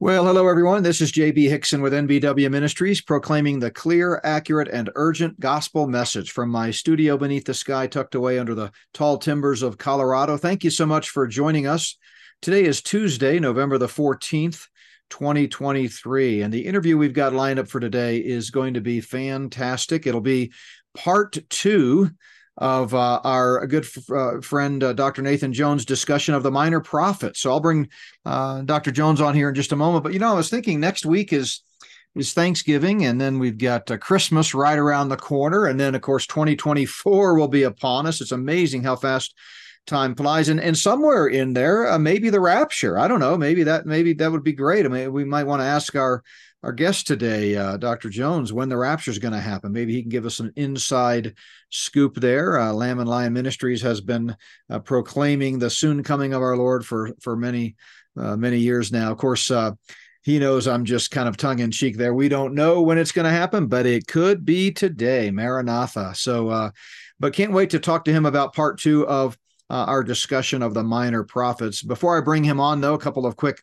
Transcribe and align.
Well, 0.00 0.26
hello, 0.26 0.46
everyone. 0.46 0.84
This 0.84 1.00
is 1.00 1.10
JB 1.10 1.50
Hixson 1.50 1.82
with 1.82 1.92
NBW 1.92 2.48
Ministries, 2.52 3.00
proclaiming 3.00 3.58
the 3.58 3.72
clear, 3.72 4.20
accurate, 4.22 4.68
and 4.68 4.90
urgent 4.94 5.40
gospel 5.40 5.88
message 5.88 6.30
from 6.30 6.50
my 6.50 6.70
studio 6.70 7.18
beneath 7.18 7.44
the 7.44 7.52
sky, 7.52 7.88
tucked 7.88 8.14
away 8.14 8.38
under 8.38 8.54
the 8.54 8.70
tall 8.94 9.18
timbers 9.18 9.60
of 9.60 9.76
Colorado. 9.76 10.36
Thank 10.36 10.62
you 10.62 10.70
so 10.70 10.86
much 10.86 11.10
for 11.10 11.26
joining 11.26 11.66
us. 11.66 11.98
Today 12.40 12.62
is 12.62 12.80
Tuesday, 12.80 13.40
November 13.40 13.76
the 13.76 13.88
14th, 13.88 14.68
2023. 15.10 16.42
And 16.42 16.54
the 16.54 16.66
interview 16.66 16.96
we've 16.96 17.12
got 17.12 17.32
lined 17.32 17.58
up 17.58 17.66
for 17.66 17.80
today 17.80 18.18
is 18.18 18.50
going 18.50 18.74
to 18.74 18.80
be 18.80 19.00
fantastic. 19.00 20.06
It'll 20.06 20.20
be 20.20 20.52
part 20.94 21.38
two 21.50 22.12
of 22.58 22.92
uh, 22.92 23.20
our 23.22 23.66
good 23.66 23.84
f- 23.84 24.10
uh, 24.10 24.40
friend 24.40 24.82
uh, 24.82 24.92
Dr. 24.92 25.22
Nathan 25.22 25.52
Jones' 25.52 25.84
discussion 25.84 26.34
of 26.34 26.42
the 26.42 26.50
minor 26.50 26.80
prophets. 26.80 27.40
So 27.40 27.50
I'll 27.50 27.60
bring 27.60 27.88
uh, 28.26 28.62
Dr. 28.62 28.90
Jones 28.90 29.20
on 29.20 29.34
here 29.34 29.48
in 29.48 29.54
just 29.54 29.72
a 29.72 29.76
moment. 29.76 30.02
But 30.02 30.12
you 30.12 30.18
know, 30.18 30.32
I 30.32 30.34
was 30.34 30.50
thinking 30.50 30.80
next 30.80 31.06
week 31.06 31.32
is 31.32 31.62
is 32.16 32.32
Thanksgiving, 32.32 33.04
and 33.04 33.20
then 33.20 33.38
we've 33.38 33.58
got 33.58 33.90
uh, 33.90 33.96
Christmas 33.96 34.54
right 34.54 34.78
around 34.78 35.08
the 35.08 35.16
corner, 35.16 35.66
and 35.66 35.78
then 35.78 35.94
of 35.94 36.02
course 36.02 36.26
2024 36.26 37.38
will 37.38 37.48
be 37.48 37.62
upon 37.62 38.06
us. 38.06 38.20
It's 38.20 38.32
amazing 38.32 38.82
how 38.82 38.96
fast 38.96 39.34
time 39.86 40.14
flies 40.14 40.50
and 40.50 40.60
and 40.60 40.76
somewhere 40.76 41.28
in 41.28 41.54
there 41.54 41.90
uh, 41.90 41.98
maybe 41.98 42.28
the 42.28 42.38
rapture 42.38 42.98
i 42.98 43.08
don't 43.08 43.20
know 43.20 43.38
maybe 43.38 43.62
that 43.62 43.86
maybe 43.86 44.12
that 44.12 44.30
would 44.30 44.44
be 44.44 44.52
great 44.52 44.84
i 44.84 44.88
mean 44.88 45.10
we 45.10 45.24
might 45.24 45.44
want 45.44 45.60
to 45.60 45.66
ask 45.66 45.96
our 45.96 46.22
our 46.62 46.72
guest 46.72 47.06
today, 47.06 47.56
uh, 47.56 47.76
Dr. 47.76 48.10
Jones, 48.10 48.52
when 48.52 48.68
the 48.68 48.76
rapture 48.76 49.10
is 49.10 49.18
going 49.18 49.32
to 49.32 49.40
happen. 49.40 49.72
Maybe 49.72 49.92
he 49.92 50.02
can 50.02 50.10
give 50.10 50.26
us 50.26 50.40
an 50.40 50.52
inside 50.56 51.34
scoop 51.70 52.16
there. 52.16 52.58
Uh, 52.58 52.72
Lamb 52.72 52.98
and 52.98 53.08
Lion 53.08 53.32
Ministries 53.32 53.82
has 53.82 54.00
been 54.00 54.36
uh, 54.68 54.80
proclaiming 54.80 55.58
the 55.58 55.70
soon 55.70 56.02
coming 56.02 56.34
of 56.34 56.42
our 56.42 56.56
Lord 56.56 56.84
for 56.84 57.12
for 57.20 57.36
many 57.36 57.76
uh, 58.18 58.36
many 58.36 58.58
years 58.58 58.90
now. 58.90 59.12
Of 59.12 59.18
course, 59.18 59.50
uh, 59.52 59.72
he 60.22 60.40
knows 60.40 60.66
I'm 60.66 60.84
just 60.84 61.12
kind 61.12 61.28
of 61.28 61.36
tongue 61.36 61.60
in 61.60 61.70
cheek 61.70 61.96
there. 61.96 62.12
We 62.12 62.28
don't 62.28 62.54
know 62.54 62.82
when 62.82 62.98
it's 62.98 63.12
going 63.12 63.24
to 63.26 63.30
happen, 63.30 63.68
but 63.68 63.86
it 63.86 64.08
could 64.08 64.44
be 64.44 64.72
today, 64.72 65.30
Maranatha. 65.30 66.12
So, 66.16 66.48
uh, 66.48 66.70
but 67.20 67.34
can't 67.34 67.52
wait 67.52 67.70
to 67.70 67.78
talk 67.78 68.04
to 68.06 68.12
him 68.12 68.26
about 68.26 68.54
part 68.54 68.80
two 68.80 69.06
of 69.06 69.38
our 69.70 70.02
discussion 70.02 70.62
of 70.62 70.72
the 70.72 70.82
minor 70.82 71.22
prophets. 71.22 71.82
Before 71.82 72.16
I 72.16 72.22
bring 72.22 72.42
him 72.42 72.58
on, 72.58 72.80
though, 72.80 72.94
a 72.94 72.98
couple 72.98 73.26
of 73.26 73.36
quick 73.36 73.62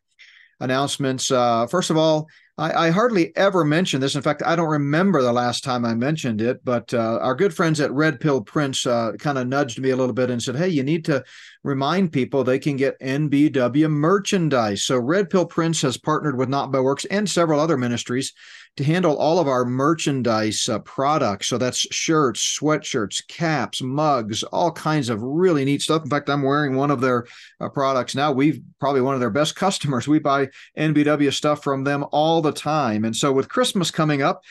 announcements. 0.59 1.27
first 1.27 1.89
of 1.89 1.97
all, 1.97 2.27
I, 2.57 2.87
I, 2.87 2.89
hardly 2.89 3.35
ever 3.35 3.65
mention 3.65 3.99
this. 3.99 4.15
In 4.15 4.21
fact, 4.21 4.41
I 4.45 4.55
don't 4.55 4.69
remember 4.69 5.21
the 5.21 5.33
last 5.33 5.63
time 5.63 5.83
I 5.83 5.93
mentioned 5.93 6.41
it, 6.41 6.63
but 6.63 6.93
uh, 6.93 7.19
our 7.21 7.35
good 7.35 7.53
friends 7.53 7.81
at 7.81 7.91
Red 7.91 8.19
Pill 8.21 8.41
Prints 8.41 8.85
uh, 8.85 9.13
kind 9.19 9.37
of 9.37 9.47
nudged 9.47 9.79
me 9.79 9.89
a 9.89 9.95
little 9.95 10.13
bit 10.13 10.29
and 10.29 10.41
said, 10.41 10.55
hey, 10.55 10.69
you 10.69 10.83
need 10.83 11.03
to 11.05 11.23
remind 11.65 12.13
people 12.13 12.43
they 12.43 12.59
can 12.59 12.77
get 12.77 12.99
NBW 12.99 13.89
merchandise. 13.89 14.83
So 14.83 14.99
Red 14.99 15.31
Pill 15.31 15.47
Prints 15.47 15.81
has 15.81 15.97
partnered 15.97 16.37
with 16.37 16.47
Not 16.47 16.71
by 16.71 16.79
Works 16.79 17.05
and 17.05 17.27
several 17.27 17.59
other 17.59 17.75
ministries 17.75 18.33
to 18.77 18.83
handle 18.83 19.17
all 19.17 19.39
of 19.39 19.47
our 19.47 19.65
merchandise 19.65 20.69
uh, 20.69 20.77
products. 20.79 21.47
So 21.47 21.57
that's 21.57 21.79
shirts, 21.91 22.59
sweatshirts, 22.59 23.27
caps, 23.27 23.81
mugs, 23.81 24.43
all 24.43 24.71
kinds 24.71 25.09
of 25.09 25.23
really 25.23 25.65
neat 25.65 25.81
stuff. 25.81 26.03
In 26.03 26.09
fact, 26.09 26.29
I'm 26.29 26.43
wearing 26.43 26.75
one 26.75 26.91
of 26.91 27.01
their 27.01 27.25
uh, 27.59 27.69
products 27.69 28.13
now. 28.13 28.31
We've 28.31 28.61
probably 28.79 29.01
one 29.01 29.15
of 29.15 29.19
their 29.19 29.31
best 29.31 29.55
customers. 29.55 30.07
We 30.07 30.19
buy 30.19 30.49
NBW 30.77 31.33
stuff 31.33 31.63
from 31.63 31.83
them 31.83 32.05
all 32.11 32.43
the 32.43 32.51
time. 32.51 33.05
And 33.05 33.15
so 33.15 33.31
with 33.31 33.49
Christmas 33.49 33.89
coming 33.89 34.21
up, 34.21 34.43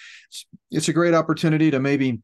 it's 0.73 0.89
a 0.89 0.93
great 0.93 1.15
opportunity 1.15 1.71
to 1.71 1.79
maybe 1.79 2.23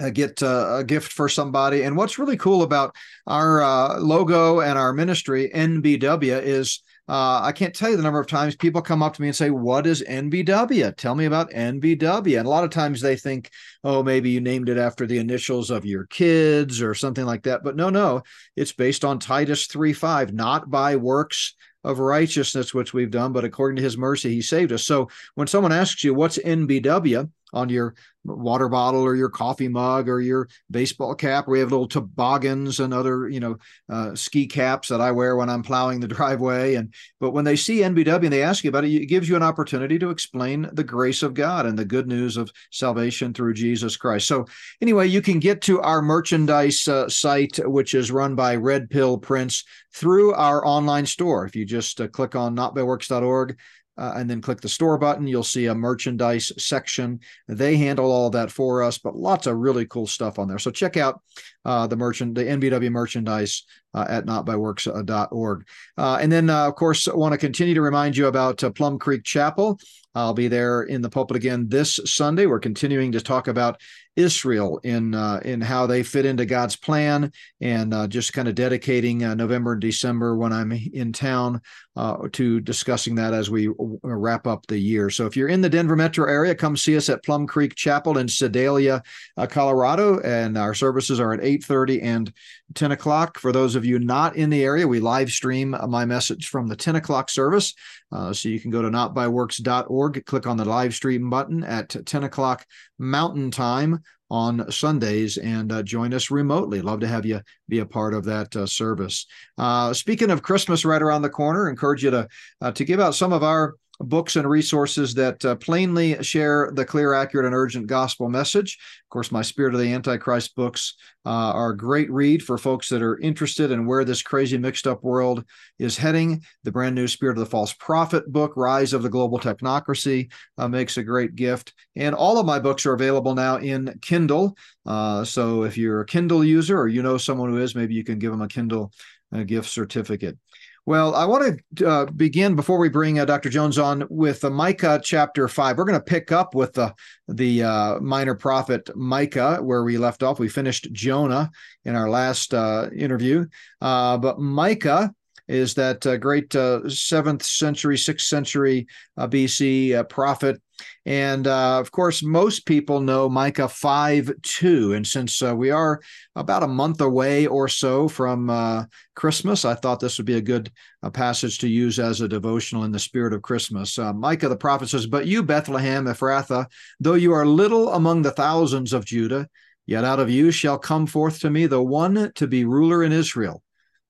uh, 0.00 0.10
get 0.10 0.42
uh, 0.42 0.76
a 0.78 0.84
gift 0.84 1.12
for 1.12 1.28
somebody. 1.28 1.82
And 1.82 1.96
what's 1.96 2.18
really 2.18 2.36
cool 2.36 2.62
about 2.62 2.94
our 3.26 3.62
uh, 3.62 3.98
logo 4.00 4.60
and 4.60 4.78
our 4.78 4.92
ministry, 4.92 5.50
NBW, 5.54 6.42
is 6.42 6.82
uh, 7.06 7.40
I 7.42 7.52
can't 7.52 7.74
tell 7.74 7.90
you 7.90 7.96
the 7.96 8.02
number 8.02 8.20
of 8.20 8.26
times 8.26 8.56
people 8.56 8.80
come 8.80 9.02
up 9.02 9.12
to 9.14 9.22
me 9.22 9.28
and 9.28 9.36
say, 9.36 9.50
What 9.50 9.86
is 9.86 10.02
NBW? 10.02 10.96
Tell 10.96 11.14
me 11.14 11.26
about 11.26 11.50
NBW. 11.50 12.38
And 12.38 12.46
a 12.46 12.50
lot 12.50 12.64
of 12.64 12.70
times 12.70 13.00
they 13.00 13.16
think, 13.16 13.50
Oh, 13.82 14.02
maybe 14.02 14.30
you 14.30 14.40
named 14.40 14.70
it 14.70 14.78
after 14.78 15.06
the 15.06 15.18
initials 15.18 15.70
of 15.70 15.84
your 15.84 16.06
kids 16.06 16.80
or 16.80 16.94
something 16.94 17.26
like 17.26 17.42
that. 17.42 17.62
But 17.62 17.76
no, 17.76 17.90
no, 17.90 18.22
it's 18.56 18.72
based 18.72 19.04
on 19.04 19.18
Titus 19.18 19.66
3 19.66 19.92
5, 19.92 20.32
not 20.32 20.70
by 20.70 20.96
works 20.96 21.54
of 21.84 21.98
righteousness, 21.98 22.72
which 22.72 22.94
we've 22.94 23.10
done, 23.10 23.34
but 23.34 23.44
according 23.44 23.76
to 23.76 23.82
his 23.82 23.98
mercy, 23.98 24.30
he 24.30 24.40
saved 24.40 24.72
us. 24.72 24.86
So 24.86 25.10
when 25.34 25.46
someone 25.46 25.72
asks 25.72 26.02
you, 26.04 26.14
What's 26.14 26.38
NBW? 26.38 27.30
On 27.54 27.68
your 27.68 27.94
water 28.24 28.68
bottle 28.68 29.02
or 29.02 29.14
your 29.14 29.28
coffee 29.28 29.68
mug 29.68 30.08
or 30.08 30.20
your 30.20 30.48
baseball 30.70 31.14
cap. 31.14 31.46
We 31.46 31.60
have 31.60 31.70
little 31.70 31.88
toboggans 31.88 32.80
and 32.80 32.94
other, 32.94 33.28
you 33.28 33.40
know, 33.40 33.56
uh, 33.90 34.14
ski 34.14 34.46
caps 34.46 34.88
that 34.88 35.00
I 35.00 35.10
wear 35.12 35.36
when 35.36 35.50
I'm 35.50 35.62
plowing 35.62 36.00
the 36.00 36.08
driveway. 36.14 36.74
And 36.74 36.92
but 37.20 37.32
when 37.32 37.44
they 37.44 37.56
see 37.56 37.78
NBW 37.78 38.24
and 38.24 38.32
they 38.32 38.42
ask 38.42 38.64
you 38.64 38.68
about 38.68 38.84
it, 38.84 38.92
it 38.92 39.06
gives 39.06 39.28
you 39.28 39.36
an 39.36 39.42
opportunity 39.42 39.98
to 39.98 40.10
explain 40.10 40.68
the 40.72 40.84
grace 40.84 41.22
of 41.22 41.34
God 41.34 41.66
and 41.66 41.78
the 41.78 41.84
good 41.84 42.08
news 42.08 42.36
of 42.36 42.50
salvation 42.70 43.34
through 43.34 43.54
Jesus 43.54 43.96
Christ. 43.96 44.26
So 44.26 44.46
anyway, 44.80 45.06
you 45.06 45.22
can 45.22 45.38
get 45.38 45.60
to 45.62 45.80
our 45.80 46.02
merchandise 46.02 46.86
uh, 46.88 47.08
site, 47.08 47.58
which 47.68 47.94
is 47.94 48.10
run 48.10 48.34
by 48.34 48.56
Red 48.56 48.90
Pill 48.90 49.18
Prints, 49.18 49.64
through 49.92 50.34
our 50.34 50.66
online 50.66 51.06
store. 51.06 51.46
If 51.46 51.54
you 51.54 51.64
just 51.64 52.00
uh, 52.00 52.08
click 52.08 52.34
on 52.34 52.56
notbyworks.org 52.56 53.56
uh, 53.96 54.14
and 54.16 54.28
then 54.28 54.40
click 54.40 54.60
the 54.60 54.68
store 54.68 54.98
button. 54.98 55.26
You'll 55.26 55.42
see 55.42 55.66
a 55.66 55.74
merchandise 55.74 56.52
section. 56.58 57.20
They 57.48 57.76
handle 57.76 58.10
all 58.10 58.30
that 58.30 58.50
for 58.50 58.82
us, 58.82 58.98
but 58.98 59.16
lots 59.16 59.46
of 59.46 59.56
really 59.56 59.86
cool 59.86 60.06
stuff 60.06 60.38
on 60.38 60.48
there. 60.48 60.58
So 60.58 60.70
check 60.70 60.96
out 60.96 61.20
uh, 61.64 61.86
the 61.86 61.96
merchant, 61.96 62.34
the 62.34 62.44
NBW 62.44 62.90
merchandise 62.90 63.64
uh, 63.94 64.06
at 64.08 64.26
notbyworks.org. 64.26 65.66
Uh, 65.96 66.18
and 66.20 66.30
then, 66.30 66.50
uh, 66.50 66.66
of 66.66 66.74
course, 66.74 67.08
I 67.08 67.14
want 67.14 67.32
to 67.32 67.38
continue 67.38 67.74
to 67.74 67.82
remind 67.82 68.16
you 68.16 68.26
about 68.26 68.62
uh, 68.62 68.70
Plum 68.70 68.98
Creek 68.98 69.24
Chapel. 69.24 69.78
I'll 70.16 70.34
be 70.34 70.46
there 70.46 70.82
in 70.82 71.02
the 71.02 71.10
pulpit 71.10 71.36
again 71.36 71.68
this 71.68 71.98
Sunday. 72.04 72.46
We're 72.46 72.60
continuing 72.60 73.12
to 73.12 73.20
talk 73.20 73.48
about 73.48 73.80
Israel 74.14 74.78
in 74.84 75.12
uh, 75.12 75.40
in 75.44 75.60
how 75.60 75.86
they 75.86 76.04
fit 76.04 76.24
into 76.24 76.46
God's 76.46 76.76
plan, 76.76 77.32
and 77.60 77.92
uh, 77.92 78.06
just 78.06 78.32
kind 78.32 78.46
of 78.46 78.54
dedicating 78.54 79.24
uh, 79.24 79.34
November 79.34 79.72
and 79.72 79.80
December 79.80 80.36
when 80.36 80.52
I'm 80.52 80.70
in 80.70 81.12
town 81.12 81.62
uh, 81.96 82.28
to 82.32 82.60
discussing 82.60 83.14
that 83.14 83.32
as 83.32 83.50
we 83.50 83.70
wrap 84.02 84.46
up 84.46 84.66
the 84.66 84.78
year. 84.78 85.10
So 85.10 85.26
if 85.26 85.36
you're 85.36 85.48
in 85.48 85.60
the 85.60 85.68
Denver 85.68 85.96
metro 85.96 86.28
area, 86.28 86.54
come 86.54 86.76
see 86.76 86.96
us 86.96 87.08
at 87.08 87.24
Plum 87.24 87.46
Creek 87.46 87.74
Chapel 87.74 88.18
in 88.18 88.28
Sedalia, 88.28 89.02
uh, 89.36 89.46
Colorado, 89.46 90.18
and 90.20 90.58
our 90.58 90.74
services 90.74 91.20
are 91.20 91.32
at 91.32 91.40
8:30 91.40 92.02
and 92.02 92.32
10 92.74 92.92
o'clock. 92.92 93.38
For 93.38 93.52
those 93.52 93.76
of 93.76 93.84
you 93.84 93.98
not 93.98 94.36
in 94.36 94.50
the 94.50 94.64
area, 94.64 94.88
we 94.88 95.00
live 95.00 95.30
stream 95.30 95.76
my 95.88 96.04
message 96.04 96.48
from 96.48 96.66
the 96.66 96.76
10 96.76 96.96
o'clock 96.96 97.30
service. 97.30 97.74
Uh, 98.10 98.32
so 98.32 98.48
you 98.48 98.60
can 98.60 98.70
go 98.70 98.82
to 98.82 98.90
notbyworks.org, 98.90 100.24
click 100.26 100.46
on 100.46 100.56
the 100.56 100.64
live 100.64 100.94
stream 100.94 101.30
button 101.30 101.62
at 101.64 101.94
10 102.06 102.24
o'clock 102.24 102.66
Mountain 102.98 103.50
Time 103.50 104.02
on 104.34 104.68
Sundays 104.68 105.36
and 105.36 105.70
uh, 105.70 105.80
join 105.80 106.12
us 106.12 106.28
remotely. 106.28 106.82
Love 106.82 106.98
to 106.98 107.06
have 107.06 107.24
you 107.24 107.40
be 107.68 107.78
a 107.78 107.86
part 107.86 108.12
of 108.12 108.24
that 108.24 108.54
uh, 108.56 108.66
service. 108.66 109.26
Uh, 109.56 109.94
speaking 109.94 110.28
of 110.28 110.42
Christmas 110.42 110.84
right 110.84 111.00
around 111.00 111.22
the 111.22 111.30
corner, 111.30 111.68
encourage 111.68 112.02
you 112.02 112.10
to 112.10 112.26
uh, 112.60 112.72
to 112.72 112.84
give 112.84 112.98
out 112.98 113.14
some 113.14 113.32
of 113.32 113.44
our 113.44 113.76
books 114.00 114.36
and 114.36 114.48
resources 114.48 115.14
that 115.14 115.44
uh, 115.44 115.54
plainly 115.56 116.22
share 116.22 116.70
the 116.74 116.84
clear, 116.84 117.14
accurate, 117.14 117.46
and 117.46 117.54
urgent 117.54 117.86
gospel 117.86 118.28
message. 118.28 118.78
Of 119.04 119.10
course, 119.10 119.30
my 119.30 119.42
Spirit 119.42 119.74
of 119.74 119.80
the 119.80 119.92
Antichrist 119.92 120.56
books 120.56 120.94
uh, 121.24 121.30
are 121.30 121.70
a 121.70 121.76
great 121.76 122.10
read 122.10 122.42
for 122.42 122.58
folks 122.58 122.88
that 122.88 123.02
are 123.02 123.18
interested 123.20 123.70
in 123.70 123.86
where 123.86 124.04
this 124.04 124.22
crazy, 124.22 124.58
mixed 124.58 124.86
up 124.86 125.02
world 125.02 125.44
is 125.78 125.96
heading. 125.96 126.42
The 126.64 126.72
brand 126.72 126.94
new 126.94 127.06
Spirit 127.06 127.38
of 127.38 127.44
the 127.44 127.50
False 127.50 127.72
Prophet 127.74 128.30
book, 128.30 128.52
Rise 128.56 128.92
of 128.92 129.02
the 129.02 129.08
Global 129.08 129.38
Technocracy, 129.38 130.32
uh, 130.58 130.68
makes 130.68 130.96
a 130.96 131.02
great 131.02 131.34
gift. 131.34 131.72
And 131.96 132.14
all 132.14 132.38
of 132.38 132.46
my 132.46 132.58
books 132.58 132.86
are 132.86 132.94
available 132.94 133.34
now 133.34 133.56
in 133.56 133.98
Kindle. 134.02 134.56
Uh, 134.84 135.24
so 135.24 135.62
if 135.62 135.78
you're 135.78 136.00
a 136.00 136.06
Kindle 136.06 136.44
user 136.44 136.78
or 136.78 136.88
you 136.88 137.02
know 137.02 137.16
someone 137.16 137.50
who 137.50 137.58
is, 137.58 137.74
maybe 137.74 137.94
you 137.94 138.04
can 138.04 138.18
give 138.18 138.32
them 138.32 138.42
a 138.42 138.48
Kindle 138.48 138.92
uh, 139.32 139.44
gift 139.44 139.68
certificate. 139.68 140.38
Well, 140.86 141.14
I 141.14 141.24
want 141.24 141.62
to 141.76 141.88
uh, 141.88 142.04
begin 142.04 142.56
before 142.56 142.76
we 142.78 142.90
bring 142.90 143.18
uh, 143.18 143.24
Dr. 143.24 143.48
Jones 143.48 143.78
on 143.78 144.06
with 144.10 144.44
uh, 144.44 144.50
Micah 144.50 145.00
chapter 145.02 145.48
five. 145.48 145.78
We're 145.78 145.86
going 145.86 145.98
to 145.98 146.04
pick 146.04 146.30
up 146.30 146.54
with 146.54 146.74
the 146.74 146.94
the 147.26 147.62
uh, 147.62 148.00
minor 148.00 148.34
prophet 148.34 148.90
Micah 148.94 149.62
where 149.62 149.82
we 149.82 149.96
left 149.96 150.22
off. 150.22 150.38
We 150.38 150.50
finished 150.50 150.92
Jonah 150.92 151.50
in 151.86 151.96
our 151.96 152.10
last 152.10 152.52
uh, 152.52 152.90
interview, 152.94 153.46
uh, 153.80 154.18
but 154.18 154.38
Micah 154.38 155.10
is 155.48 155.72
that 155.74 156.00
great 156.20 156.52
seventh 156.92 157.44
century, 157.44 157.96
sixth 157.96 158.26
century 158.26 158.86
BC 159.18 160.06
prophet 160.10 160.60
and 161.06 161.46
uh, 161.46 161.78
of 161.78 161.90
course, 161.92 162.22
most 162.22 162.64
people 162.64 163.00
know 163.00 163.28
Micah 163.28 163.68
5 163.68 164.32
2. 164.42 164.94
And 164.94 165.06
since 165.06 165.42
uh, 165.42 165.54
we 165.54 165.70
are 165.70 166.00
about 166.34 166.62
a 166.62 166.68
month 166.68 167.00
away 167.00 167.46
or 167.46 167.68
so 167.68 168.08
from 168.08 168.48
uh, 168.48 168.84
Christmas, 169.14 169.64
I 169.64 169.74
thought 169.74 170.00
this 170.00 170.16
would 170.18 170.26
be 170.26 170.36
a 170.36 170.42
good 170.42 170.72
uh, 171.02 171.10
passage 171.10 171.58
to 171.58 171.68
use 171.68 171.98
as 171.98 172.20
a 172.20 172.28
devotional 172.28 172.84
in 172.84 172.92
the 172.92 172.98
spirit 172.98 173.34
of 173.34 173.42
Christmas. 173.42 173.98
Uh, 173.98 174.12
Micah 174.14 174.48
the 174.48 174.56
prophet 174.56 174.88
says, 174.88 175.06
But 175.06 175.26
you, 175.26 175.42
Bethlehem 175.42 176.06
Ephrathah, 176.06 176.66
though 177.00 177.14
you 177.14 177.32
are 177.32 177.46
little 177.46 177.92
among 177.92 178.22
the 178.22 178.32
thousands 178.32 178.92
of 178.94 179.04
Judah, 179.04 179.46
yet 179.86 180.04
out 180.04 180.20
of 180.20 180.30
you 180.30 180.50
shall 180.50 180.78
come 180.78 181.06
forth 181.06 181.40
to 181.40 181.50
me 181.50 181.66
the 181.66 181.82
one 181.82 182.32
to 182.34 182.46
be 182.46 182.64
ruler 182.64 183.04
in 183.04 183.12
Israel, 183.12 183.62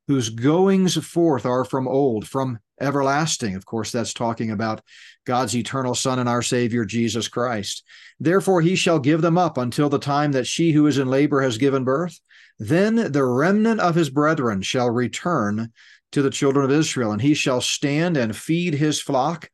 whose 0.06 0.30
goings 0.30 0.96
forth 1.04 1.44
are 1.44 1.64
from 1.64 1.88
old, 1.88 2.28
from 2.28 2.60
everlasting. 2.80 3.56
Of 3.56 3.66
course, 3.66 3.90
that's 3.90 4.12
talking 4.12 4.50
about 4.50 4.80
God's 5.24 5.56
eternal 5.56 5.94
Son 5.94 6.18
and 6.18 6.28
our 6.28 6.42
Savior, 6.42 6.84
Jesus 6.84 7.28
Christ. 7.28 7.84
Therefore, 8.20 8.60
he 8.60 8.76
shall 8.76 8.98
give 8.98 9.22
them 9.22 9.38
up 9.38 9.58
until 9.58 9.88
the 9.88 9.98
time 9.98 10.32
that 10.32 10.46
she 10.46 10.72
who 10.72 10.86
is 10.86 10.98
in 10.98 11.08
labor 11.08 11.40
has 11.40 11.58
given 11.58 11.84
birth. 11.84 12.20
Then 12.58 13.12
the 13.12 13.24
remnant 13.24 13.80
of 13.80 13.94
his 13.94 14.10
brethren 14.10 14.62
shall 14.62 14.90
return 14.90 15.72
to 16.12 16.22
the 16.22 16.30
children 16.30 16.64
of 16.64 16.70
Israel, 16.70 17.12
and 17.12 17.20
he 17.20 17.34
shall 17.34 17.60
stand 17.60 18.16
and 18.16 18.36
feed 18.36 18.74
his 18.74 19.00
flock 19.00 19.50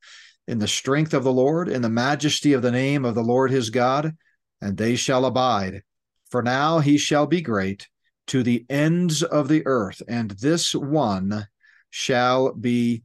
in 0.47 0.59
the 0.59 0.69
strength 0.69 1.15
of 1.15 1.25
the 1.25 1.33
Lord, 1.33 1.69
in 1.69 1.81
the 1.81 1.89
majesty 1.89 2.53
of 2.53 2.63
the 2.63 2.73
name 2.73 3.05
of 3.05 3.15
the 3.15 3.23
Lord 3.23 3.51
his 3.51 3.71
God, 3.71 4.17
and 4.61 4.77
they 4.77 4.97
shall 4.97 5.25
abide. 5.25 5.83
For 6.31 6.43
now 6.43 6.81
he 6.81 6.99
shall 6.99 7.27
be 7.27 7.41
great 7.41 7.89
to 8.29 8.43
the 8.43 8.67
ends 8.69 9.23
of 9.23 9.49
the 9.49 9.67
earth, 9.67 10.03
and 10.07 10.31
this 10.33 10.75
one 10.75 11.47
shall 11.91 12.53
be 12.53 13.03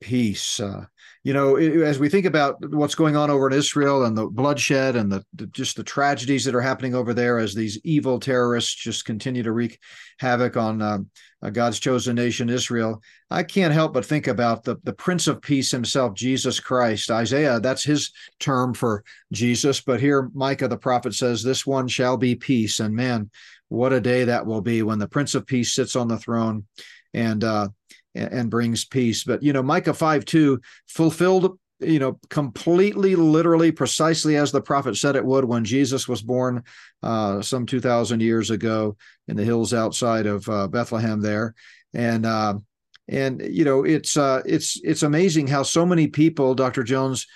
peace. 0.00 0.60
Uh, 0.60 0.86
you 1.26 1.32
know, 1.32 1.56
as 1.56 1.98
we 1.98 2.08
think 2.08 2.24
about 2.24 2.54
what's 2.72 2.94
going 2.94 3.16
on 3.16 3.30
over 3.30 3.48
in 3.48 3.52
Israel 3.52 4.04
and 4.04 4.16
the 4.16 4.28
bloodshed 4.28 4.94
and 4.94 5.10
the, 5.10 5.24
the, 5.34 5.48
just 5.48 5.74
the 5.74 5.82
tragedies 5.82 6.44
that 6.44 6.54
are 6.54 6.60
happening 6.60 6.94
over 6.94 7.12
there 7.12 7.40
as 7.40 7.52
these 7.52 7.80
evil 7.82 8.20
terrorists 8.20 8.72
just 8.72 9.04
continue 9.04 9.42
to 9.42 9.50
wreak 9.50 9.80
havoc 10.20 10.56
on 10.56 10.80
uh, 10.80 10.98
uh, 11.42 11.50
God's 11.50 11.80
chosen 11.80 12.14
nation, 12.14 12.48
Israel, 12.48 13.02
I 13.28 13.42
can't 13.42 13.74
help 13.74 13.92
but 13.92 14.06
think 14.06 14.28
about 14.28 14.62
the, 14.62 14.76
the 14.84 14.92
Prince 14.92 15.26
of 15.26 15.42
Peace 15.42 15.72
himself, 15.72 16.14
Jesus 16.14 16.60
Christ. 16.60 17.10
Isaiah, 17.10 17.58
that's 17.58 17.82
his 17.82 18.12
term 18.38 18.72
for 18.72 19.02
Jesus. 19.32 19.80
But 19.80 19.98
here, 19.98 20.30
Micah 20.32 20.68
the 20.68 20.78
prophet 20.78 21.12
says, 21.12 21.42
This 21.42 21.66
one 21.66 21.88
shall 21.88 22.16
be 22.16 22.36
peace. 22.36 22.78
And 22.78 22.94
man, 22.94 23.32
what 23.66 23.92
a 23.92 24.00
day 24.00 24.22
that 24.22 24.46
will 24.46 24.60
be 24.60 24.84
when 24.84 25.00
the 25.00 25.08
Prince 25.08 25.34
of 25.34 25.44
Peace 25.44 25.74
sits 25.74 25.96
on 25.96 26.06
the 26.06 26.18
throne 26.18 26.66
and 27.12 27.42
uh, 27.42 27.68
and 28.16 28.50
brings 28.50 28.84
peace. 28.84 29.24
But 29.24 29.42
you 29.42 29.52
know, 29.52 29.62
Micah 29.62 29.94
5 29.94 30.24
2 30.24 30.60
fulfilled, 30.88 31.58
you 31.80 31.98
know, 31.98 32.18
completely, 32.30 33.16
literally, 33.16 33.72
precisely 33.72 34.36
as 34.36 34.52
the 34.52 34.60
prophet 34.60 34.96
said 34.96 35.16
it 35.16 35.24
would 35.24 35.44
when 35.44 35.64
Jesus 35.64 36.08
was 36.08 36.22
born 36.22 36.64
uh, 37.02 37.42
some 37.42 37.66
2,000 37.66 38.20
years 38.20 38.50
ago 38.50 38.96
in 39.28 39.36
the 39.36 39.44
hills 39.44 39.74
outside 39.74 40.26
of 40.26 40.48
uh, 40.48 40.68
Bethlehem 40.68 41.20
there. 41.20 41.54
And 41.94 42.26
uh, 42.26 42.54
and 43.08 43.42
you 43.48 43.64
know, 43.64 43.84
it's 43.84 44.16
uh, 44.16 44.42
it's 44.44 44.80
it's 44.82 45.02
amazing 45.02 45.46
how 45.46 45.62
so 45.62 45.86
many 45.86 46.08
people, 46.08 46.54
Dr. 46.54 46.82
Jones, 46.82 47.26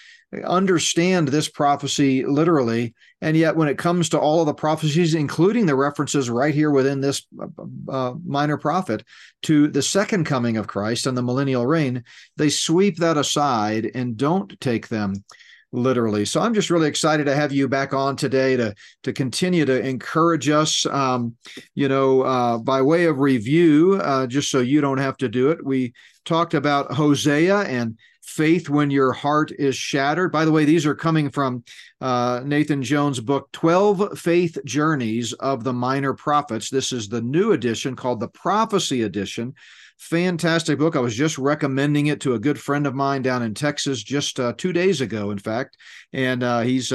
understand 0.44 1.28
this 1.28 1.48
prophecy 1.48 2.24
literally. 2.24 2.94
And 3.20 3.36
yet, 3.36 3.56
when 3.56 3.68
it 3.68 3.78
comes 3.78 4.08
to 4.10 4.18
all 4.18 4.40
of 4.40 4.46
the 4.46 4.54
prophecies, 4.54 5.14
including 5.14 5.66
the 5.66 5.74
references 5.74 6.30
right 6.30 6.54
here 6.54 6.70
within 6.70 7.00
this 7.00 7.26
uh, 7.38 7.46
uh, 7.88 8.14
minor 8.24 8.56
prophet 8.56 9.04
to 9.42 9.68
the 9.68 9.82
second 9.82 10.24
coming 10.24 10.56
of 10.56 10.68
Christ 10.68 11.06
and 11.06 11.16
the 11.16 11.22
millennial 11.22 11.66
reign, 11.66 12.04
they 12.36 12.48
sweep 12.48 12.96
that 12.98 13.16
aside 13.16 13.90
and 13.94 14.16
don't 14.16 14.58
take 14.60 14.88
them 14.88 15.24
literally. 15.72 16.24
So 16.24 16.40
I'm 16.40 16.54
just 16.54 16.70
really 16.70 16.88
excited 16.88 17.24
to 17.24 17.34
have 17.34 17.52
you 17.52 17.68
back 17.68 17.92
on 17.92 18.16
today 18.16 18.56
to 18.56 18.74
to 19.02 19.12
continue 19.12 19.64
to 19.64 19.80
encourage 19.80 20.48
us. 20.48 20.86
Um, 20.86 21.36
you 21.74 21.88
know, 21.88 22.22
uh, 22.22 22.58
by 22.58 22.82
way 22.82 23.04
of 23.04 23.18
review, 23.18 24.00
uh, 24.02 24.26
just 24.26 24.50
so 24.50 24.60
you 24.60 24.80
don't 24.80 24.98
have 24.98 25.16
to 25.18 25.28
do 25.28 25.50
it, 25.50 25.64
we 25.64 25.92
talked 26.24 26.54
about 26.54 26.92
Hosea 26.92 27.58
and 27.60 27.98
faith 28.30 28.68
when 28.68 28.90
your 28.90 29.12
heart 29.12 29.50
is 29.58 29.74
shattered. 29.74 30.30
By 30.30 30.44
the 30.44 30.52
way, 30.52 30.64
these 30.64 30.86
are 30.86 30.94
coming 30.94 31.30
from 31.30 31.64
uh, 32.00 32.42
Nathan 32.44 32.82
Jones' 32.82 33.18
book, 33.18 33.50
12 33.52 34.18
Faith 34.18 34.56
Journeys 34.64 35.32
of 35.34 35.64
the 35.64 35.72
Minor 35.72 36.14
Prophets. 36.14 36.70
This 36.70 36.92
is 36.92 37.08
the 37.08 37.20
new 37.20 37.52
edition 37.52 37.96
called 37.96 38.20
the 38.20 38.28
Prophecy 38.28 39.02
Edition. 39.02 39.54
Fantastic 39.98 40.78
book. 40.78 40.94
I 40.94 41.00
was 41.00 41.16
just 41.16 41.38
recommending 41.38 42.06
it 42.06 42.20
to 42.20 42.34
a 42.34 42.38
good 42.38 42.58
friend 42.58 42.86
of 42.86 42.94
mine 42.94 43.22
down 43.22 43.42
in 43.42 43.52
Texas 43.52 44.02
just 44.02 44.38
uh, 44.38 44.54
two 44.56 44.72
days 44.72 45.00
ago, 45.00 45.32
in 45.32 45.38
fact. 45.38 45.76
And 46.12 46.42
uh, 46.42 46.60
he's 46.60 46.92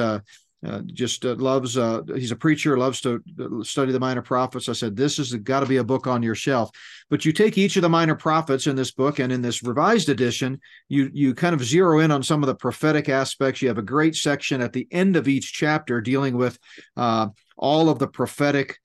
uh, 0.66 0.82
just 0.86 1.26
uh, 1.26 1.36
loves 1.36 1.78
uh, 1.78 2.02
he's 2.16 2.32
a 2.32 2.36
preacher 2.36 2.78
loves 2.78 3.00
to 3.02 3.22
uh, 3.40 3.64
study 3.64 3.92
the 3.92 4.00
minor 4.00 4.22
prophets. 4.22 4.68
I 4.68 4.74
said 4.74 4.96
this 4.96 5.18
has 5.18 5.34
got 5.34 5.60
to 5.60 5.66
be 5.66 5.78
a 5.78 5.84
book 5.84 6.08
on 6.08 6.24
your 6.24 6.36
shelf. 6.36 6.72
But 7.10 7.24
you 7.24 7.32
take 7.34 7.58
each 7.58 7.76
of 7.76 7.84
the 7.84 7.90
minor 7.90 8.16
prophets 8.16 8.66
in 8.66 8.76
this 8.76 8.92
book 8.92 9.20
and 9.20 9.32
in 9.32 9.42
this 9.42 9.64
revised 9.64 10.10
edition 10.10 10.60
you 10.90 11.10
you 11.14 11.36
kind 11.36 11.54
of 11.54 11.64
zero 11.64 12.00
in 12.00 12.12
on 12.12 12.24
some 12.24 12.42
of 12.42 12.48
the 12.48 12.56
prophetic 12.56 13.10
aspects. 13.10 13.62
You 13.62 13.68
have 13.68 13.78
a 13.78 13.84
great 13.84 14.16
section 14.16 14.62
at 14.62 14.74
the 14.74 14.88
end 14.92 15.16
of 15.16 15.28
each 15.28 15.54
chapter 15.54 16.02
dealing 16.02 16.36
with 16.36 16.58
uh, 16.98 17.28
all 17.58 17.90
of 17.90 18.00
the 18.00 18.08
prophetic 18.08 18.80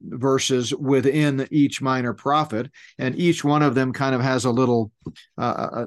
verses 0.00 0.72
within 0.72 1.48
each 1.50 1.82
minor 1.82 2.14
prophet, 2.14 2.70
and 2.98 3.18
each 3.18 3.42
one 3.42 3.62
of 3.62 3.74
them 3.74 3.92
kind 3.92 4.14
of 4.14 4.20
has 4.20 4.44
a 4.44 4.50
little, 4.50 4.92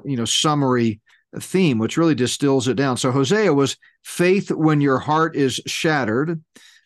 you 0.04 0.16
know, 0.16 0.26
summary 0.26 1.00
theme, 1.40 1.78
which 1.78 1.96
really 1.96 2.14
distills 2.14 2.68
it 2.68 2.74
down. 2.74 2.96
So 2.96 3.10
Hosea 3.10 3.52
was 3.52 3.76
faith 4.02 4.50
when 4.50 4.80
your 4.80 4.98
heart 4.98 5.36
is 5.36 5.60
shattered. 5.66 6.42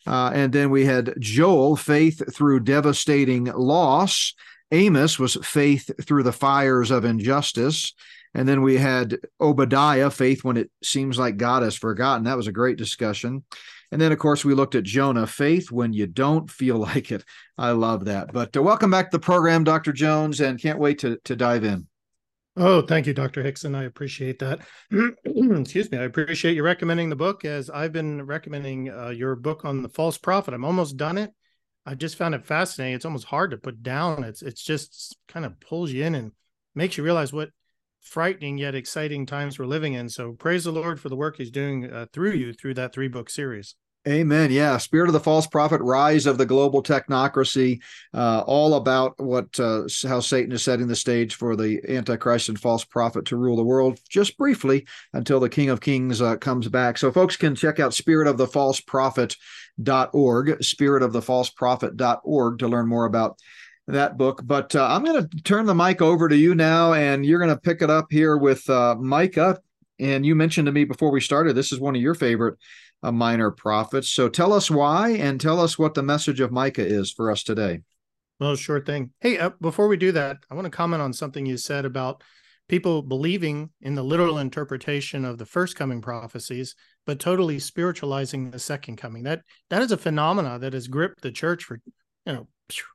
Uh, 0.06 0.30
and 0.32 0.52
then 0.52 0.70
we 0.70 0.84
had 0.84 1.14
Joel, 1.18 1.76
faith 1.76 2.22
through 2.34 2.60
devastating 2.60 3.44
loss. 3.44 4.34
Amos 4.70 5.18
was 5.18 5.36
faith 5.42 5.90
through 6.04 6.22
the 6.22 6.32
fires 6.32 6.90
of 6.90 7.04
injustice. 7.04 7.94
And 8.34 8.48
then 8.48 8.62
we 8.62 8.76
had 8.76 9.18
Obadiah, 9.40 10.10
faith 10.10 10.44
when 10.44 10.56
it 10.56 10.70
seems 10.82 11.18
like 11.18 11.36
God 11.36 11.62
has 11.62 11.76
forgotten. 11.76 12.24
That 12.24 12.36
was 12.36 12.46
a 12.46 12.52
great 12.52 12.76
discussion. 12.76 13.44
And 13.90 14.00
then, 14.00 14.12
of 14.12 14.18
course, 14.18 14.44
we 14.44 14.54
looked 14.54 14.74
at 14.74 14.84
Jonah, 14.84 15.26
faith 15.26 15.70
when 15.70 15.92
you 15.92 16.06
don't 16.06 16.50
feel 16.50 16.76
like 16.78 17.10
it. 17.10 17.24
I 17.56 17.70
love 17.72 18.04
that. 18.06 18.32
But 18.32 18.56
uh, 18.56 18.62
welcome 18.62 18.90
back 18.90 19.10
to 19.10 19.16
the 19.16 19.20
program, 19.20 19.64
Dr. 19.64 19.92
Jones, 19.92 20.40
and 20.40 20.60
can't 20.60 20.78
wait 20.78 20.98
to, 21.00 21.18
to 21.24 21.36
dive 21.36 21.64
in. 21.64 21.86
Oh, 22.60 22.82
thank 22.82 23.06
you, 23.06 23.14
Dr. 23.14 23.44
Hixson. 23.44 23.76
I 23.76 23.84
appreciate 23.84 24.40
that. 24.40 24.60
Excuse 25.24 25.90
me. 25.92 25.98
I 25.98 26.02
appreciate 26.02 26.56
you 26.56 26.64
recommending 26.64 27.08
the 27.08 27.14
book 27.14 27.44
as 27.44 27.70
I've 27.70 27.92
been 27.92 28.26
recommending 28.26 28.90
uh, 28.90 29.10
your 29.10 29.36
book 29.36 29.64
on 29.64 29.82
the 29.82 29.88
false 29.88 30.18
prophet. 30.18 30.54
I'm 30.54 30.64
almost 30.64 30.96
done 30.96 31.18
it. 31.18 31.30
I 31.86 31.94
just 31.94 32.16
found 32.16 32.34
it 32.34 32.44
fascinating. 32.44 32.96
It's 32.96 33.04
almost 33.04 33.26
hard 33.26 33.52
to 33.52 33.58
put 33.58 33.84
down. 33.84 34.24
It's 34.24 34.42
it's 34.42 34.62
just 34.62 35.16
kind 35.28 35.46
of 35.46 35.60
pulls 35.60 35.92
you 35.92 36.02
in 36.02 36.16
and 36.16 36.32
makes 36.74 36.98
you 36.98 37.04
realize 37.04 37.32
what 37.32 37.50
frightening 38.00 38.58
yet 38.58 38.74
exciting 38.74 39.24
times 39.24 39.56
we're 39.56 39.66
living 39.66 39.92
in. 39.92 40.08
So 40.08 40.32
praise 40.32 40.64
the 40.64 40.72
Lord 40.72 41.00
for 41.00 41.08
the 41.10 41.16
work 41.16 41.36
he's 41.36 41.52
doing 41.52 41.90
uh, 41.90 42.06
through 42.12 42.32
you 42.32 42.52
through 42.52 42.74
that 42.74 42.92
three 42.92 43.08
book 43.08 43.30
series. 43.30 43.76
Amen. 44.06 44.52
Yeah. 44.52 44.78
Spirit 44.78 45.08
of 45.08 45.12
the 45.12 45.20
False 45.20 45.46
Prophet, 45.46 45.82
Rise 45.82 46.26
of 46.26 46.38
the 46.38 46.46
Global 46.46 46.82
Technocracy, 46.82 47.82
uh, 48.14 48.42
all 48.46 48.74
about 48.74 49.18
what 49.18 49.58
uh, 49.58 49.82
how 50.06 50.20
Satan 50.20 50.52
is 50.52 50.62
setting 50.62 50.86
the 50.86 50.96
stage 50.96 51.34
for 51.34 51.56
the 51.56 51.80
Antichrist 51.88 52.48
and 52.48 52.58
false 52.58 52.84
prophet 52.84 53.26
to 53.26 53.36
rule 53.36 53.56
the 53.56 53.64
world, 53.64 53.98
just 54.08 54.38
briefly 54.38 54.86
until 55.12 55.40
the 55.40 55.48
King 55.48 55.68
of 55.68 55.80
Kings 55.80 56.22
uh, 56.22 56.36
comes 56.36 56.68
back. 56.68 56.96
So 56.96 57.10
folks 57.10 57.36
can 57.36 57.54
check 57.54 57.80
out 57.80 57.92
Spirit 57.92 58.28
of 58.28 58.38
the 58.38 58.46
False 58.46 58.80
Prophet.org, 58.80 60.58
spiritofthefalseprophet.org 60.58 62.58
to 62.60 62.68
learn 62.68 62.86
more 62.86 63.04
about 63.04 63.38
that 63.88 64.16
book. 64.16 64.42
But 64.44 64.76
uh, 64.76 64.86
I'm 64.86 65.04
going 65.04 65.28
to 65.28 65.42
turn 65.42 65.66
the 65.66 65.74
mic 65.74 66.00
over 66.00 66.28
to 66.28 66.36
you 66.36 66.54
now, 66.54 66.92
and 66.92 67.26
you're 67.26 67.40
going 67.40 67.54
to 67.54 67.60
pick 67.60 67.82
it 67.82 67.90
up 67.90 68.06
here 68.10 68.38
with 68.38 68.68
uh, 68.70 68.94
Micah. 68.94 69.58
And 70.00 70.24
you 70.24 70.36
mentioned 70.36 70.66
to 70.66 70.72
me 70.72 70.84
before 70.84 71.10
we 71.10 71.20
started, 71.20 71.54
this 71.54 71.72
is 71.72 71.80
one 71.80 71.96
of 71.96 72.00
your 72.00 72.14
favorite 72.14 72.56
a 73.02 73.12
minor 73.12 73.50
prophet. 73.50 74.04
So 74.04 74.28
tell 74.28 74.52
us 74.52 74.70
why 74.70 75.10
and 75.10 75.40
tell 75.40 75.60
us 75.60 75.78
what 75.78 75.94
the 75.94 76.02
message 76.02 76.40
of 76.40 76.52
Micah 76.52 76.86
is 76.86 77.10
for 77.10 77.30
us 77.30 77.42
today. 77.42 77.80
Well, 78.40 78.56
sure 78.56 78.80
thing. 78.80 79.10
Hey, 79.20 79.38
uh, 79.38 79.50
before 79.60 79.88
we 79.88 79.96
do 79.96 80.12
that, 80.12 80.38
I 80.50 80.54
want 80.54 80.64
to 80.64 80.70
comment 80.70 81.02
on 81.02 81.12
something 81.12 81.44
you 81.44 81.56
said 81.56 81.84
about 81.84 82.22
people 82.68 83.02
believing 83.02 83.70
in 83.80 83.94
the 83.94 84.02
literal 84.02 84.38
interpretation 84.38 85.24
of 85.24 85.38
the 85.38 85.46
first 85.46 85.74
coming 85.74 86.00
prophecies, 86.00 86.74
but 87.06 87.18
totally 87.18 87.58
spiritualizing 87.58 88.50
the 88.50 88.58
second 88.58 88.96
coming. 88.96 89.24
That 89.24 89.42
that 89.70 89.82
is 89.82 89.90
a 89.90 89.96
phenomena 89.96 90.58
that 90.60 90.72
has 90.72 90.86
gripped 90.86 91.22
the 91.22 91.32
church 91.32 91.64
for 91.64 91.80
you 92.26 92.32
know 92.32 92.46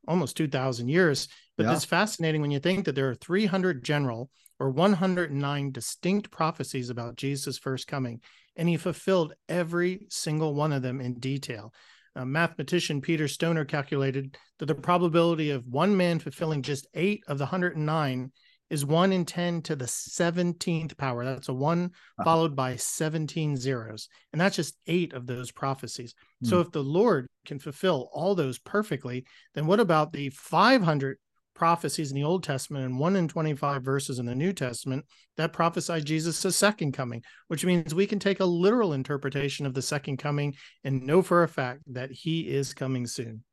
almost 0.08 0.38
2000 0.38 0.88
years 0.88 1.28
but 1.58 1.66
yeah. 1.66 1.74
it's 1.74 1.86
fascinating 1.86 2.42
when 2.42 2.52
you 2.52 2.60
think 2.60 2.86
that 2.86 2.94
there 2.94 3.10
are 3.10 3.16
300 3.16 3.84
general 3.84 4.30
or 4.60 4.70
109 4.70 5.72
distinct 5.72 6.30
prophecies 6.30 6.90
about 6.90 7.16
jesus 7.16 7.58
first 7.58 7.88
coming 7.88 8.22
and 8.56 8.70
he 8.70 8.78
fulfilled 8.78 9.34
every 9.50 10.06
single 10.10 10.54
one 10.54 10.72
of 10.72 10.82
them 10.82 11.02
in 11.02 11.20
detail. 11.20 11.74
Uh, 12.16 12.26
mathematician 12.26 13.02
Peter 13.02 13.28
Stoner 13.28 13.66
calculated 13.66 14.38
that 14.60 14.68
the 14.68 14.76
probability 14.76 15.50
of 15.50 15.66
one 15.68 15.98
man 15.98 16.20
fulfilling 16.20 16.62
just 16.62 16.88
eight 16.94 17.24
of 17.28 17.38
the 17.40 17.46
109 17.46 18.32
is 18.70 18.86
one 18.86 19.12
in 19.12 19.26
10 19.26 19.62
to 19.62 19.76
the 19.76 19.86
17th 19.86 20.98
power. 20.98 21.26
That's 21.26 21.50
a 21.50 21.54
one 21.54 21.92
followed 22.24 22.56
by 22.56 22.76
17 22.76 23.56
zeros. 23.56 24.10
And 24.32 24.42
that's 24.42 24.56
just 24.56 24.76
eight 24.88 25.14
of 25.14 25.28
those 25.28 25.52
prophecies. 25.52 26.16
Mm. 26.44 26.50
So 26.50 26.60
if 26.60 26.72
the 26.72 26.84
Lord 26.84 27.28
can 27.46 27.60
fulfill 27.60 28.10
all 28.14 28.34
those 28.34 28.58
perfectly, 28.58 29.26
then 29.54 29.68
what 29.68 29.80
about 29.80 30.12
the 30.12 30.30
500 30.30 31.18
prophecies 31.54 32.12
in 32.12 32.16
the 32.16 32.24
Old 32.24 32.44
Testament 32.44 32.86
and 32.86 33.00
one 33.00 33.16
in 33.16 33.28
25 33.28 33.84
verses 33.84 34.20
in 34.20 34.26
the 34.26 34.36
New 34.36 34.54
Testament 34.54 35.06
that 35.38 35.54
prophesy 35.54 36.02
Jesus' 36.02 36.56
second 36.56 36.94
coming, 36.94 37.24
which 37.48 37.66
means 37.66 37.94
we 37.94 38.08
can 38.08 38.20
take 38.20 38.40
a 38.40 38.46
literal 38.46 38.94
interpretation 38.94 39.66
of 39.66 39.74
the 39.74 39.82
second 39.82 40.18
coming 40.18 40.56
and 40.84 41.06
know 41.06 41.22
for 41.22 41.44
a 41.44 41.48
fact 41.48 41.82
that 41.88 42.12
he 42.12 42.42
is 42.42 42.74
coming 42.74 43.08
soon. 43.08 43.44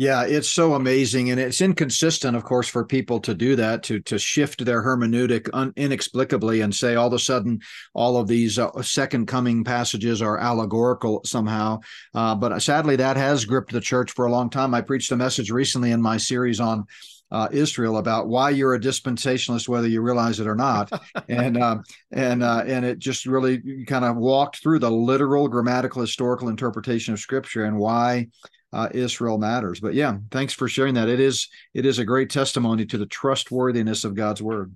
Yeah, 0.00 0.26
it's 0.26 0.48
so 0.48 0.74
amazing, 0.74 1.30
and 1.30 1.40
it's 1.40 1.60
inconsistent, 1.60 2.36
of 2.36 2.44
course, 2.44 2.68
for 2.68 2.84
people 2.84 3.18
to 3.18 3.34
do 3.34 3.56
that 3.56 3.82
to 3.84 3.98
to 4.02 4.16
shift 4.16 4.64
their 4.64 4.80
hermeneutic 4.80 5.50
un- 5.52 5.72
inexplicably 5.74 6.60
and 6.60 6.72
say 6.72 6.94
all 6.94 7.08
of 7.08 7.14
a 7.14 7.18
sudden 7.18 7.62
all 7.94 8.16
of 8.16 8.28
these 8.28 8.60
uh, 8.60 8.70
second 8.80 9.26
coming 9.26 9.64
passages 9.64 10.22
are 10.22 10.38
allegorical 10.38 11.20
somehow. 11.24 11.80
Uh, 12.14 12.36
but 12.36 12.56
sadly, 12.62 12.94
that 12.94 13.16
has 13.16 13.44
gripped 13.44 13.72
the 13.72 13.80
church 13.80 14.12
for 14.12 14.26
a 14.26 14.30
long 14.30 14.50
time. 14.50 14.72
I 14.72 14.82
preached 14.82 15.10
a 15.10 15.16
message 15.16 15.50
recently 15.50 15.90
in 15.90 16.00
my 16.00 16.16
series 16.16 16.60
on 16.60 16.84
uh, 17.30 17.48
Israel 17.50 17.98
about 17.98 18.28
why 18.28 18.50
you're 18.50 18.74
a 18.74 18.80
dispensationalist, 18.80 19.68
whether 19.68 19.88
you 19.88 20.00
realize 20.00 20.40
it 20.40 20.46
or 20.46 20.54
not, 20.54 20.90
and 21.28 21.56
uh, 21.56 21.78
and 22.10 22.42
uh, 22.42 22.64
and 22.66 22.84
it 22.84 22.98
just 22.98 23.26
really 23.26 23.84
kind 23.84 24.04
of 24.04 24.16
walked 24.16 24.62
through 24.62 24.78
the 24.78 24.90
literal, 24.90 25.48
grammatical, 25.48 26.00
historical 26.00 26.48
interpretation 26.48 27.12
of 27.12 27.20
Scripture 27.20 27.64
and 27.64 27.76
why 27.76 28.28
uh, 28.72 28.88
Israel 28.92 29.38
matters. 29.38 29.80
But 29.80 29.94
yeah, 29.94 30.16
thanks 30.30 30.52
for 30.52 30.68
sharing 30.68 30.94
that. 30.94 31.08
It 31.08 31.20
is 31.20 31.48
it 31.74 31.86
is 31.86 31.98
a 31.98 32.04
great 32.04 32.30
testimony 32.30 32.86
to 32.86 32.98
the 32.98 33.06
trustworthiness 33.06 34.04
of 34.04 34.14
God's 34.14 34.42
word. 34.42 34.74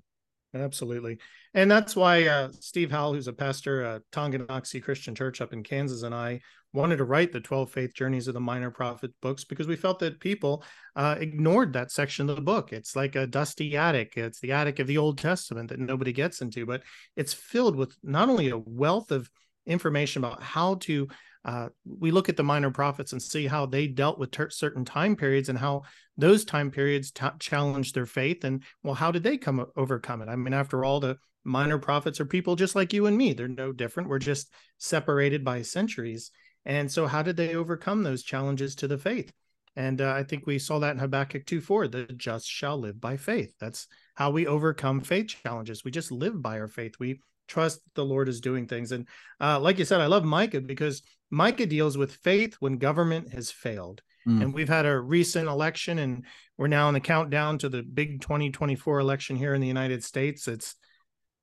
Absolutely. 0.54 1.18
And 1.54 1.70
that's 1.70 1.94
why 1.94 2.26
uh, 2.26 2.50
Steve 2.60 2.90
Howell, 2.90 3.14
who's 3.14 3.28
a 3.28 3.32
pastor 3.32 3.82
at 3.82 4.02
Tonganoxie 4.10 4.82
Christian 4.82 5.14
Church 5.14 5.40
up 5.40 5.52
in 5.52 5.62
Kansas, 5.62 6.02
and 6.02 6.14
I 6.14 6.40
wanted 6.72 6.96
to 6.96 7.04
write 7.04 7.32
the 7.32 7.40
12 7.40 7.70
Faith 7.70 7.94
Journeys 7.94 8.26
of 8.26 8.34
the 8.34 8.40
Minor 8.40 8.70
Prophet 8.70 9.10
books 9.20 9.44
because 9.44 9.66
we 9.66 9.76
felt 9.76 9.98
that 9.98 10.20
people 10.20 10.64
uh, 10.96 11.16
ignored 11.20 11.74
that 11.74 11.90
section 11.90 12.30
of 12.30 12.36
the 12.36 12.42
book. 12.42 12.72
It's 12.72 12.96
like 12.96 13.16
a 13.16 13.26
dusty 13.26 13.76
attic. 13.76 14.14
It's 14.16 14.40
the 14.40 14.52
attic 14.52 14.78
of 14.78 14.86
the 14.86 14.96
Old 14.96 15.18
Testament 15.18 15.68
that 15.68 15.78
nobody 15.78 16.12
gets 16.12 16.40
into, 16.40 16.64
but 16.64 16.82
it's 17.16 17.34
filled 17.34 17.76
with 17.76 17.94
not 18.02 18.30
only 18.30 18.48
a 18.48 18.58
wealth 18.58 19.10
of 19.10 19.28
information 19.66 20.24
about 20.24 20.42
how 20.42 20.76
to 20.76 21.08
uh, 21.44 21.68
we 21.84 22.12
look 22.12 22.28
at 22.28 22.36
the 22.36 22.42
minor 22.42 22.70
prophets 22.70 23.12
and 23.12 23.20
see 23.20 23.48
how 23.48 23.66
they 23.66 23.88
dealt 23.88 24.16
with 24.16 24.30
ter- 24.30 24.48
certain 24.50 24.84
time 24.84 25.16
periods 25.16 25.48
and 25.48 25.58
how 25.58 25.82
those 26.16 26.44
time 26.44 26.70
periods 26.70 27.10
t- 27.10 27.26
challenged 27.40 27.96
their 27.96 28.06
faith 28.06 28.44
and 28.44 28.62
well 28.84 28.94
how 28.94 29.10
did 29.10 29.24
they 29.24 29.36
come 29.36 29.66
overcome 29.76 30.22
it 30.22 30.28
i 30.28 30.36
mean 30.36 30.54
after 30.54 30.84
all 30.84 31.00
the 31.00 31.16
minor 31.44 31.78
prophets 31.78 32.20
are 32.20 32.24
people 32.24 32.56
just 32.56 32.74
like 32.74 32.92
you 32.92 33.06
and 33.06 33.16
me. 33.16 33.32
They're 33.32 33.48
no 33.48 33.72
different. 33.72 34.08
We're 34.08 34.18
just 34.18 34.52
separated 34.78 35.44
by 35.44 35.62
centuries. 35.62 36.30
And 36.64 36.90
so 36.90 37.06
how 37.06 37.22
did 37.22 37.36
they 37.36 37.54
overcome 37.54 38.02
those 38.02 38.22
challenges 38.22 38.74
to 38.76 38.88
the 38.88 38.98
faith? 38.98 39.32
And 39.74 40.02
uh, 40.02 40.12
i 40.12 40.22
think 40.22 40.46
we 40.46 40.58
saw 40.58 40.78
that 40.80 40.92
in 40.92 40.98
habakkuk 40.98 41.46
2 41.46 41.62
4 41.62 41.88
the 41.88 42.04
just 42.04 42.46
shall 42.46 42.78
live 42.78 43.00
by 43.00 43.16
faith. 43.16 43.54
That's 43.58 43.86
how 44.14 44.30
we 44.30 44.46
overcome 44.46 45.00
faith 45.00 45.34
challenges. 45.42 45.82
We 45.82 45.90
just 45.90 46.12
live 46.12 46.42
by 46.42 46.60
our 46.60 46.68
faith. 46.68 46.94
We 47.00 47.20
trust 47.48 47.80
the 47.94 48.04
lord 48.04 48.28
is 48.28 48.42
doing 48.42 48.66
things. 48.66 48.92
And 48.92 49.08
uh, 49.40 49.58
like 49.60 49.78
you 49.78 49.86
said 49.86 50.02
i 50.02 50.06
love 50.06 50.24
micah 50.24 50.60
because 50.60 51.02
Micah 51.32 51.64
deals 51.64 51.96
with 51.96 52.12
faith 52.12 52.56
when 52.60 52.76
government 52.76 53.32
has 53.32 53.50
failed. 53.50 54.02
Mm. 54.28 54.42
And 54.42 54.54
we've 54.54 54.68
had 54.68 54.84
a 54.84 55.00
recent 55.00 55.48
election, 55.48 55.98
and 55.98 56.26
we're 56.58 56.68
now 56.68 56.88
in 56.88 56.94
the 56.94 57.00
countdown 57.00 57.58
to 57.58 57.70
the 57.70 57.82
big 57.82 58.20
2024 58.20 59.00
election 59.00 59.34
here 59.34 59.54
in 59.54 59.60
the 59.60 59.66
United 59.66 60.04
States. 60.04 60.46
It's 60.46 60.76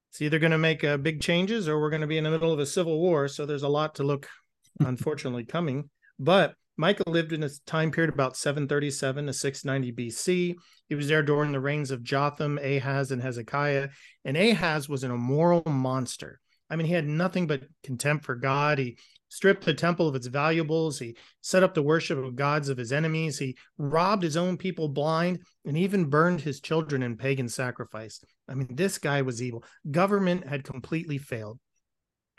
it's 0.10 0.22
either 0.22 0.40
going 0.40 0.52
to 0.52 0.58
make 0.58 0.84
uh, 0.84 0.98
big 0.98 1.22
changes 1.22 1.68
or 1.68 1.80
we're 1.80 1.90
going 1.90 2.02
to 2.02 2.08
be 2.08 2.18
in 2.18 2.24
the 2.24 2.32
middle 2.32 2.52
of 2.52 2.60
a 2.60 2.66
civil 2.66 3.00
war. 3.00 3.28
So 3.28 3.46
there's 3.46 3.64
a 3.64 3.70
lot 3.70 3.96
to 3.96 4.04
look, 4.04 4.28
unfortunately, 4.80 5.46
coming. 5.46 5.90
But 6.18 6.56
Micah 6.78 7.10
lived 7.10 7.34
in 7.34 7.44
a 7.44 7.50
time 7.66 7.92
period 7.92 8.14
about 8.14 8.38
737 8.38 9.28
to 9.28 9.34
690 9.34 10.10
BC. 10.10 10.56
He 10.88 10.96
was 10.96 11.08
there 11.08 11.22
during 11.22 11.52
the 11.52 11.60
reigns 11.60 11.92
of 11.92 12.04
Jotham, 12.04 12.58
Ahaz, 12.58 13.12
and 13.12 13.22
Hezekiah. 13.22 13.90
And 14.26 14.38
Ahaz 14.38 14.88
was 14.88 15.04
an 15.04 15.12
immoral 15.12 15.64
monster. 15.66 16.40
I 16.70 16.76
mean, 16.76 16.88
he 16.88 16.94
had 16.94 17.08
nothing 17.08 17.48
but 17.48 17.64
contempt 17.84 18.26
for 18.26 18.36
God. 18.36 18.78
He 18.78 18.98
stripped 19.30 19.64
the 19.64 19.74
temple 19.74 20.08
of 20.08 20.16
its 20.16 20.28
valuables. 20.28 21.00
He 21.00 21.16
set 21.42 21.64
up 21.64 21.74
the 21.74 21.84
worship 21.84 22.18
of 22.18 22.36
gods 22.36 22.68
of 22.68 22.78
his 22.78 22.92
enemies. 22.92 23.40
He 23.40 23.56
robbed 23.78 24.24
his 24.24 24.36
own 24.36 24.58
people 24.58 24.90
blind 24.90 25.40
and 25.66 25.78
even 25.78 26.10
burned 26.10 26.42
his 26.42 26.60
children 26.60 27.02
in 27.02 27.16
pagan 27.16 27.48
sacrifice. 27.48 28.20
I 28.48 28.56
mean, 28.56 28.76
this 28.76 28.98
guy 28.98 29.22
was 29.22 29.42
evil. 29.42 29.64
Government 29.90 30.46
had 30.48 30.64
completely 30.64 31.18
failed. 31.18 31.60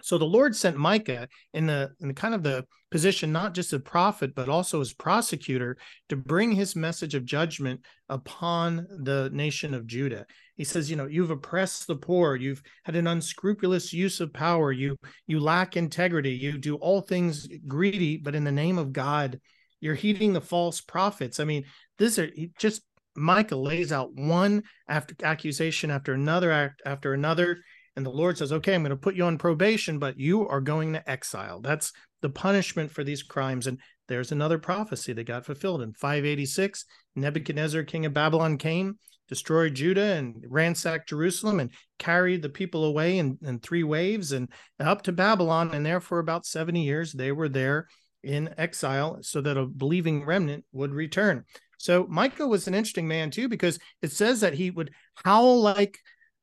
So 0.03 0.19
the 0.19 0.25
Lord 0.25 0.57
sent 0.57 0.77
Micah 0.77 1.29
in 1.53 1.67
the 1.67 1.91
in 2.01 2.09
the 2.09 2.15
kind 2.15 2.35
of 2.35 2.43
the 2.43 2.67
position 2.91 3.33
not 3.33 3.55
just 3.55 3.73
as 3.73 3.83
prophet 3.83 4.35
but 4.35 4.49
also 4.49 4.81
as 4.81 4.93
prosecutor 4.93 5.77
to 6.09 6.17
bring 6.17 6.53
his 6.53 6.75
message 6.75 7.15
of 7.15 7.25
judgment 7.25 7.81
upon 8.09 8.87
the 9.05 9.31
nation 9.33 9.75
of 9.75 9.87
Judah. 9.87 10.27
He 10.61 10.65
says, 10.65 10.91
you 10.91 10.97
know, 10.97 11.07
you've 11.07 11.31
oppressed 11.31 11.87
the 11.87 11.97
poor, 11.97 12.37
you've 12.37 12.63
had 12.85 12.95
an 12.95 13.07
unscrupulous 13.07 13.95
use 13.95 14.21
of 14.21 14.31
power, 14.35 14.73
you 14.73 14.99
you 15.27 15.41
lack 15.41 15.75
integrity, 15.75 16.33
you 16.33 16.59
do 16.59 16.75
all 16.75 17.01
things 17.01 17.49
greedy, 17.67 18.19
but 18.19 18.35
in 18.35 18.45
the 18.45 18.53
name 18.53 18.77
of 18.77 18.93
God, 18.93 19.41
you're 19.81 19.95
heeding 19.95 20.35
the 20.35 20.41
false 20.43 20.83
prophets. 20.83 21.41
I 21.41 21.45
mean, 21.45 21.65
this 21.99 22.19
are 22.19 22.29
just 22.59 22.83
Micah 23.17 23.57
lays 23.57 23.91
out 23.91 24.11
one 24.13 24.65
after 24.87 25.15
accusation 25.23 25.91
after 25.91 26.13
another 26.13 26.53
act 26.53 26.83
after 26.85 27.15
another 27.15 27.61
and 27.97 28.05
the 28.05 28.11
Lord 28.11 28.37
says, 28.37 28.53
okay, 28.53 28.75
I'm 28.75 28.83
going 28.83 28.91
to 28.91 28.97
put 28.97 29.15
you 29.15 29.25
on 29.25 29.39
probation, 29.39 29.99
but 29.99 30.21
you 30.21 30.47
are 30.47 30.61
going 30.61 30.93
to 30.93 31.11
exile. 31.11 31.63
That's 31.63 31.91
the 32.21 32.29
punishment 32.29 32.91
for 32.91 33.03
these 33.03 33.23
crimes. 33.23 33.67
And 33.67 33.79
there's 34.09 34.31
another 34.31 34.59
prophecy 34.59 35.15
that 35.15 35.25
got 35.25 35.47
fulfilled 35.47 35.81
in 35.81 35.95
586. 35.95 36.85
Nebuchadnezzar, 37.17 37.83
king 37.85 38.05
of 38.05 38.13
Babylon, 38.13 38.59
came, 38.59 38.99
destroyed 39.31 39.75
Judah, 39.75 40.17
and 40.17 40.45
ransacked 40.49 41.09
Jerusalem 41.09 41.61
and 41.61 41.71
carried 41.99 42.43
the 42.43 42.49
people 42.51 42.85
away 42.85 43.19
in, 43.19 43.39
in 43.43 43.61
three 43.61 43.85
waves 43.85 44.33
and 44.33 44.49
up 44.79 45.03
to 45.03 45.13
Babylon. 45.13 45.71
And 45.73 45.87
there 45.87 46.01
for 46.01 46.19
about 46.19 46.45
70 46.45 46.83
years, 46.83 47.13
they 47.13 47.33
were 47.33 47.49
there 47.49 47.87
in 48.23 48.53
exile 48.59 49.19
so 49.23 49.41
that 49.41 49.57
a 49.57 49.65
believing 49.65 50.25
remnant 50.25 50.65
would 50.73 50.93
return. 50.93 51.45
So 51.79 52.07
Micah 52.11 52.47
was 52.47 52.67
an 52.67 52.75
interesting 52.75 53.09
man 53.09 53.31
too, 53.31 53.49
because 53.49 53.79
it 54.03 54.13
says 54.13 54.41
that 54.41 54.53
he 54.55 54.71
would 54.71 54.91
howl 55.25 55.63
like 55.63 55.99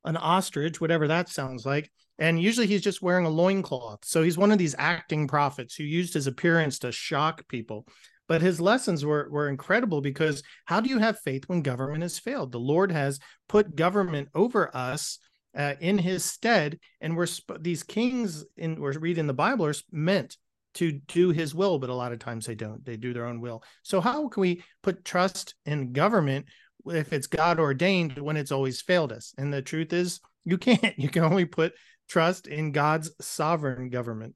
an 0.06 0.18
ostrich, 0.18 0.82
whatever 0.82 1.10
that 1.10 1.30
sounds 1.30 1.66
like. 1.66 1.92
And 2.18 2.42
usually 2.42 2.66
he's 2.66 2.82
just 2.82 3.04
wearing 3.04 3.26
a 3.26 3.30
loincloth. 3.30 4.06
So 4.06 4.24
he's 4.24 4.38
one 4.38 4.52
of 4.52 4.58
these 4.58 4.76
acting 4.80 5.28
prophets 5.28 5.76
who 5.76 5.84
used 5.84 6.14
his 6.16 6.26
appearance 6.26 6.80
to 6.80 6.92
shock 6.92 7.48
people. 7.48 7.86
But 8.28 8.42
his 8.42 8.60
lessons 8.60 9.06
were, 9.06 9.28
were 9.30 9.50
incredible 9.50 10.02
because 10.02 10.44
how 10.66 10.82
do 10.82 10.90
you 10.90 11.00
have 11.00 11.20
faith 11.20 11.46
when 11.48 11.62
government 11.62 12.02
has 12.02 12.20
failed? 12.20 12.52
The 12.52 12.60
Lord 12.60 12.92
has 12.92 13.20
put 13.48 13.76
government 13.76 14.30
over 14.36 14.76
us 14.76 15.20
uh, 15.56 15.76
in 15.80 15.98
his 15.98 16.26
stead. 16.26 16.80
And 17.02 17.16
we're 17.16 17.28
these 17.60 17.84
kings 17.84 18.46
in 18.58 18.80
we're 18.80 19.00
reading 19.00 19.28
the 19.28 19.34
Bible 19.34 19.66
are 19.66 19.74
meant 19.92 20.38
to 20.76 20.92
do 20.92 21.32
his 21.32 21.56
will, 21.56 21.80
but 21.80 21.90
a 21.90 21.96
lot 21.96 22.12
of 22.12 22.20
times 22.20 22.46
they 22.46 22.54
don't. 22.54 22.86
They 22.86 22.98
do 22.98 23.14
their 23.14 23.26
own 23.26 23.42
will. 23.42 23.64
So 23.82 24.02
how 24.02 24.28
can 24.28 24.42
we 24.42 24.64
put 24.84 25.06
trust 25.06 25.56
in 25.66 25.94
government 25.94 26.46
if 26.90 27.14
it's 27.14 27.28
God 27.28 27.60
ordained 27.60 28.18
when 28.18 28.38
it's 28.38 28.52
always 28.52 28.82
failed 28.82 29.12
us. 29.12 29.34
And 29.38 29.54
the 29.54 29.62
truth 29.62 29.94
is, 29.94 30.20
you 30.46 30.58
can't. 30.58 30.82
You 30.98 31.10
can 31.10 31.24
only 31.24 31.46
put 31.46 31.74
trust 32.08 32.48
in 32.48 32.72
God's 32.72 33.12
sovereign 33.22 33.90
government. 33.90 34.36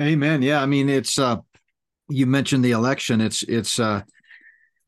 Amen. 0.00 0.42
Yeah, 0.42 0.62
I 0.62 0.66
mean, 0.66 0.88
it's 0.88 1.18
uh, 1.18 1.36
you 2.10 2.26
mentioned 2.26 2.64
the 2.64 2.72
election. 2.72 3.20
It's 3.20 3.42
it's 3.44 3.78
uh, 3.78 4.02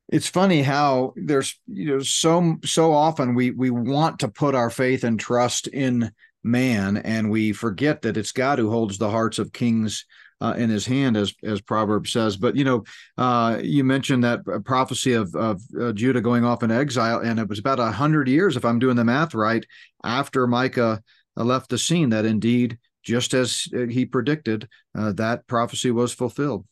it's 0.08 0.28
funny 0.28 0.62
how 0.62 1.14
there's 1.16 1.58
you 1.66 1.86
know 1.86 2.00
so 2.00 2.56
so 2.64 2.92
often 2.92 3.34
we 3.34 3.50
we 3.50 3.70
want 3.70 4.18
to 4.20 4.28
put 4.28 4.54
our 4.54 4.70
faith 4.70 5.04
and 5.04 5.18
trust 5.18 5.66
in 5.68 6.12
man, 6.44 6.96
and 6.98 7.30
we 7.30 7.52
forget 7.52 8.02
that 8.02 8.16
it's 8.16 8.32
God 8.32 8.58
who 8.58 8.70
holds 8.70 8.98
the 8.98 9.10
hearts 9.10 9.38
of 9.38 9.52
kings 9.52 10.04
uh, 10.42 10.54
in 10.58 10.68
his 10.70 10.84
hand, 10.84 11.16
as 11.16 11.32
as 11.44 11.60
Proverbs 11.60 12.12
says. 12.12 12.36
But 12.36 12.56
you 12.56 12.64
know, 12.64 12.84
uh, 13.16 13.60
you 13.62 13.84
mentioned 13.84 14.24
that 14.24 14.40
prophecy 14.64 15.12
of 15.12 15.34
of 15.34 15.62
uh, 15.80 15.92
Judah 15.92 16.20
going 16.20 16.44
off 16.44 16.62
in 16.62 16.70
exile, 16.70 17.20
and 17.20 17.38
it 17.38 17.48
was 17.48 17.60
about 17.60 17.80
a 17.80 17.92
hundred 17.92 18.28
years, 18.28 18.56
if 18.56 18.64
I'm 18.64 18.80
doing 18.80 18.96
the 18.96 19.04
math 19.04 19.34
right, 19.34 19.64
after 20.04 20.46
Micah 20.46 21.00
uh, 21.36 21.44
left 21.44 21.70
the 21.70 21.78
scene. 21.78 22.10
That 22.10 22.24
indeed, 22.24 22.78
just 23.04 23.34
as 23.34 23.68
uh, 23.74 23.86
he 23.86 24.04
predicted, 24.04 24.68
uh, 24.98 25.12
that 25.12 25.46
prophecy 25.46 25.92
was 25.92 26.12
fulfilled. 26.12 26.66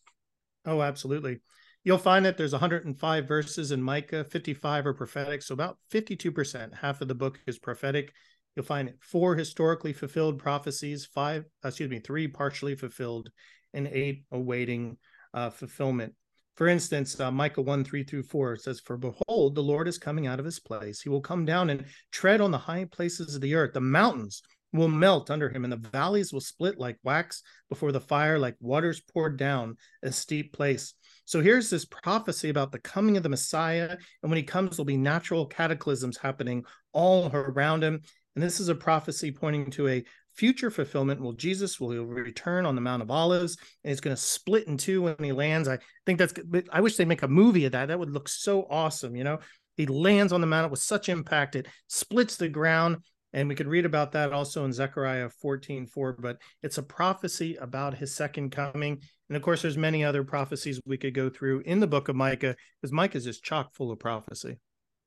Oh, 0.67 0.83
absolutely. 0.83 1.41
You'll 1.83 1.99
find 1.99 2.27
that 2.27 2.37
there's 2.37 2.53
105 2.53 3.27
verses 3.27 3.73
in 3.73 3.83
Micah, 3.83 4.25
55 4.25 4.87
are 4.87 4.95
prophetic, 4.95 5.43
so 5.43 5.55
about 5.55 5.79
52%, 5.91 6.75
half 6.75 7.01
of 7.01 7.09
the 7.09 7.15
book 7.15 7.41
is 7.47 7.59
prophetic. 7.59 8.13
You'll 8.55 8.67
find 8.67 8.93
four 9.01 9.35
historically 9.37 9.95
fulfilled 9.95 10.39
prophecies, 10.39 11.07
five, 11.07 11.45
excuse 11.65 11.89
me, 11.89 12.01
three 12.01 12.29
partially 12.29 12.75
fulfilled, 12.75 13.31
and 13.73 13.87
eight 13.87 14.25
awaiting 14.31 14.99
uh, 15.33 15.51
fulfillment. 15.51 16.15
For 16.57 16.69
instance, 16.69 17.19
uh, 17.19 17.31
Micah 17.31 17.63
1 17.63 17.85
3 17.85 18.05
through 18.05 18.25
4 18.25 18.57
says, 18.57 18.81
For 18.81 18.99
behold, 18.99 19.55
the 19.55 19.63
Lord 19.63 19.89
is 19.89 19.97
coming 19.97 20.27
out 20.27 20.39
of 20.39 20.45
his 20.45 20.61
place. 20.61 21.01
He 21.01 21.09
will 21.09 21.23
come 21.23 21.47
down 21.47 21.71
and 21.71 21.87
tread 22.13 22.43
on 22.43 22.51
the 22.51 22.59
high 22.59 22.85
places 22.85 23.35
of 23.35 23.41
the 23.41 23.55
earth. 23.55 23.73
The 23.73 23.81
mountains 23.81 24.43
will 24.73 24.89
melt 24.89 25.31
under 25.31 25.49
him, 25.49 25.65
and 25.65 25.73
the 25.73 25.89
valleys 25.91 26.33
will 26.33 26.41
split 26.41 26.79
like 26.79 26.97
wax 27.03 27.43
before 27.69 27.93
the 27.93 28.01
fire, 28.01 28.39
like 28.39 28.57
waters 28.61 29.01
poured 29.01 29.37
down 29.37 29.77
a 30.03 30.13
steep 30.13 30.53
place. 30.53 30.95
So 31.25 31.41
here's 31.41 31.71
this 31.71 31.85
prophecy 31.85 32.49
about 32.49 32.73
the 32.73 32.81
coming 32.81 33.17
of 33.17 33.23
the 33.23 33.29
Messiah. 33.29 33.97
And 34.23 34.31
when 34.31 34.37
he 34.37 34.43
comes, 34.43 34.77
there'll 34.77 34.85
be 34.85 34.97
natural 34.97 35.47
cataclysms 35.47 36.17
happening 36.17 36.65
all 36.93 37.31
around 37.33 37.85
him. 37.85 38.01
And 38.35 38.43
this 38.43 38.61
is 38.61 38.69
a 38.69 38.75
prophecy 38.75 39.31
pointing 39.33 39.71
to 39.73 39.89
a 39.89 40.05
future 40.35 40.71
fulfillment. 40.71 41.21
Well, 41.21 41.33
Jesus 41.33 41.81
will 41.81 42.05
return 42.05 42.65
on 42.65 42.75
the 42.75 42.81
Mount 42.81 43.03
of 43.03 43.11
Olives 43.11 43.57
and 43.85 43.93
it's 43.93 44.01
going 44.01 44.15
to 44.17 44.21
split 44.21 44.67
in 44.67 44.77
two 44.77 45.03
when 45.03 45.17
he 45.23 45.33
lands. 45.33 45.69
I 45.69 45.79
think 46.07 46.19
that's, 46.19 46.35
I 46.73 46.81
wish 46.81 46.97
they 46.97 47.05
make 47.05 47.23
a 47.23 47.29
movie 47.29 47.65
of 47.65 47.73
that. 47.73 47.87
That 47.87 47.99
would 47.99 48.13
look 48.13 48.29
so 48.29 48.67
awesome. 48.71 49.15
You 49.17 49.25
know, 49.25 49.39
he 49.77 49.87
lands 49.87 50.33
on 50.33 50.41
the 50.41 50.47
mountain 50.47 50.71
with 50.71 50.81
such 50.81 51.09
impact, 51.09 51.57
it 51.57 51.67
splits 51.89 52.37
the 52.37 52.49
ground. 52.49 52.99
And 53.33 53.49
we 53.49 53.55
could 53.55 53.69
read 53.69 53.87
about 53.87 54.13
that 54.13 54.33
also 54.33 54.65
in 54.65 54.73
Zechariah 54.73 55.29
14 55.29 55.87
4, 55.87 56.17
but 56.19 56.39
it's 56.63 56.79
a 56.79 56.83
prophecy 56.83 57.57
about 57.57 57.95
his 57.95 58.15
second 58.15 58.51
coming. 58.51 59.01
And 59.29 59.37
of 59.37 59.43
course, 59.43 59.63
there's 59.63 59.77
many 59.77 60.05
other 60.05 60.25
prophecies 60.25 60.81
we 60.85 60.97
could 60.97 61.15
go 61.15 61.31
through 61.31 61.61
in 61.61 61.81
the 61.81 61.87
book 61.87 62.09
of 62.09 62.17
Micah, 62.17 62.57
because 62.81 62.93
Micah 62.93 63.19
is 63.19 63.25
just 63.25 63.45
chock 63.45 63.75
full 63.75 63.93
of 63.93 64.01
prophecy. 64.01 64.59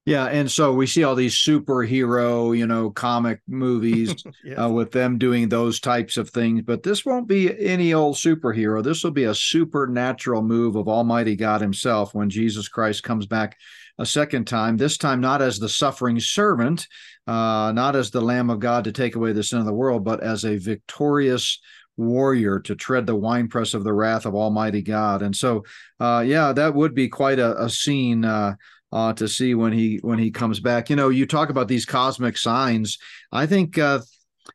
Yeah, 0.05 0.25
and 0.25 0.51
so 0.51 0.73
we 0.73 0.85
see 0.85 1.05
all 1.05 1.15
these 1.15 1.35
superhero, 1.35 2.57
you 2.57 2.67
know, 2.67 2.89
comic 2.89 3.39
movies 3.47 4.13
yes. 4.43 4.59
uh, 4.61 4.69
with 4.69 4.91
them 4.91 5.17
doing 5.17 5.47
those 5.47 5.79
types 5.79 6.17
of 6.17 6.29
things. 6.29 6.63
But 6.63 6.83
this 6.83 7.05
won't 7.05 7.27
be 7.27 7.57
any 7.65 7.93
old 7.93 8.17
superhero. 8.17 8.83
This 8.83 9.01
will 9.03 9.11
be 9.11 9.23
a 9.23 9.35
supernatural 9.35 10.41
move 10.41 10.75
of 10.75 10.89
Almighty 10.89 11.37
God 11.37 11.61
Himself 11.61 12.13
when 12.13 12.29
Jesus 12.29 12.67
Christ 12.67 13.03
comes 13.03 13.25
back 13.27 13.57
a 14.00 14.05
second 14.05 14.45
time. 14.45 14.77
This 14.77 14.97
time, 14.97 15.21
not 15.21 15.41
as 15.41 15.59
the 15.59 15.69
suffering 15.69 16.19
servant, 16.19 16.88
uh, 17.27 17.71
not 17.73 17.95
as 17.95 18.12
the 18.12 18.21
Lamb 18.21 18.50
of 18.50 18.59
God 18.59 18.83
to 18.85 18.91
take 18.91 19.15
away 19.15 19.33
the 19.33 19.43
sin 19.43 19.59
of 19.59 19.65
the 19.65 19.73
world, 19.73 20.03
but 20.03 20.21
as 20.21 20.43
a 20.43 20.57
victorious 20.57 21.59
warrior 21.95 22.59
to 22.59 22.75
tread 22.75 23.05
the 23.05 23.15
winepress 23.15 23.73
of 23.73 23.83
the 23.83 23.93
wrath 23.93 24.25
of 24.25 24.35
Almighty 24.35 24.81
God. 24.81 25.21
And 25.21 25.35
so, 25.35 25.63
uh, 26.00 26.23
yeah, 26.25 26.51
that 26.53 26.73
would 26.73 26.95
be 26.95 27.07
quite 27.07 27.39
a, 27.39 27.63
a 27.63 27.69
scene 27.69 28.25
uh, 28.25 28.55
uh, 28.91 29.13
to 29.13 29.27
see 29.27 29.55
when 29.55 29.73
he 29.73 29.97
when 30.01 30.19
he 30.19 30.31
comes 30.31 30.59
back. 30.59 30.89
You 30.89 30.95
know, 30.95 31.09
you 31.09 31.25
talk 31.25 31.50
about 31.50 31.67
these 31.67 31.85
cosmic 31.85 32.38
signs. 32.38 32.97
I 33.31 33.45
think 33.45 33.77
uh, 33.77 34.00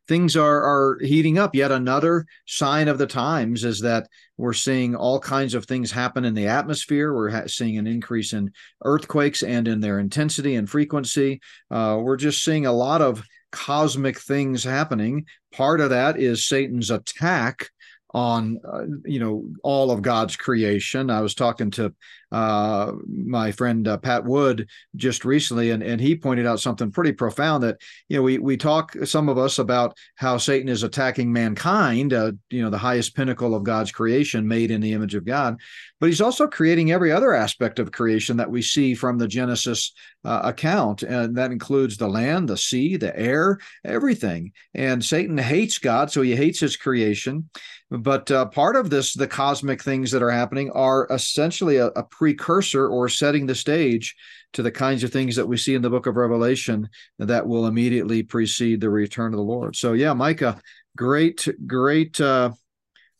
things 0.06 0.36
are 0.36 0.62
are 0.62 0.98
heating 1.00 1.38
up. 1.38 1.54
Yet 1.54 1.72
another 1.72 2.26
sign 2.46 2.88
of 2.88 2.98
the 2.98 3.06
times 3.06 3.64
is 3.64 3.80
that 3.80 4.08
we're 4.38 4.54
seeing 4.54 4.94
all 4.94 5.20
kinds 5.20 5.52
of 5.52 5.66
things 5.66 5.90
happen 5.90 6.24
in 6.24 6.32
the 6.32 6.46
atmosphere. 6.46 7.12
We're 7.12 7.30
ha- 7.30 7.48
seeing 7.48 7.76
an 7.76 7.86
increase 7.86 8.32
in 8.32 8.52
earthquakes 8.84 9.42
and 9.42 9.68
in 9.68 9.80
their 9.80 9.98
intensity 9.98 10.54
and 10.54 10.70
frequency. 10.70 11.40
Uh, 11.70 11.98
we're 12.00 12.16
just 12.16 12.42
seeing 12.44 12.64
a 12.64 12.72
lot 12.72 13.02
of 13.02 13.22
cosmic 13.50 14.18
things 14.18 14.62
happening. 14.62 15.26
Part 15.52 15.80
of 15.80 15.90
that 15.90 16.18
is 16.18 16.46
Satan's 16.46 16.90
attack 16.90 17.68
on 18.10 18.58
uh, 18.64 18.84
you 19.04 19.20
know 19.20 19.48
all 19.62 19.90
of 19.90 20.02
God's 20.02 20.36
creation. 20.36 21.10
I 21.10 21.20
was 21.20 21.34
talking 21.34 21.70
to 21.72 21.94
uh, 22.30 22.92
my 23.06 23.52
friend 23.52 23.86
uh, 23.86 23.98
Pat 23.98 24.24
Wood 24.24 24.68
just 24.96 25.24
recently, 25.24 25.70
and, 25.70 25.82
and 25.82 26.00
he 26.00 26.14
pointed 26.16 26.46
out 26.46 26.60
something 26.60 26.90
pretty 26.90 27.12
profound 27.12 27.62
that 27.62 27.80
you 28.08 28.16
know 28.16 28.22
we 28.22 28.38
we 28.38 28.56
talk 28.56 28.94
some 29.04 29.28
of 29.28 29.38
us 29.38 29.58
about 29.58 29.96
how 30.14 30.38
Satan 30.38 30.68
is 30.68 30.82
attacking 30.82 31.32
mankind, 31.32 32.12
uh, 32.12 32.32
you 32.50 32.62
know 32.62 32.70
the 32.70 32.78
highest 32.78 33.14
pinnacle 33.14 33.54
of 33.54 33.64
God's 33.64 33.92
creation, 33.92 34.48
made 34.48 34.70
in 34.70 34.80
the 34.80 34.92
image 34.92 35.14
of 35.14 35.24
God, 35.24 35.58
but 36.00 36.08
he's 36.08 36.20
also 36.20 36.46
creating 36.46 36.92
every 36.92 37.12
other 37.12 37.34
aspect 37.34 37.78
of 37.78 37.92
creation 37.92 38.36
that 38.38 38.50
we 38.50 38.62
see 38.62 38.94
from 38.94 39.18
the 39.18 39.28
Genesis 39.28 39.92
uh, 40.24 40.40
account, 40.44 41.02
and 41.02 41.36
that 41.36 41.52
includes 41.52 41.96
the 41.96 42.08
land, 42.08 42.48
the 42.48 42.56
sea, 42.56 42.96
the 42.96 43.18
air, 43.18 43.58
everything. 43.84 44.52
And 44.74 45.04
Satan 45.04 45.38
hates 45.38 45.78
God, 45.78 46.10
so 46.10 46.22
he 46.22 46.34
hates 46.34 46.60
his 46.60 46.76
creation. 46.76 47.48
But 47.90 48.30
uh, 48.30 48.46
part 48.46 48.76
of 48.76 48.90
this, 48.90 49.14
the 49.14 49.26
cosmic 49.26 49.82
things 49.82 50.10
that 50.10 50.22
are 50.22 50.30
happening, 50.30 50.70
are 50.72 51.06
essentially 51.10 51.76
a, 51.76 51.86
a 51.86 52.02
precursor 52.02 52.86
or 52.86 53.08
setting 53.08 53.46
the 53.46 53.54
stage 53.54 54.14
to 54.52 54.62
the 54.62 54.70
kinds 54.70 55.04
of 55.04 55.12
things 55.12 55.36
that 55.36 55.46
we 55.46 55.56
see 55.56 55.74
in 55.74 55.82
the 55.82 55.90
book 55.90 56.06
of 56.06 56.16
Revelation 56.16 56.88
that 57.18 57.46
will 57.46 57.66
immediately 57.66 58.22
precede 58.22 58.80
the 58.80 58.90
return 58.90 59.32
of 59.32 59.38
the 59.38 59.42
Lord. 59.42 59.74
So, 59.74 59.94
yeah, 59.94 60.12
Micah, 60.12 60.60
great, 60.96 61.48
great, 61.66 62.20
uh, 62.20 62.50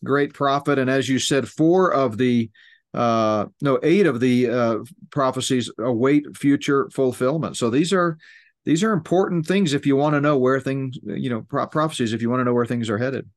great 0.04 0.34
prophet. 0.34 0.78
And 0.78 0.90
as 0.90 1.08
you 1.08 1.18
said, 1.18 1.48
four 1.48 1.92
of 1.92 2.18
the 2.18 2.50
uh, 2.94 3.46
no, 3.60 3.78
eight 3.82 4.06
of 4.06 4.18
the 4.18 4.48
uh, 4.48 4.78
prophecies 5.10 5.70
await 5.78 6.36
future 6.36 6.88
fulfillment. 6.90 7.56
So 7.56 7.68
these 7.70 7.92
are 7.92 8.16
these 8.64 8.82
are 8.82 8.92
important 8.92 9.46
things 9.46 9.72
if 9.72 9.86
you 9.86 9.96
want 9.96 10.14
to 10.14 10.20
know 10.20 10.38
where 10.38 10.60
things, 10.60 10.98
you 11.02 11.30
know, 11.30 11.42
pro- 11.42 11.66
prophecies 11.66 12.12
if 12.12 12.22
you 12.22 12.30
want 12.30 12.40
to 12.40 12.44
know 12.44 12.54
where 12.54 12.66
things 12.66 12.90
are 12.90 12.98
headed. 12.98 13.28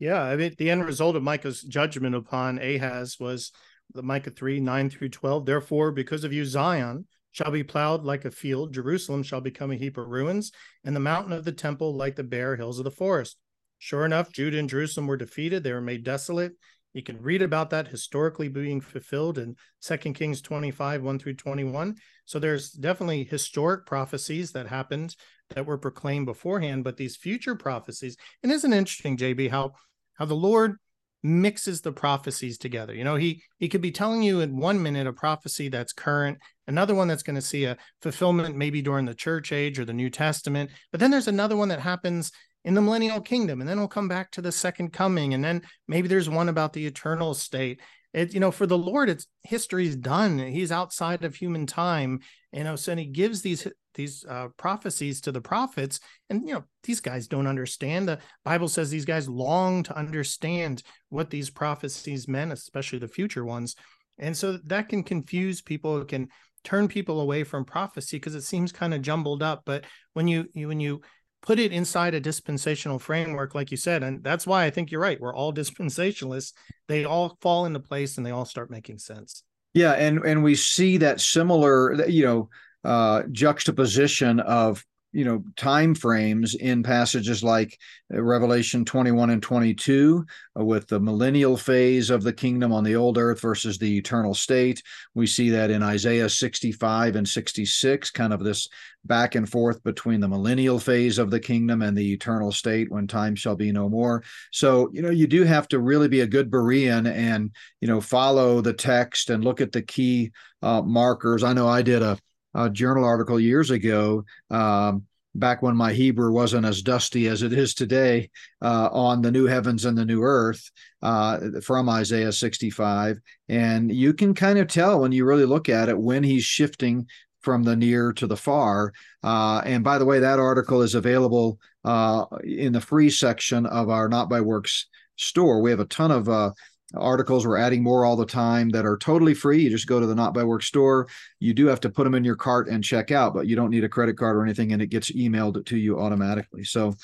Yeah, 0.00 0.22
I 0.22 0.34
mean, 0.34 0.54
the 0.56 0.70
end 0.70 0.84
result 0.86 1.14
of 1.14 1.22
Micah's 1.22 1.60
judgment 1.60 2.14
upon 2.14 2.58
Ahaz 2.58 3.18
was 3.20 3.52
the 3.92 4.02
Micah 4.02 4.30
3 4.30 4.58
9 4.58 4.88
through 4.88 5.10
12. 5.10 5.44
Therefore, 5.44 5.92
because 5.92 6.24
of 6.24 6.32
you, 6.32 6.44
Zion 6.46 7.06
shall 7.32 7.50
be 7.50 7.62
plowed 7.62 8.02
like 8.02 8.24
a 8.24 8.30
field, 8.30 8.72
Jerusalem 8.72 9.22
shall 9.22 9.42
become 9.42 9.70
a 9.70 9.76
heap 9.76 9.98
of 9.98 10.08
ruins, 10.08 10.52
and 10.84 10.96
the 10.96 11.00
mountain 11.00 11.32
of 11.32 11.44
the 11.44 11.52
temple 11.52 11.94
like 11.94 12.16
the 12.16 12.24
bare 12.24 12.56
hills 12.56 12.78
of 12.78 12.84
the 12.84 12.90
forest. 12.90 13.36
Sure 13.78 14.06
enough, 14.06 14.32
Judah 14.32 14.58
and 14.58 14.70
Jerusalem 14.70 15.06
were 15.06 15.18
defeated, 15.18 15.62
they 15.62 15.72
were 15.72 15.82
made 15.82 16.02
desolate. 16.02 16.52
You 16.92 17.02
can 17.02 17.22
read 17.22 17.40
about 17.42 17.70
that 17.70 17.86
historically 17.86 18.48
being 18.48 18.80
fulfilled 18.80 19.38
in 19.38 19.54
2 19.82 19.96
Kings 20.14 20.40
25, 20.40 21.02
1 21.02 21.18
through 21.20 21.34
21. 21.34 21.94
So 22.24 22.38
there's 22.38 22.70
definitely 22.70 23.24
historic 23.24 23.86
prophecies 23.86 24.50
that 24.52 24.66
happened 24.66 25.14
that 25.50 25.66
were 25.66 25.78
proclaimed 25.78 26.26
beforehand, 26.26 26.84
but 26.84 26.96
these 26.96 27.16
future 27.16 27.54
prophecies, 27.54 28.16
and 28.42 28.50
isn't 28.50 28.72
interesting, 28.72 29.16
JB, 29.16 29.50
how 29.50 29.74
how 30.20 30.26
the 30.26 30.34
Lord 30.34 30.76
mixes 31.22 31.80
the 31.80 31.92
prophecies 31.92 32.58
together. 32.58 32.94
You 32.94 33.04
know, 33.04 33.16
he 33.16 33.42
he 33.58 33.68
could 33.68 33.80
be 33.80 33.90
telling 33.90 34.22
you 34.22 34.40
in 34.40 34.56
one 34.56 34.82
minute 34.82 35.06
a 35.06 35.12
prophecy 35.12 35.68
that's 35.68 35.92
current, 35.92 36.38
another 36.66 36.94
one 36.94 37.08
that's 37.08 37.22
going 37.22 37.36
to 37.36 37.42
see 37.42 37.64
a 37.64 37.76
fulfillment 38.02 38.56
maybe 38.56 38.82
during 38.82 39.06
the 39.06 39.14
church 39.14 39.50
age 39.50 39.78
or 39.78 39.84
the 39.84 39.92
New 39.92 40.10
Testament, 40.10 40.70
but 40.92 41.00
then 41.00 41.10
there's 41.10 41.28
another 41.28 41.56
one 41.56 41.68
that 41.68 41.80
happens 41.80 42.30
in 42.64 42.74
the 42.74 42.82
millennial 42.82 43.20
kingdom 43.22 43.60
and 43.60 43.68
then 43.68 43.78
we'll 43.78 43.88
come 43.88 44.08
back 44.08 44.30
to 44.30 44.42
the 44.42 44.52
second 44.52 44.92
coming 44.92 45.32
and 45.32 45.42
then 45.42 45.62
maybe 45.88 46.08
there's 46.08 46.28
one 46.28 46.50
about 46.50 46.74
the 46.74 46.86
eternal 46.86 47.32
state. 47.32 47.80
It 48.12 48.34
you 48.34 48.40
know, 48.40 48.50
for 48.50 48.66
the 48.66 48.78
Lord 48.78 49.08
it's 49.08 49.26
history's 49.42 49.96
done. 49.96 50.38
He's 50.38 50.70
outside 50.70 51.24
of 51.24 51.34
human 51.34 51.66
time, 51.66 52.20
you 52.52 52.64
know, 52.64 52.76
so 52.76 52.94
he 52.94 53.06
gives 53.06 53.40
these 53.40 53.66
these 53.94 54.24
uh, 54.28 54.48
prophecies 54.56 55.20
to 55.22 55.32
the 55.32 55.40
prophets 55.40 56.00
and 56.28 56.46
you 56.46 56.54
know 56.54 56.64
these 56.84 57.00
guys 57.00 57.26
don't 57.26 57.46
understand. 57.46 58.08
The 58.08 58.18
bible 58.44 58.68
says 58.68 58.90
these 58.90 59.04
guys 59.04 59.28
long 59.28 59.82
to 59.84 59.96
understand 59.96 60.82
what 61.08 61.30
these 61.30 61.50
prophecies 61.50 62.28
meant 62.28 62.52
especially 62.52 62.98
the 62.98 63.08
future 63.08 63.44
ones. 63.44 63.76
And 64.18 64.36
so 64.36 64.58
that 64.66 64.88
can 64.88 65.02
confuse 65.02 65.62
people 65.62 66.00
it 66.00 66.08
can 66.08 66.28
turn 66.62 66.88
people 66.88 67.20
away 67.20 67.44
from 67.44 67.64
prophecy 67.64 68.18
because 68.18 68.34
it 68.34 68.42
seems 68.42 68.72
kind 68.72 68.92
of 68.92 69.02
jumbled 69.02 69.42
up. 69.42 69.62
But 69.64 69.86
when 70.12 70.28
you, 70.28 70.46
you 70.52 70.68
when 70.68 70.80
you 70.80 71.00
put 71.42 71.58
it 71.58 71.72
inside 71.72 72.14
a 72.14 72.20
dispensational 72.20 72.98
framework 72.98 73.54
like 73.54 73.70
you 73.70 73.76
said 73.76 74.02
and 74.02 74.22
that's 74.22 74.46
why 74.46 74.64
i 74.64 74.68
think 74.68 74.90
you're 74.90 75.00
right 75.00 75.20
we're 75.20 75.34
all 75.34 75.52
dispensationalists. 75.54 76.52
They 76.88 77.04
all 77.04 77.38
fall 77.40 77.66
into 77.66 77.80
place 77.80 78.16
and 78.16 78.26
they 78.26 78.30
all 78.30 78.44
start 78.44 78.70
making 78.70 78.98
sense. 78.98 79.42
Yeah 79.72 79.92
and 79.92 80.24
and 80.24 80.42
we 80.42 80.54
see 80.54 80.98
that 80.98 81.20
similar 81.20 82.06
you 82.06 82.24
know 82.24 82.48
uh, 82.84 83.22
juxtaposition 83.30 84.40
of 84.40 84.84
you 85.12 85.24
know 85.24 85.42
time 85.56 85.94
frames 85.94 86.54
in 86.54 86.82
passages 86.82 87.42
like 87.42 87.76
uh, 88.14 88.22
revelation 88.22 88.84
21 88.84 89.30
and 89.30 89.42
22 89.42 90.24
uh, 90.58 90.64
with 90.64 90.86
the 90.86 91.00
millennial 91.00 91.56
phase 91.56 92.10
of 92.10 92.22
the 92.22 92.32
kingdom 92.32 92.72
on 92.72 92.84
the 92.84 92.94
old 92.94 93.18
earth 93.18 93.40
versus 93.40 93.78
the 93.78 93.98
eternal 93.98 94.34
state. 94.34 94.82
We 95.14 95.26
see 95.26 95.50
that 95.50 95.70
in 95.70 95.82
isaiah 95.82 96.28
65 96.28 97.16
and 97.16 97.28
66 97.28 98.10
kind 98.10 98.32
of 98.32 98.44
this 98.44 98.68
back 99.04 99.34
and 99.34 99.48
forth 99.48 99.82
between 99.82 100.20
the 100.20 100.28
millennial 100.28 100.78
phase 100.78 101.18
of 101.18 101.30
the 101.30 101.40
kingdom 101.40 101.82
and 101.82 101.96
the 101.96 102.12
eternal 102.12 102.52
state 102.52 102.90
when 102.90 103.06
time 103.06 103.34
shall 103.34 103.56
be 103.56 103.72
no 103.72 103.88
more. 103.88 104.22
So 104.52 104.90
you 104.92 105.02
know 105.02 105.10
you 105.10 105.26
do 105.26 105.42
have 105.42 105.66
to 105.68 105.80
really 105.80 106.08
be 106.08 106.20
a 106.20 106.26
good 106.26 106.50
berean 106.50 107.10
and 107.10 107.50
you 107.80 107.88
know 107.88 108.00
follow 108.00 108.60
the 108.60 108.74
text 108.74 109.30
and 109.30 109.44
look 109.44 109.60
at 109.60 109.72
the 109.72 109.82
key 109.82 110.30
uh, 110.62 110.82
markers. 110.82 111.42
I 111.42 111.52
know 111.52 111.66
i 111.66 111.82
did 111.82 112.02
a 112.02 112.18
a 112.54 112.70
journal 112.70 113.04
article 113.04 113.38
years 113.38 113.70
ago, 113.70 114.24
um, 114.50 115.06
back 115.34 115.62
when 115.62 115.76
my 115.76 115.92
Hebrew 115.92 116.32
wasn't 116.32 116.66
as 116.66 116.82
dusty 116.82 117.28
as 117.28 117.42
it 117.42 117.52
is 117.52 117.74
today, 117.74 118.30
uh, 118.62 118.88
on 118.92 119.22
the 119.22 119.30
new 119.30 119.46
heavens 119.46 119.84
and 119.84 119.96
the 119.96 120.04
new 120.04 120.22
earth 120.22 120.70
uh, 121.02 121.38
from 121.62 121.88
Isaiah 121.88 122.32
65. 122.32 123.20
And 123.48 123.92
you 123.92 124.12
can 124.12 124.34
kind 124.34 124.58
of 124.58 124.68
tell 124.68 125.00
when 125.00 125.12
you 125.12 125.24
really 125.24 125.44
look 125.44 125.68
at 125.68 125.88
it 125.88 125.98
when 125.98 126.22
he's 126.22 126.44
shifting 126.44 127.06
from 127.40 127.62
the 127.62 127.76
near 127.76 128.12
to 128.14 128.26
the 128.26 128.36
far. 128.36 128.92
Uh, 129.22 129.62
and 129.64 129.82
by 129.82 129.98
the 129.98 130.04
way, 130.04 130.18
that 130.18 130.38
article 130.38 130.82
is 130.82 130.94
available 130.94 131.58
uh, 131.84 132.24
in 132.44 132.72
the 132.72 132.80
free 132.80 133.10
section 133.10 133.66
of 133.66 133.88
our 133.88 134.08
Not 134.08 134.28
by 134.28 134.40
Works 134.40 134.86
store. 135.16 135.62
We 135.62 135.70
have 135.70 135.80
a 135.80 135.86
ton 135.86 136.10
of 136.10 136.28
uh, 136.28 136.52
articles. 136.94 137.46
We're 137.46 137.58
adding 137.58 137.82
more 137.82 138.04
all 138.04 138.16
the 138.16 138.26
time 138.26 138.70
that 138.70 138.86
are 138.86 138.96
totally 138.96 139.34
free. 139.34 139.62
You 139.62 139.70
just 139.70 139.86
go 139.86 140.00
to 140.00 140.06
the 140.06 140.14
Not 140.14 140.34
by 140.34 140.44
Work 140.44 140.62
store. 140.62 141.08
You 141.38 141.54
do 141.54 141.66
have 141.66 141.80
to 141.80 141.90
put 141.90 142.04
them 142.04 142.14
in 142.14 142.24
your 142.24 142.36
cart 142.36 142.68
and 142.68 142.82
check 142.82 143.10
out, 143.10 143.34
but 143.34 143.46
you 143.46 143.56
don't 143.56 143.70
need 143.70 143.84
a 143.84 143.88
credit 143.88 144.16
card 144.16 144.36
or 144.36 144.44
anything, 144.44 144.72
and 144.72 144.82
it 144.82 144.88
gets 144.88 145.10
emailed 145.10 145.64
to 145.66 145.76
you 145.76 145.98
automatically. 145.98 146.64
So, 146.64 146.94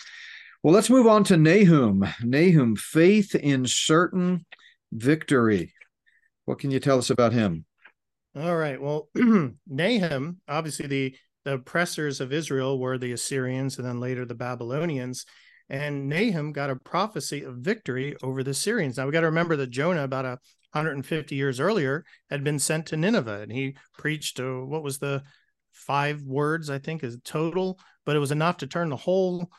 well, 0.62 0.74
let's 0.74 0.90
move 0.90 1.06
on 1.06 1.24
to 1.24 1.36
Nahum. 1.36 2.06
Nahum, 2.22 2.76
faith 2.76 3.34
in 3.34 3.66
certain 3.66 4.44
victory. 4.92 5.72
What 6.44 6.58
can 6.58 6.70
you 6.70 6.80
tell 6.80 6.98
us 6.98 7.10
about 7.10 7.32
him? 7.32 7.64
All 8.36 8.56
right. 8.56 8.80
Well, 8.80 9.08
Nahum, 9.66 10.40
obviously 10.48 10.86
the 10.86 11.16
the 11.46 11.54
oppressors 11.54 12.20
of 12.20 12.32
Israel 12.32 12.76
were 12.76 12.98
the 12.98 13.12
Assyrians 13.12 13.78
and 13.78 13.86
then 13.86 14.00
later 14.00 14.26
the 14.26 14.34
Babylonians. 14.34 15.26
And 15.68 16.08
Nahum 16.08 16.52
got 16.52 16.70
a 16.70 16.76
prophecy 16.76 17.42
of 17.42 17.56
victory 17.56 18.16
over 18.22 18.42
the 18.42 18.54
Syrians. 18.54 18.96
Now 18.96 19.06
we 19.06 19.12
got 19.12 19.20
to 19.20 19.26
remember 19.26 19.56
that 19.56 19.70
Jonah, 19.70 20.04
about 20.04 20.24
a 20.24 20.38
150 20.72 21.34
years 21.34 21.58
earlier, 21.58 22.04
had 22.30 22.44
been 22.44 22.58
sent 22.58 22.86
to 22.86 22.96
Nineveh 22.96 23.42
and 23.42 23.52
he 23.52 23.76
preached 23.98 24.38
uh, 24.38 24.60
what 24.60 24.82
was 24.82 24.98
the 24.98 25.22
five 25.72 26.22
words, 26.22 26.70
I 26.70 26.78
think, 26.78 27.02
is 27.02 27.18
total, 27.24 27.78
but 28.04 28.16
it 28.16 28.20
was 28.20 28.32
enough 28.32 28.58
to 28.58 28.66
turn 28.66 28.88
the 28.88 28.96
whole 28.96 29.50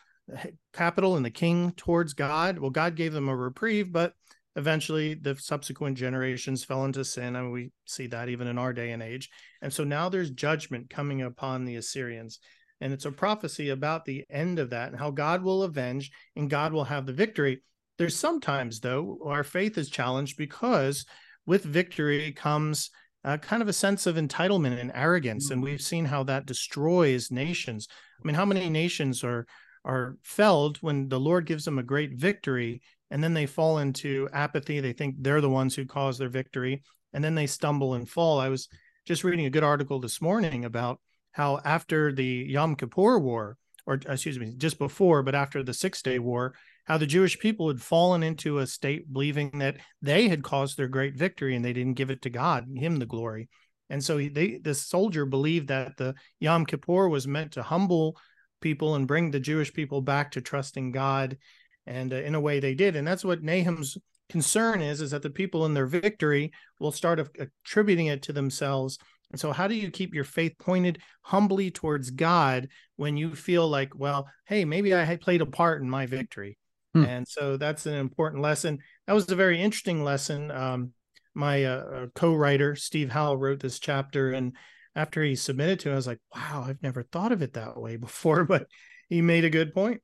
capital 0.74 1.16
and 1.16 1.26
the 1.26 1.32
king 1.32 1.72
towards 1.72 2.14
God. 2.14 2.60
Well, 2.60 2.72
God 2.72 2.96
gave 2.96 3.14
them 3.14 3.30
a 3.30 3.36
reprieve, 3.36 3.92
but 3.92 4.14
eventually 4.56 5.14
the 5.14 5.36
subsequent 5.36 5.98
generations 5.98 6.64
fell 6.64 6.84
into 6.84 7.06
sin. 7.06 7.36
and 7.36 7.52
we 7.52 7.72
see 7.86 8.08
that 8.08 8.30
even 8.30 8.48
in 8.48 8.58
our 8.58 8.74
day 8.74 8.92
and 8.92 9.04
age. 9.04 9.30
And 9.62 9.72
so 9.72 9.84
now 9.84 10.10
there's 10.10 10.32
judgment 10.32 10.90
coming 10.90 11.22
upon 11.22 11.64
the 11.64 11.76
Assyrians. 11.76 12.40
And 12.82 12.94
it's 12.94 13.06
a 13.06 13.12
prophecy 13.12 13.70
about 13.70 14.06
the 14.06 14.26
end 14.30 14.60
of 14.60 14.70
that 14.70 14.90
and 14.90 15.00
how 15.00 15.12
God 15.12 15.44
will 15.44 15.64
avenge 15.64 16.12
and 16.36 16.50
God 16.50 16.74
will 16.74 16.84
have 16.84 17.06
the 17.06 17.14
victory. 17.14 17.64
There's 17.98 18.16
sometimes, 18.16 18.80
though, 18.80 19.20
our 19.26 19.44
faith 19.44 19.78
is 19.78 19.90
challenged 19.90 20.38
because 20.38 21.06
with 21.46 21.64
victory 21.64 22.32
comes 22.34 22.92
uh, 23.24 23.38
kind 23.38 23.62
of 23.62 23.68
a 23.68 23.74
sense 23.74 24.06
of 24.06 24.16
entitlement 24.16 24.80
and 24.80 24.92
arrogance. 24.94 25.46
Mm-hmm. 25.46 25.54
And 25.54 25.64
we've 25.64 25.82
seen 25.82 26.06
how 26.06 26.24
that 26.24 26.46
destroys 26.46 27.32
nations. 27.32 27.88
I 28.22 28.28
mean, 28.28 28.36
how 28.36 28.46
many 28.46 28.70
nations 28.70 29.24
are 29.24 29.48
are 29.86 30.18
felled 30.22 30.78
when 30.78 31.08
the 31.08 31.20
Lord 31.20 31.46
gives 31.46 31.64
them 31.64 31.80
a 31.80 31.84
great 31.84 32.14
victory, 32.14 32.82
and 33.10 33.24
then 33.24 33.34
they 33.34 33.46
fall 33.46 33.78
into 33.78 34.28
apathy. 34.34 34.82
They 34.82 34.92
think 34.92 35.16
they're 35.20 35.40
the 35.40 35.50
ones 35.50 35.76
who 35.76 35.86
caused 35.86 36.20
their 36.20 36.30
victory, 36.30 36.84
and 37.14 37.24
then 37.24 37.36
they 37.36 37.48
stumble 37.48 37.94
and 37.94 38.08
fall. 38.08 38.40
I 38.40 38.50
was 38.50 38.68
just 39.06 39.24
reading 39.24 39.46
a 39.46 39.50
good 39.50 39.64
article 39.64 40.00
this 40.00 40.22
morning 40.22 40.66
about 40.66 41.00
how 41.38 41.60
after 41.64 42.12
the 42.12 42.48
Yom 42.50 42.76
Kippur 42.76 43.20
War, 43.20 43.58
or 43.86 44.00
excuse 44.10 44.40
me, 44.40 44.56
just 44.58 44.80
before, 44.80 45.22
but 45.22 45.36
after 45.36 45.62
the 45.62 45.74
Six 45.74 46.02
Day 46.02 46.18
War, 46.18 46.56
how 46.86 46.98
the 46.98 47.06
Jewish 47.06 47.38
people 47.38 47.68
had 47.68 47.80
fallen 47.80 48.24
into 48.24 48.58
a 48.58 48.66
state 48.66 49.14
believing 49.14 49.60
that 49.60 49.78
they 50.02 50.30
had 50.30 50.44
caused 50.44 50.78
their 50.78 50.88
great 50.88 51.16
victory 51.16 51.56
and 51.56 51.64
they 51.64 51.74
didn't 51.74 51.94
give 51.94 52.10
it 52.10 52.24
to 52.24 52.32
God, 52.32 52.66
Him 52.76 52.98
the 52.98 53.06
glory. 53.06 53.50
And 53.88 54.04
so 54.04 54.18
they, 54.18 54.58
the 54.58 54.74
soldier 54.74 55.28
believed 55.28 55.68
that 55.68 55.96
the 55.98 56.16
Yom 56.40 56.66
Kippur 56.66 57.08
was 57.08 57.28
meant 57.28 57.52
to 57.52 57.62
humble 57.62 58.18
people 58.60 58.96
and 58.96 59.08
bring 59.08 59.30
the 59.30 59.40
Jewish 59.40 59.72
people 59.72 60.02
back 60.02 60.32
to 60.32 60.42
trusting 60.42 60.92
God. 60.92 61.38
And 61.86 62.14
uh, 62.14 62.18
in 62.18 62.34
a 62.34 62.42
way, 62.42 62.60
they 62.60 62.74
did. 62.74 62.96
And 62.96 63.08
that's 63.08 63.24
what 63.24 63.44
Nahum's 63.44 63.96
concern 64.28 64.82
is: 64.82 65.02
is 65.02 65.12
that 65.12 65.22
the 65.22 65.30
people 65.30 65.68
in 65.68 65.76
their 65.76 65.86
victory 65.86 66.52
will 66.80 66.92
start 66.92 67.20
attributing 67.40 68.08
it 68.08 68.24
to 68.24 68.34
themselves. 68.34 68.98
And 69.32 69.40
so, 69.40 69.52
how 69.52 69.68
do 69.68 69.76
you 69.76 69.92
keep 69.92 70.14
your 70.14 70.24
faith 70.24 70.54
pointed 70.58 71.02
humbly 71.22 71.72
towards 71.72 72.12
God 72.12 72.70
when 72.96 73.18
you 73.18 73.36
feel 73.36 73.68
like, 73.68 73.92
well, 73.94 74.28
hey, 74.46 74.66
maybe 74.66 74.94
I 74.94 75.04
had 75.04 75.22
played 75.22 75.42
a 75.42 75.46
part 75.46 75.82
in 75.82 75.90
my 75.90 76.06
victory? 76.06 76.58
Hmm. 76.94 77.04
And 77.04 77.28
so, 77.28 77.58
that's 77.58 77.86
an 77.86 77.96
important 77.96 78.42
lesson. 78.42 78.80
That 79.06 79.14
was 79.14 79.30
a 79.30 79.36
very 79.36 79.62
interesting 79.62 80.04
lesson. 80.04 80.52
Um, 80.52 80.94
my 81.34 81.66
uh, 81.66 81.70
uh 81.78 82.08
co-writer 82.16 82.76
Steve 82.76 83.12
Howell 83.12 83.38
wrote 83.38 83.60
this 83.60 83.80
chapter, 83.80 84.32
and 84.32 84.56
after 84.96 85.24
he 85.24 85.36
submitted 85.36 85.80
to 85.82 85.90
it, 85.90 85.94
I 85.94 85.96
was 85.96 86.08
like, 86.08 86.20
wow, 86.36 86.66
I've 86.68 86.82
never 86.82 87.04
thought 87.04 87.32
of 87.32 87.42
it 87.42 87.54
that 87.54 87.80
way 87.80 87.96
before, 87.98 88.46
but 88.46 88.68
he 89.10 89.22
made 89.22 89.46
a 89.46 89.50
good 89.50 89.74
point. 89.74 90.02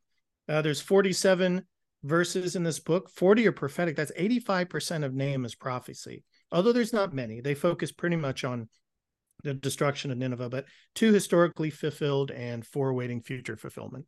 Uh, 0.47 0.61
there's 0.61 0.81
47 0.81 1.65
verses 2.03 2.55
in 2.55 2.63
this 2.63 2.79
book. 2.79 3.09
40 3.09 3.47
are 3.47 3.51
prophetic. 3.51 3.95
That's 3.95 4.11
85% 4.11 5.03
of 5.03 5.13
Nahum's 5.13 5.55
prophecy. 5.55 6.23
Although 6.51 6.73
there's 6.73 6.93
not 6.93 7.13
many, 7.13 7.41
they 7.41 7.55
focus 7.55 7.91
pretty 7.91 8.17
much 8.17 8.43
on 8.43 8.69
the 9.43 9.53
destruction 9.53 10.11
of 10.11 10.17
Nineveh, 10.17 10.49
but 10.49 10.65
two 10.95 11.13
historically 11.13 11.69
fulfilled 11.69 12.31
and 12.31 12.65
four 12.65 12.89
awaiting 12.89 13.21
future 13.21 13.57
fulfillment. 13.57 14.05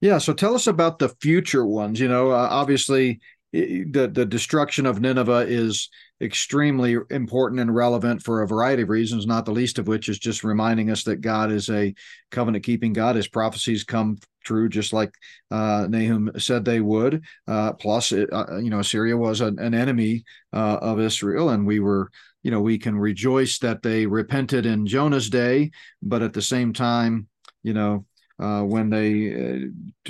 Yeah, 0.00 0.18
so 0.18 0.32
tell 0.34 0.54
us 0.54 0.66
about 0.66 0.98
the 0.98 1.08
future 1.20 1.64
ones. 1.64 1.98
You 1.98 2.08
know, 2.08 2.30
uh, 2.30 2.48
obviously 2.50 3.20
the 3.54 4.10
the 4.12 4.26
destruction 4.26 4.84
of 4.84 5.00
Nineveh 5.00 5.46
is 5.48 5.88
extremely 6.20 6.96
important 7.10 7.60
and 7.60 7.74
relevant 7.74 8.22
for 8.22 8.42
a 8.42 8.48
variety 8.48 8.82
of 8.82 8.88
reasons, 8.88 9.26
not 9.26 9.44
the 9.44 9.52
least 9.52 9.78
of 9.78 9.86
which 9.86 10.08
is 10.08 10.18
just 10.18 10.42
reminding 10.42 10.90
us 10.90 11.04
that 11.04 11.20
God 11.20 11.52
is 11.52 11.70
a 11.70 11.94
covenant 12.30 12.64
keeping 12.64 12.92
God. 12.92 13.14
His 13.14 13.28
prophecies 13.28 13.84
come 13.84 14.18
true, 14.42 14.68
just 14.68 14.92
like 14.92 15.14
uh, 15.50 15.86
Nahum 15.88 16.32
said 16.36 16.64
they 16.64 16.80
would. 16.80 17.22
Uh, 17.46 17.74
plus, 17.74 18.10
it, 18.10 18.32
uh, 18.32 18.58
you 18.58 18.70
know, 18.70 18.80
Assyria 18.80 19.16
was 19.16 19.40
an, 19.40 19.58
an 19.58 19.72
enemy 19.74 20.24
uh, 20.52 20.78
of 20.82 21.00
Israel, 21.00 21.50
and 21.50 21.66
we 21.66 21.80
were. 21.80 22.10
You 22.44 22.52
know, 22.52 22.60
we 22.60 22.78
can 22.78 22.96
rejoice 22.96 23.58
that 23.58 23.82
they 23.82 24.06
repented 24.06 24.66
in 24.66 24.86
Jonah's 24.86 25.28
day, 25.28 25.72
but 26.00 26.22
at 26.22 26.32
the 26.32 26.42
same 26.42 26.72
time, 26.72 27.26
you 27.64 27.74
know, 27.74 28.06
uh, 28.38 28.62
when 28.62 28.90
they 28.90 29.32
uh, 29.32 29.66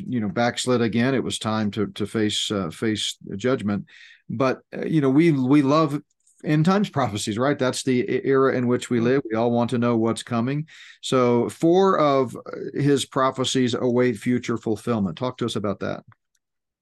you 0.06 0.20
know 0.20 0.28
backslid 0.28 0.80
again 0.80 1.14
it 1.14 1.22
was 1.22 1.38
time 1.38 1.70
to 1.70 1.88
to 1.88 2.06
face 2.06 2.50
uh, 2.50 2.70
face 2.70 3.16
judgment. 3.36 3.84
But 4.30 4.60
uh, 4.76 4.86
you 4.86 5.00
know 5.00 5.10
we 5.10 5.30
we 5.32 5.62
love 5.62 6.00
end 6.42 6.64
times 6.64 6.88
prophecies 6.88 7.38
right? 7.38 7.58
That's 7.58 7.82
the 7.82 8.26
era 8.26 8.56
in 8.56 8.66
which 8.66 8.90
we 8.90 9.00
live. 9.00 9.22
We 9.30 9.36
all 9.36 9.50
want 9.50 9.70
to 9.70 9.78
know 9.78 9.96
what's 9.96 10.22
coming. 10.22 10.66
So 11.02 11.48
four 11.48 11.98
of 11.98 12.36
his 12.74 13.04
prophecies 13.04 13.74
await 13.74 14.16
future 14.16 14.56
fulfillment. 14.56 15.16
Talk 15.16 15.38
to 15.38 15.46
us 15.46 15.56
about 15.56 15.80
that. 15.80 16.02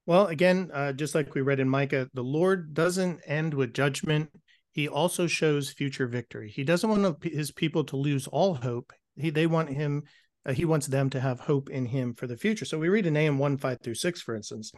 Well 0.06 0.28
again 0.28 0.70
uh, 0.72 0.92
just 0.92 1.14
like 1.14 1.34
we 1.34 1.40
read 1.40 1.60
in 1.60 1.68
micah 1.68 2.08
the 2.14 2.24
lord 2.24 2.74
doesn't 2.74 3.20
end 3.26 3.54
with 3.54 3.74
judgment 3.74 4.30
he 4.72 4.88
also 4.88 5.26
shows 5.26 5.70
future 5.70 6.06
victory 6.06 6.50
he 6.50 6.64
doesn't 6.64 6.90
want 6.90 7.22
his 7.22 7.52
people 7.52 7.84
to 7.84 7.96
lose 7.96 8.26
all 8.26 8.54
hope 8.54 8.92
he, 9.16 9.30
they 9.30 9.46
want 9.46 9.68
him 9.68 10.02
uh, 10.44 10.52
he 10.52 10.64
wants 10.64 10.86
them 10.86 11.10
to 11.10 11.20
have 11.20 11.40
hope 11.40 11.70
in 11.70 11.86
him 11.86 12.14
for 12.14 12.26
the 12.26 12.36
future. 12.36 12.64
So 12.64 12.78
we 12.78 12.88
read 12.88 13.06
in 13.06 13.14
Nahum 13.14 13.38
1 13.38 13.58
5 13.58 13.78
through 13.80 13.94
6, 13.94 14.22
for 14.22 14.34
instance. 14.34 14.72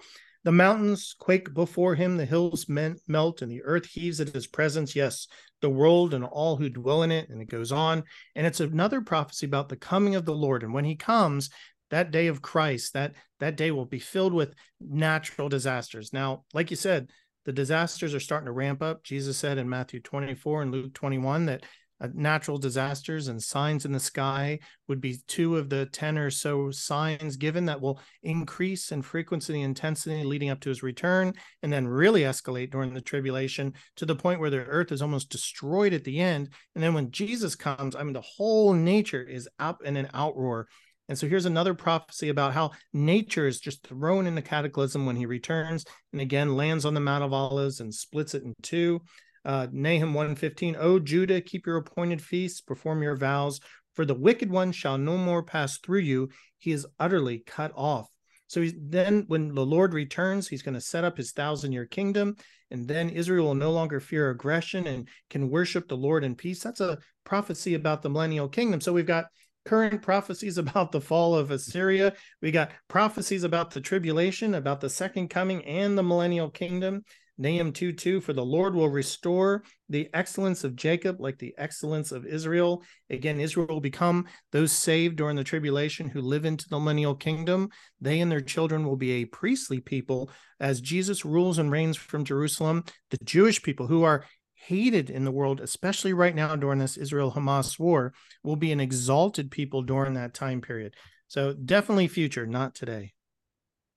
The 0.45 0.53
mountains 0.53 1.15
quake 1.19 1.55
before 1.55 1.95
him, 1.95 2.19
the 2.19 2.27
hills 2.27 2.67
melt, 2.69 3.41
and 3.41 3.51
the 3.51 3.63
earth 3.63 3.87
heaves 3.87 4.21
at 4.21 4.29
his 4.29 4.47
presence. 4.47 4.95
Yes, 4.95 5.27
the 5.63 5.71
world 5.71 6.13
and 6.13 6.23
all 6.23 6.57
who 6.57 6.69
dwell 6.69 7.03
in 7.03 7.11
it. 7.11 7.31
And 7.31 7.41
it 7.41 7.49
goes 7.49 7.73
on. 7.73 8.05
And 8.35 8.47
it's 8.47 8.61
another 8.61 9.01
prophecy 9.01 9.47
about 9.47 9.71
the 9.71 9.77
coming 9.77 10.17
of 10.17 10.27
the 10.27 10.35
Lord. 10.35 10.63
And 10.63 10.75
when 10.75 10.85
he 10.85 10.97
comes, 10.97 11.49
that 11.91 12.11
day 12.11 12.27
of 12.27 12.43
Christ, 12.43 12.93
that, 12.93 13.15
that 13.41 13.57
day 13.57 13.71
will 13.71 13.87
be 13.87 13.99
filled 13.99 14.35
with 14.35 14.55
natural 14.81 15.49
disasters. 15.49 16.13
Now, 16.13 16.45
like 16.53 16.71
you 16.71 16.77
said, 16.77 17.11
the 17.45 17.53
disasters 17.53 18.15
are 18.15 18.21
starting 18.21 18.47
to 18.47 18.53
ramp 18.53 18.83
up. 18.83 19.03
Jesus 19.03 19.37
said 19.37 19.59
in 19.59 19.69
Matthew 19.69 20.01
24 20.01 20.63
and 20.63 20.73
Luke 20.73 20.95
21 20.95 21.47
that 21.47 21.65
uh, 22.01 22.09
natural 22.13 22.59
disasters 22.59 23.29
and 23.29 23.41
signs 23.41 23.85
in 23.85 23.93
the 23.93 24.01
sky 24.01 24.59
would 24.89 25.01
be 25.01 25.19
two 25.29 25.57
of 25.57 25.71
the 25.71 25.87
10 25.87 26.19
or 26.19 26.31
so 26.31 26.71
signs 26.71 27.37
given 27.37 27.67
that 27.67 27.81
will 27.81 28.01
increase 28.23 28.91
in 28.91 29.01
frequency 29.01 29.55
and 29.55 29.65
intensity 29.65 30.25
leading 30.25 30.51
up 30.51 30.59
to 30.61 30.69
his 30.69 30.83
return 30.83 31.33
and 31.63 31.73
then 31.73 31.87
really 31.87 32.23
escalate 32.23 32.71
during 32.73 32.93
the 32.93 33.01
tribulation 33.01 33.73
to 33.95 34.05
the 34.05 34.17
point 34.17 34.41
where 34.41 34.51
the 34.51 34.65
earth 34.65 34.91
is 34.91 35.03
almost 35.03 35.31
destroyed 35.31 35.93
at 35.93 36.03
the 36.03 36.21
end 36.21 36.49
and 36.75 36.83
then 36.83 36.95
when 36.95 37.13
jesus 37.13 37.55
comes 37.55 37.95
i 37.95 38.03
mean 38.03 38.13
the 38.13 38.21
whole 38.21 38.73
nature 38.73 39.23
is 39.23 39.49
up 39.61 39.81
in 39.85 39.97
an 39.97 40.09
outroar 40.15 40.65
and 41.09 41.19
so 41.19 41.29
here's 41.29 41.47
another 41.47 41.75
prophecy 41.75 42.29
about 42.29 42.55
how 42.55 42.71
nature 42.93 43.47
is 43.47 43.61
just 43.61 43.87
thrown 43.87 44.27
in 44.27 44.39
a 44.39 44.43
cataclysm 44.43 45.05
when 45.05 45.17
he 45.17 45.27
returns 45.27 45.85
and 46.13 46.21
again 46.21 46.57
lands 46.57 46.85
on 46.85 46.95
the 46.95 47.01
Mount 47.01 47.25
of 47.25 47.33
Olives 47.33 47.81
and 47.81 47.95
splits 47.95 48.35
it 48.35 48.43
in 48.43 48.55
two. 48.63 49.01
Uh, 49.45 49.67
Nahum 49.71 50.15
115, 50.15 50.77
O 50.79 50.99
Judah, 50.99 51.43
keep 51.43 51.67
your 51.67 51.77
appointed 51.77 52.23
feasts, 52.23 52.63
perform 52.63 53.03
your 53.03 53.17
vows, 53.17 53.61
for 53.95 54.07
the 54.07 54.15
wicked 54.15 54.51
one 54.51 54.73
shall 54.73 54.97
no 54.97 55.19
more 55.19 55.43
pass 55.43 55.79
through 55.79 56.01
you. 56.01 56.31
He 56.59 56.73
is 56.73 56.87
utterly 56.99 57.43
cut 57.47 57.73
off. 57.75 58.09
So 58.47 58.67
then, 58.79 59.25
when 59.27 59.55
the 59.55 59.65
Lord 59.65 59.95
returns, 59.95 60.49
he's 60.49 60.63
going 60.63 60.75
to 60.75 60.81
set 60.81 61.05
up 61.05 61.17
his 61.17 61.33
thousand 61.33 61.73
year 61.73 61.87
kingdom, 61.87 62.37
and 62.71 62.87
then 62.87 63.11
Israel 63.11 63.47
will 63.47 63.55
no 63.55 63.73
longer 63.73 64.01
fear 64.01 64.31
aggression 64.31 64.87
and 64.87 65.09
can 65.29 65.51
worship 65.51 65.89
the 65.89 65.97
Lord 65.97 66.25
in 66.25 66.35
peace. 66.35 66.63
That's 66.63 66.81
a 66.81 66.99
prophecy 67.25 67.75
about 67.75 68.03
the 68.03 68.11
millennial 68.11 68.49
kingdom. 68.49 68.81
So 68.81 68.93
we've 68.93 69.07
got 69.07 69.27
current 69.65 70.03
prophecies 70.03 70.59
about 70.59 70.93
the 70.93 71.01
fall 71.01 71.35
of 71.35 71.51
Assyria. 71.51 72.15
We 72.43 72.51
got 72.51 72.73
prophecies 72.89 73.45
about 73.45 73.71
the 73.71 73.81
tribulation, 73.81 74.55
about 74.55 74.81
the 74.81 74.91
second 74.91 75.29
coming 75.29 75.65
and 75.65 75.97
the 75.97 76.03
millennial 76.03 76.51
kingdom. 76.51 77.05
Nahum 77.37 77.73
2 77.73 77.93
2 77.93 78.21
For 78.21 78.33
the 78.33 78.45
Lord 78.45 78.75
will 78.75 78.89
restore 78.89 79.65
the 79.89 80.09
excellence 80.15 80.63
of 80.63 80.77
Jacob 80.77 81.21
like 81.21 81.39
the 81.39 81.55
excellence 81.59 82.13
of 82.13 82.27
Israel. 82.27 82.85
Again, 83.11 83.41
Israel 83.41 83.67
will 83.67 83.81
become 83.81 84.27
those 84.53 84.71
saved 84.71 85.17
during 85.17 85.37
the 85.37 85.43
tribulation 85.43 86.09
who 86.09 86.21
live 86.21 86.45
into 86.45 86.69
the 86.69 86.79
millennial 86.79 87.15
kingdom. 87.15 87.71
They 88.01 88.21
and 88.21 88.31
their 88.31 88.41
children 88.41 88.87
will 88.87 88.97
be 88.97 89.13
a 89.13 89.25
priestly 89.25 89.81
people 89.81 90.31
as 90.61 90.81
Jesus 90.81 91.25
rules 91.25 91.59
and 91.59 91.73
reigns 91.73 91.97
from 91.97 92.25
Jerusalem. 92.25 92.85
The 93.11 93.19
Jewish 93.25 93.63
people 93.63 93.89
who 93.89 94.05
are 94.05 94.25
hated 94.67 95.11
in 95.11 95.25
the 95.25 95.31
world, 95.31 95.61
especially 95.61 96.13
right 96.13 96.35
now 96.35 96.57
during 96.57 96.79
this 96.79 96.97
Israel 96.97 97.33
Hamas 97.33 97.79
war, 97.79 98.15
will 98.43 98.57
be 98.57 98.73
an 98.73 98.81
exalted 98.81 99.51
people 99.51 99.83
during 99.83 100.15
that 100.15 100.35
time 100.35 100.61
period. 100.61 100.95
So 101.29 101.53
definitely 101.53 102.09
future, 102.09 102.47
not 102.47 102.75
today. 102.75 103.13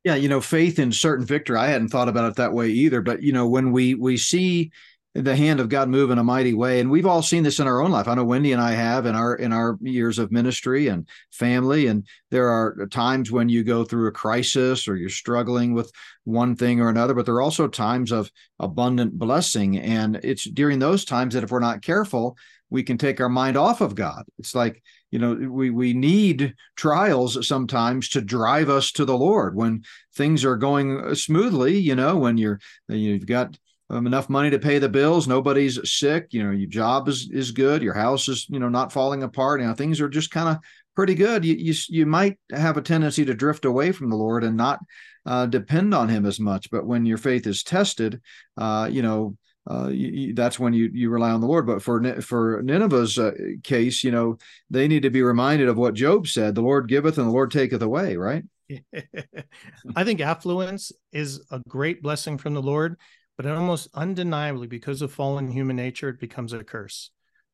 Yeah, 0.04 0.16
you 0.16 0.30
know, 0.30 0.42
faith 0.42 0.80
in 0.80 0.92
certain 0.92 1.26
victory. 1.26 1.58
I 1.58 1.68
hadn't 1.68 1.90
thought 1.90 2.08
about 2.08 2.30
it 2.30 2.36
that 2.38 2.54
way 2.54 2.70
either. 2.70 3.02
But 3.02 3.24
you 3.24 3.34
know, 3.34 3.48
when 3.48 3.72
we 3.72 3.94
we 3.94 4.18
see 4.18 4.72
the 5.24 5.36
hand 5.36 5.60
of 5.60 5.70
God 5.70 5.90
move 5.90 6.12
in 6.12 6.20
a 6.20 6.24
mighty 6.24 6.54
way. 6.54 6.80
And 6.80 6.92
we've 6.92 7.06
all 7.06 7.24
seen 7.24 7.44
this 7.44 7.60
in 7.60 7.68
our 7.68 7.82
own 7.82 7.92
life. 7.92 8.08
I 8.08 8.14
know 8.14 8.24
Wendy 8.24 8.52
and 8.52 8.62
I 8.62 8.72
have 8.72 9.06
in 9.06 9.16
our 9.16 9.36
in 9.36 9.52
our 9.52 9.78
years 9.82 10.20
of 10.20 10.32
ministry 10.32 10.88
and 10.88 11.08
family. 11.32 11.88
And 11.88 12.06
there 12.30 12.50
are 12.50 12.88
times 12.92 13.32
when 13.32 13.50
you 13.50 13.64
go 13.64 13.84
through 13.84 14.08
a 14.08 14.12
crisis 14.12 14.88
or 14.88 14.96
you're 14.96 15.10
struggling 15.10 15.74
with 15.74 15.92
one 16.26 16.56
thing 16.56 16.82
or 16.82 16.90
another, 16.90 17.14
but 17.16 17.26
there 17.26 17.36
are 17.36 17.42
also 17.42 17.68
times 17.68 18.12
of 18.12 18.32
abundant 18.60 19.18
blessing. 19.18 19.80
And 19.80 20.20
it's 20.24 20.44
during 20.44 20.80
those 20.80 21.04
times 21.04 21.34
that 21.34 21.44
if 21.44 21.52
we're 21.52 21.60
not 21.60 21.82
careful, 21.82 22.38
we 22.70 22.84
can 22.84 22.98
take 22.98 23.20
our 23.20 23.30
mind 23.30 23.58
off 23.58 23.82
of 23.82 23.96
God. 23.96 24.24
It's 24.38 24.54
like, 24.54 24.84
you 25.10 25.20
know, 25.20 25.34
we 25.34 25.72
we 25.72 25.94
need 25.94 26.54
trials 26.76 27.48
sometimes 27.48 28.10
to 28.10 28.22
drive 28.22 28.70
us 28.70 28.92
to 28.94 29.06
the 29.06 29.18
Lord 29.18 29.56
when 29.56 29.84
things 30.14 30.46
are 30.46 30.58
going 30.58 31.16
smoothly, 31.16 31.80
you 31.80 31.96
know, 31.96 32.18
when 32.18 32.38
you're 32.38 32.60
you've 32.88 33.26
got 33.26 33.58
um, 33.90 34.06
enough 34.06 34.30
money 34.30 34.50
to 34.50 34.60
pay 34.60 34.80
the 34.80 34.90
bills. 34.90 35.28
Nobody's 35.28 35.80
sick. 35.90 36.28
You 36.32 36.44
know, 36.44 36.52
your 36.52 36.70
job 36.70 37.08
is 37.08 37.30
is 37.32 37.52
good. 37.52 37.82
Your 37.82 37.94
house 37.94 38.28
is 38.28 38.48
you 38.50 38.60
know 38.60 38.70
not 38.70 38.92
falling 38.92 39.24
apart. 39.24 39.62
You 39.62 39.68
know, 39.68 39.74
things 39.74 40.02
are 40.02 40.10
just 40.10 40.32
kind 40.32 40.50
of 40.50 40.58
pretty 40.96 41.16
good. 41.16 41.46
You, 41.46 41.56
you 41.56 41.74
you 41.90 42.06
might 42.06 42.38
have 42.52 42.78
a 42.78 42.82
tendency 42.82 43.24
to 43.26 43.34
drift 43.34 43.66
away 43.66 43.92
from 43.92 44.10
the 44.10 44.18
Lord 44.18 44.44
and 44.44 44.58
not 44.58 44.80
uh, 45.26 45.46
depend 45.46 45.94
on 45.94 46.10
Him 46.10 46.26
as 46.26 46.40
much. 46.40 46.70
But 46.70 46.86
when 46.86 47.06
your 47.06 47.18
faith 47.18 47.48
is 47.48 47.64
tested, 47.64 48.22
uh, 48.58 48.90
you 48.92 49.02
know. 49.02 49.38
Uh, 49.70 49.90
you, 49.90 50.08
you, 50.08 50.34
that's 50.34 50.58
when 50.58 50.72
you 50.72 50.90
you 50.94 51.10
rely 51.10 51.30
on 51.30 51.42
the 51.42 51.48
Lord. 51.48 51.68
But 51.68 51.84
for 51.84 52.22
for 52.22 52.62
Nineveh's 52.64 53.20
uh, 53.20 53.34
case, 53.66 54.02
you 54.02 54.12
know 54.12 54.38
they 54.70 54.88
need 54.88 55.02
to 55.02 55.10
be 55.10 55.22
reminded 55.22 55.68
of 55.68 55.78
what 55.78 55.94
Job 55.94 56.26
said: 56.26 56.56
"The 56.56 56.62
Lord 56.62 56.88
giveth, 56.88 57.18
and 57.18 57.28
the 57.28 57.34
Lord 57.34 57.52
taketh 57.52 57.82
away." 57.82 58.16
Right. 58.16 58.46
I 59.96 60.04
think 60.04 60.22
affluence 60.22 60.94
is 61.12 61.42
a 61.52 61.60
great 61.68 62.02
blessing 62.02 62.38
from 62.38 62.54
the 62.54 62.62
Lord, 62.62 62.98
but 63.38 63.46
almost 63.46 63.88
undeniably, 63.94 64.68
because 64.68 65.02
of 65.02 65.14
fallen 65.14 65.50
human 65.52 65.76
nature, 65.76 66.10
it 66.10 66.20
becomes 66.20 66.54
a 66.54 66.64
curse. 66.64 67.12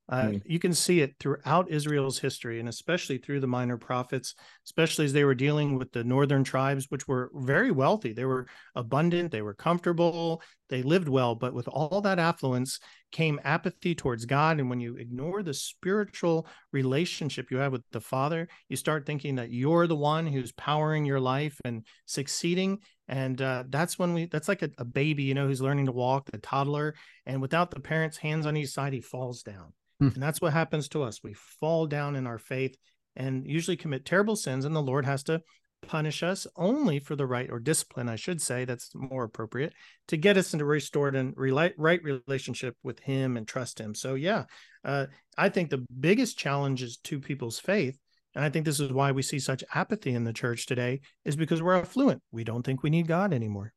Uh, 0.09 0.23
mm. 0.23 0.41
You 0.45 0.59
can 0.59 0.73
see 0.73 0.99
it 0.99 1.15
throughout 1.19 1.71
Israel's 1.71 2.19
history, 2.19 2.59
and 2.59 2.67
especially 2.67 3.17
through 3.17 3.39
the 3.39 3.47
minor 3.47 3.77
prophets, 3.77 4.35
especially 4.65 5.05
as 5.05 5.13
they 5.13 5.23
were 5.23 5.35
dealing 5.35 5.77
with 5.77 5.93
the 5.93 6.03
northern 6.03 6.43
tribes, 6.43 6.87
which 6.89 7.07
were 7.07 7.31
very 7.33 7.71
wealthy. 7.71 8.11
They 8.11 8.25
were 8.25 8.47
abundant, 8.75 9.31
they 9.31 9.41
were 9.41 9.53
comfortable, 9.53 10.41
they 10.69 10.83
lived 10.83 11.07
well. 11.07 11.35
But 11.35 11.53
with 11.53 11.69
all 11.69 12.01
that 12.01 12.19
affluence 12.19 12.79
came 13.13 13.39
apathy 13.45 13.95
towards 13.95 14.25
God. 14.25 14.59
And 14.59 14.69
when 14.69 14.81
you 14.81 14.97
ignore 14.97 15.41
the 15.41 15.53
spiritual 15.53 16.47
relationship 16.73 17.49
you 17.49 17.57
have 17.57 17.71
with 17.71 17.83
the 17.93 18.01
Father, 18.01 18.49
you 18.67 18.75
start 18.75 19.05
thinking 19.05 19.35
that 19.35 19.51
you're 19.51 19.87
the 19.87 19.95
one 19.95 20.27
who's 20.27 20.51
powering 20.51 21.05
your 21.05 21.21
life 21.21 21.57
and 21.63 21.85
succeeding. 22.07 22.79
And 23.07 23.41
uh, 23.41 23.63
that's 23.69 23.99
when 23.99 24.13
we, 24.13 24.25
that's 24.25 24.47
like 24.47 24.61
a, 24.61 24.69
a 24.77 24.85
baby, 24.85 25.23
you 25.23 25.33
know, 25.33 25.47
who's 25.47 25.61
learning 25.61 25.87
to 25.87 25.91
walk, 25.91 26.31
the 26.31 26.37
toddler. 26.37 26.95
And 27.25 27.41
without 27.41 27.71
the 27.71 27.79
parents' 27.79 28.17
hands 28.17 28.45
on 28.45 28.55
each 28.55 28.69
side, 28.69 28.93
he 28.93 29.01
falls 29.01 29.43
down 29.43 29.73
Hmm. 29.99 30.09
And 30.15 30.23
that's 30.23 30.41
what 30.41 30.53
happens 30.53 30.87
to 30.89 31.03
us. 31.03 31.23
We 31.23 31.33
fall 31.33 31.87
down 31.87 32.15
in 32.15 32.27
our 32.27 32.39
faith 32.39 32.75
and 33.15 33.45
usually 33.45 33.77
commit 33.77 34.05
terrible 34.05 34.35
sins, 34.35 34.65
and 34.65 34.75
the 34.75 34.81
Lord 34.81 35.05
has 35.05 35.23
to 35.23 35.41
punish 35.87 36.23
us 36.23 36.47
only 36.55 36.99
for 36.99 37.15
the 37.15 37.25
right 37.25 37.49
or 37.49 37.59
discipline, 37.59 38.09
I 38.09 38.15
should 38.15 38.41
say, 38.41 38.65
that's 38.65 38.91
more 38.95 39.25
appropriate 39.25 39.73
to 40.07 40.17
get 40.17 40.37
us 40.37 40.53
into 40.53 40.65
restored 40.65 41.15
and 41.15 41.33
right 41.37 41.73
relationship 41.77 42.75
with 42.83 42.99
Him 42.99 43.37
and 43.37 43.47
trust 43.47 43.79
Him. 43.79 43.93
So, 43.93 44.15
yeah, 44.15 44.45
uh, 44.83 45.07
I 45.37 45.49
think 45.49 45.69
the 45.69 45.85
biggest 45.99 46.37
challenge 46.37 46.81
is 46.81 46.97
to 47.03 47.19
people's 47.19 47.59
faith. 47.59 47.97
And 48.35 48.43
I 48.43 48.49
think 48.49 48.65
this 48.65 48.79
is 48.79 48.91
why 48.91 49.11
we 49.11 49.21
see 49.21 49.39
such 49.39 49.63
apathy 49.73 50.13
in 50.13 50.23
the 50.23 50.33
church 50.33 50.65
today, 50.65 51.01
is 51.25 51.35
because 51.35 51.61
we're 51.61 51.75
affluent. 51.75 52.21
We 52.31 52.43
don't 52.43 52.63
think 52.63 52.83
we 52.83 52.89
need 52.89 53.07
God 53.07 53.33
anymore. 53.33 53.73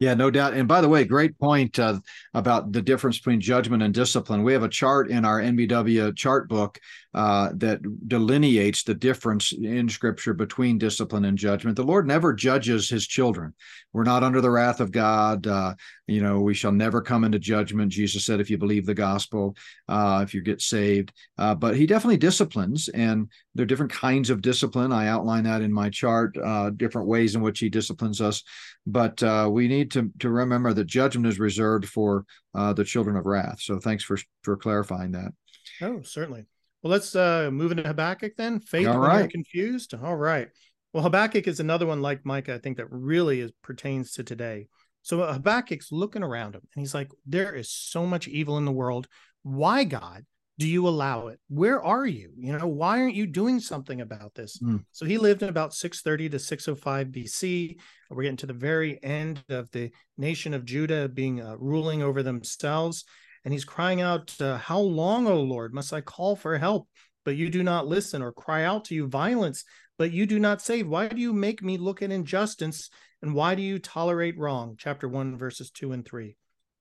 Yeah, 0.00 0.14
no 0.14 0.28
doubt. 0.28 0.54
And 0.54 0.66
by 0.66 0.80
the 0.80 0.88
way, 0.88 1.04
great 1.04 1.38
point 1.38 1.78
uh, 1.78 2.00
about 2.34 2.72
the 2.72 2.82
difference 2.82 3.18
between 3.18 3.40
judgment 3.40 3.82
and 3.82 3.94
discipline. 3.94 4.42
We 4.42 4.52
have 4.52 4.64
a 4.64 4.68
chart 4.68 5.08
in 5.08 5.24
our 5.24 5.40
NBW 5.40 6.16
chart 6.16 6.48
book 6.48 6.80
uh, 7.14 7.50
that 7.54 7.80
delineates 8.08 8.82
the 8.82 8.94
difference 8.94 9.52
in 9.52 9.88
Scripture 9.88 10.34
between 10.34 10.78
discipline 10.78 11.24
and 11.24 11.38
judgment. 11.38 11.76
The 11.76 11.84
Lord 11.84 12.08
never 12.08 12.34
judges 12.34 12.88
His 12.88 13.06
children. 13.06 13.54
We're 13.92 14.02
not 14.02 14.24
under 14.24 14.40
the 14.40 14.50
wrath 14.50 14.80
of 14.80 14.90
God. 14.90 15.46
Uh, 15.46 15.74
you 16.06 16.22
know, 16.22 16.40
we 16.40 16.54
shall 16.54 16.72
never 16.72 17.00
come 17.00 17.24
into 17.24 17.38
judgment. 17.38 17.92
Jesus 17.92 18.24
said, 18.24 18.40
if 18.40 18.50
you 18.50 18.58
believe 18.58 18.86
the 18.86 18.94
gospel, 18.94 19.56
uh, 19.88 20.20
if 20.22 20.34
you 20.34 20.42
get 20.42 20.60
saved. 20.60 21.12
Uh, 21.38 21.54
but 21.54 21.76
He 21.76 21.86
definitely 21.86 22.16
disciplines, 22.16 22.88
and 22.88 23.28
there 23.54 23.64
are 23.64 23.66
different 23.66 23.92
kinds 23.92 24.30
of 24.30 24.42
discipline. 24.42 24.92
I 24.92 25.08
outline 25.08 25.44
that 25.44 25.62
in 25.62 25.72
my 25.72 25.90
chart, 25.90 26.36
uh, 26.36 26.70
different 26.70 27.08
ways 27.08 27.34
in 27.34 27.42
which 27.42 27.58
He 27.58 27.68
disciplines 27.68 28.20
us. 28.20 28.42
But 28.86 29.22
we 29.50 29.68
need 29.68 29.90
to 29.92 30.10
to 30.18 30.28
remember 30.28 30.72
that 30.74 30.84
judgment 30.86 31.26
is 31.26 31.38
reserved 31.38 31.88
for 31.88 32.26
the 32.52 32.84
children 32.84 33.16
of 33.16 33.26
wrath. 33.26 33.60
So 33.60 33.78
thanks 33.78 34.04
for 34.04 34.18
for 34.42 34.56
clarifying 34.56 35.12
that. 35.12 35.32
Oh, 35.80 36.02
certainly. 36.02 36.44
Well, 36.82 36.90
let's 36.90 37.16
uh, 37.16 37.50
move 37.50 37.70
into 37.70 37.84
Habakkuk 37.84 38.36
then. 38.36 38.60
Faith 38.60 38.88
All 38.88 38.98
right. 38.98 39.30
confused. 39.30 39.94
All 39.94 40.16
right. 40.16 40.48
Well, 40.92 41.02
Habakkuk 41.02 41.48
is 41.48 41.58
another 41.58 41.86
one 41.86 42.02
like 42.02 42.26
Micah, 42.26 42.54
I 42.54 42.58
think 42.58 42.76
that 42.76 42.90
really 42.90 43.40
is 43.40 43.50
pertains 43.62 44.12
to 44.12 44.22
today. 44.22 44.68
So 45.04 45.18
Habakkuk's 45.18 45.92
looking 45.92 46.22
around 46.22 46.54
him 46.54 46.62
and 46.74 46.82
he's 46.82 46.94
like, 46.94 47.10
there 47.26 47.54
is 47.54 47.70
so 47.70 48.06
much 48.06 48.26
evil 48.26 48.58
in 48.58 48.64
the 48.64 48.72
world. 48.72 49.06
Why, 49.42 49.84
God, 49.84 50.24
do 50.58 50.66
you 50.66 50.88
allow 50.88 51.28
it? 51.28 51.38
Where 51.48 51.82
are 51.82 52.06
you? 52.06 52.32
You 52.38 52.56
know, 52.56 52.66
why 52.66 53.00
aren't 53.00 53.14
you 53.14 53.26
doing 53.26 53.60
something 53.60 54.00
about 54.00 54.34
this? 54.34 54.58
Mm. 54.58 54.84
So 54.92 55.04
he 55.04 55.18
lived 55.18 55.42
in 55.42 55.50
about 55.50 55.74
630 55.74 56.30
to 56.30 56.38
605 56.38 57.08
BC. 57.08 57.76
We're 58.10 58.22
getting 58.22 58.38
to 58.38 58.46
the 58.46 58.54
very 58.54 58.98
end 59.02 59.44
of 59.50 59.70
the 59.72 59.90
nation 60.16 60.54
of 60.54 60.64
Judah 60.64 61.08
being 61.08 61.40
uh, 61.40 61.56
ruling 61.58 62.02
over 62.02 62.22
themselves 62.22 63.04
and 63.44 63.52
he's 63.52 63.64
crying 63.64 64.00
out, 64.00 64.34
uh, 64.40 64.56
How 64.56 64.78
long, 64.78 65.26
O 65.26 65.40
Lord, 65.40 65.74
must 65.74 65.92
I 65.92 66.00
call 66.00 66.34
for 66.34 66.56
help, 66.56 66.88
but 67.24 67.36
you 67.36 67.50
do 67.50 67.62
not 67.62 67.86
listen, 67.86 68.22
or 68.22 68.32
cry 68.32 68.64
out 68.64 68.86
to 68.86 68.94
you 68.94 69.06
violence, 69.06 69.64
but 69.98 70.12
you 70.12 70.26
do 70.26 70.38
not 70.38 70.62
save? 70.62 70.88
Why 70.88 71.08
do 71.08 71.20
you 71.20 71.32
make 71.32 71.62
me 71.62 71.76
look 71.76 72.00
at 72.00 72.10
injustice, 72.10 72.88
and 73.24 73.34
why 73.34 73.54
do 73.54 73.62
you 73.62 73.78
tolerate 73.78 74.38
wrong? 74.38 74.76
Chapter 74.78 75.08
1, 75.08 75.38
verses 75.38 75.70
2 75.70 75.92
and 75.92 76.04
3. 76.04 76.36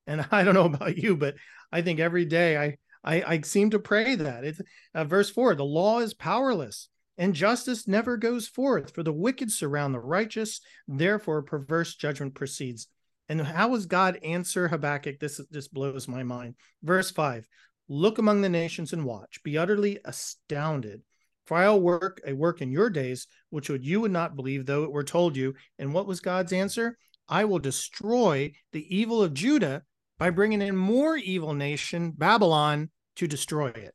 And 0.08 0.26
I 0.32 0.44
don't 0.44 0.54
know 0.54 0.66
about 0.66 0.98
you, 0.98 1.16
but 1.16 1.36
I 1.72 1.82
think 1.82 2.00
every 2.00 2.26
day 2.26 2.58
I 2.58 2.78
I, 3.06 3.24
I 3.34 3.42
seem 3.42 3.72
to 3.72 3.80
pray 3.80 4.16
that. 4.16 4.44
It's 4.44 4.62
uh, 4.94 5.04
verse 5.06 5.30
4 5.30 5.56
the 5.56 5.66
law 5.66 6.00
is 6.00 6.14
powerless 6.14 6.90
and 7.18 7.34
justice 7.34 7.88
never 7.88 8.18
goes 8.18 8.48
forth, 8.48 8.94
for 8.94 9.04
the 9.04 9.14
wicked 9.14 9.52
surround 9.52 9.94
the 9.94 10.00
righteous, 10.00 10.62
therefore 10.88 11.44
perverse 11.44 11.96
judgment 11.96 12.34
proceeds. 12.34 12.88
And 13.30 13.40
how 13.42 13.70
does 13.70 13.86
God 13.86 14.20
answer 14.24 14.68
Habakkuk? 14.68 15.20
This 15.20 15.40
just 15.52 15.74
blows 15.74 16.08
my 16.08 16.24
mind. 16.24 16.56
Verse 16.82 17.12
5 17.12 17.48
Look 17.88 18.18
among 18.18 18.42
the 18.42 18.50
nations 18.50 18.94
and 18.94 19.06
watch, 19.06 19.44
be 19.44 19.58
utterly 19.58 20.00
astounded. 20.06 21.02
For 21.46 21.58
I'll 21.58 21.82
work 21.82 22.22
a 22.26 22.34
work 22.34 22.62
in 22.62 22.72
your 22.72 22.90
days, 22.90 23.28
which 23.50 23.70
would 23.70 23.86
you 23.86 24.02
would 24.02 24.12
not 24.12 24.36
believe, 24.36 24.66
though 24.66 24.84
it 24.84 24.92
were 24.92 25.04
told 25.04 25.36
you. 25.36 25.56
And 25.78 25.94
what 25.94 26.08
was 26.08 26.20
God's 26.20 26.54
answer? 26.54 26.98
I 27.28 27.46
will 27.46 27.60
destroy 27.60 28.54
the 28.72 28.96
evil 28.96 29.22
of 29.22 29.34
Judah 29.34 29.84
by 30.18 30.30
bringing 30.30 30.62
in 30.62 30.76
more 30.76 31.18
evil 31.18 31.54
nation, 31.54 32.12
Babylon, 32.12 32.90
to 33.18 33.28
destroy 33.28 33.68
it. 33.68 33.94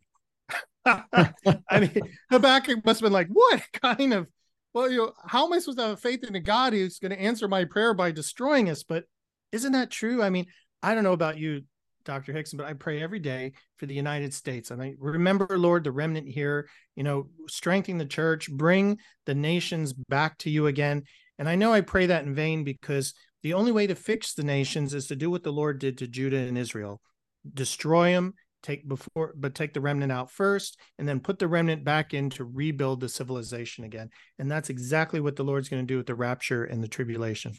I 0.85 1.81
mean, 1.81 2.01
Habakkuk 2.31 2.85
must 2.85 3.01
have 3.01 3.07
been 3.07 3.13
like, 3.13 3.29
what 3.29 3.63
kind 3.73 4.13
of, 4.13 4.27
well, 4.73 4.91
you 4.91 4.99
know, 4.99 5.13
how 5.27 5.47
am 5.47 5.53
I 5.53 5.59
supposed 5.59 5.79
to 5.79 5.87
have 5.89 6.01
faith 6.01 6.25
in 6.25 6.35
a 6.35 6.41
God 6.41 6.73
who's 6.73 6.99
going 6.99 7.13
to 7.13 7.21
answer 7.21 7.49
my 7.49 7.65
prayer 7.65 7.95
by 7.95 8.11
destroying 8.11 8.71
us? 8.71 8.83
But 8.83 9.05
isn't 9.53 9.73
that 9.73 9.91
true? 9.91 10.23
I 10.23 10.31
mean, 10.31 10.47
I 10.83 10.95
don't 10.95 11.05
know 11.05 11.13
about 11.13 11.39
you, 11.39 11.63
Dr. 12.05 12.33
Hixson, 12.33 12.57
but 12.57 12.67
I 12.67 12.73
pray 12.73 13.03
every 13.03 13.19
day 13.19 13.53
for 13.77 13.87
the 13.87 13.95
United 13.95 14.33
States. 14.33 14.71
And 14.71 14.83
I 14.83 14.95
remember, 14.99 15.59
Lord, 15.59 15.85
the 15.85 15.93
remnant 15.93 16.29
here, 16.29 16.69
you 16.97 17.03
know, 17.03 17.29
strengthen 17.49 17.99
the 17.99 18.07
church, 18.07 18.51
bring 18.51 18.99
the 19.27 19.35
nations 19.35 19.93
back 19.93 20.39
to 20.39 20.51
you 20.51 20.67
again. 20.67 21.05
And 21.39 21.49
I 21.49 21.55
know 21.55 21.73
I 21.73 21.83
pray 21.83 22.07
that 22.07 22.25
in 22.25 22.35
vain 22.35 22.65
because 22.65 23.15
the 23.43 23.55
only 23.55 23.73
way 23.73 23.87
to 23.87 23.95
fix 23.95 24.35
the 24.35 24.43
nations 24.43 24.95
is 24.95 25.07
to 25.09 25.17
do 25.17 25.31
what 25.31 25.43
the 25.43 25.53
Lord 25.53 25.79
did 25.79 25.99
to 25.99 26.07
Judah 26.07 26.39
and 26.39 26.59
Israel 26.59 27.01
destroy 27.55 28.13
them 28.13 28.35
take 28.63 28.89
before 28.89 29.35
but 29.37 29.55
take 29.55 29.73
the 29.73 29.81
remnant 29.81 30.11
out 30.11 30.31
first 30.31 30.79
and 30.99 31.07
then 31.07 31.21
put 31.21 31.39
the 31.39 31.47
remnant 31.47 31.85
back 31.85 32.13
in 32.13 32.29
to 32.29 32.45
rebuild 32.45 33.01
the 33.01 33.09
civilization 33.09 33.85
again 33.85 34.11
and 34.39 34.51
that's 34.51 34.71
exactly 34.71 35.21
what 35.21 35.37
the 35.37 35.45
lord's 35.45 35.69
going 35.69 35.83
to 35.83 35.87
do 35.87 35.97
with 35.97 36.07
the 36.07 36.15
rapture 36.15 36.65
and 36.65 36.83
the 36.83 36.89
tribulation 36.89 37.53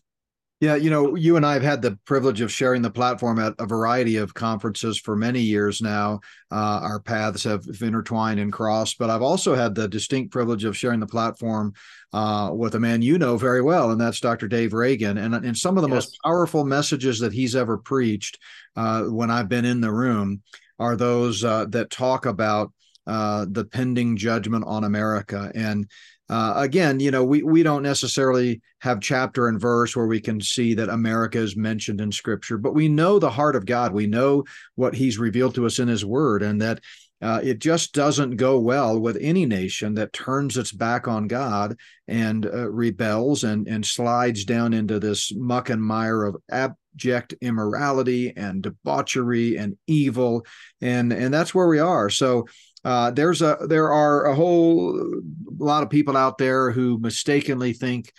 yeah, 0.62 0.76
you 0.76 0.89
know, 0.89 1.15
you 1.15 1.38
and 1.38 1.45
I 1.45 1.54
have 1.54 1.63
had 1.63 1.82
the 1.82 1.98
privilege 2.04 2.41
of 2.41 2.52
sharing 2.52 2.82
the 2.82 2.89
platform 2.89 3.39
at 3.39 3.54
a 3.60 3.65
variety 3.65 4.17
of 4.17 4.34
conferences 4.34 5.00
for 5.00 5.15
many 5.15 5.39
years 5.39 5.82
now. 5.82 6.19
Uh, 6.52 6.80
our 6.84 7.00
paths 7.00 7.45
have 7.45 7.63
intertwined 7.82 8.41
and 8.41 8.52
crossed, 8.52 8.98
but 8.98 9.10
I've 9.10 9.22
also 9.22 9.56
had 9.56 9.74
the 9.74 9.88
distinct 9.88 10.34
privilege 10.34 10.65
of 10.65 10.76
sharing 10.76 11.00
the 11.00 11.08
platform 11.08 11.74
uh, 12.12 12.52
with 12.54 12.76
a 12.76 12.80
man 12.80 13.02
you 13.02 13.17
know 13.17 13.38
very 13.38 13.62
well, 13.62 13.91
and 13.91 14.02
that's 14.02 14.19
Dr. 14.19 14.50
Dave 14.50 14.74
Reagan. 14.74 15.17
And, 15.17 15.34
and 15.34 15.58
some 15.58 15.78
of 15.78 15.84
the 15.84 15.89
yes. 15.89 15.95
most 15.95 16.17
powerful 16.26 16.65
messages 16.65 17.19
that 17.19 17.32
he's 17.32 17.56
ever 17.56 17.78
preached 17.78 18.38
uh, 18.76 19.04
when 19.04 19.32
I've 19.32 19.48
been 19.48 19.65
in 19.65 19.80
the 19.80 19.93
room 19.93 20.41
are 20.78 20.98
those 20.98 21.41
uh, 21.41 21.65
that 21.69 21.89
talk 21.89 22.26
about 22.26 22.74
uh, 23.08 23.45
the 23.50 23.63
pending 23.63 24.17
judgment 24.17 24.65
on 24.67 24.84
America. 24.84 25.52
And 25.56 25.89
uh, 26.30 26.54
again, 26.58 27.00
you 27.00 27.10
know, 27.10 27.24
we 27.24 27.42
we 27.42 27.63
don't 27.63 27.82
necessarily 27.84 28.62
have 28.82 29.02
chapter 29.02 29.48
and 29.48 29.60
verse 29.60 29.96
where 29.96 30.06
we 30.06 30.22
can 30.22 30.39
see 30.39 30.76
that 30.76 30.89
America 30.89 31.39
is 31.39 31.58
mentioned 31.58 32.00
in 32.00 32.12
Scripture, 32.12 32.58
but 32.58 32.76
we 32.76 32.88
know 32.88 33.18
the 33.18 33.32
heart 33.32 33.56
of 33.56 33.65
God. 33.65 33.94
We 33.94 34.06
know 34.06 34.44
what 34.76 34.94
He's 34.94 35.18
revealed 35.18 35.56
to 35.56 35.65
us 35.65 35.80
in 35.80 35.88
His 35.88 36.06
Word, 36.06 36.44
and 36.44 36.62
that 36.62 36.82
uh, 37.22 37.42
it 37.44 37.60
just 37.60 37.94
doesn't 37.94 38.38
go 38.38 38.60
well 38.60 39.00
with 39.00 39.18
any 39.20 39.46
nation 39.46 39.96
that 39.96 40.13
turns 40.13 40.56
its 40.56 40.72
back 40.72 41.08
on 41.08 41.28
God 41.28 41.76
and 42.08 42.46
uh, 42.46 42.70
rebels 42.70 43.44
and 43.44 43.68
and 43.68 43.86
slides 43.86 44.46
down 44.46 44.74
into 44.74 45.00
this 45.00 45.34
muck 45.36 45.70
and 45.70 45.84
mire 45.84 46.24
of 46.24 46.38
abject 46.50 47.34
immorality 47.42 48.34
and 48.38 48.62
debauchery 48.62 49.58
and 49.58 49.78
evil, 49.88 50.46
and 50.80 51.12
and 51.12 51.34
that's 51.34 51.56
where 51.56 51.68
we 51.68 51.80
are. 51.80 52.10
So 52.12 52.46
uh, 52.84 53.12
there's 53.12 53.42
a 53.42 53.58
there 53.68 53.92
are 53.92 54.26
a 54.26 54.36
whole 54.36 55.22
lot 55.58 55.84
of 55.84 55.89
people 55.89 56.15
out 56.15 56.38
there 56.38 56.72
who 56.72 56.98
mistakenly 56.98 57.74
think 57.74 58.12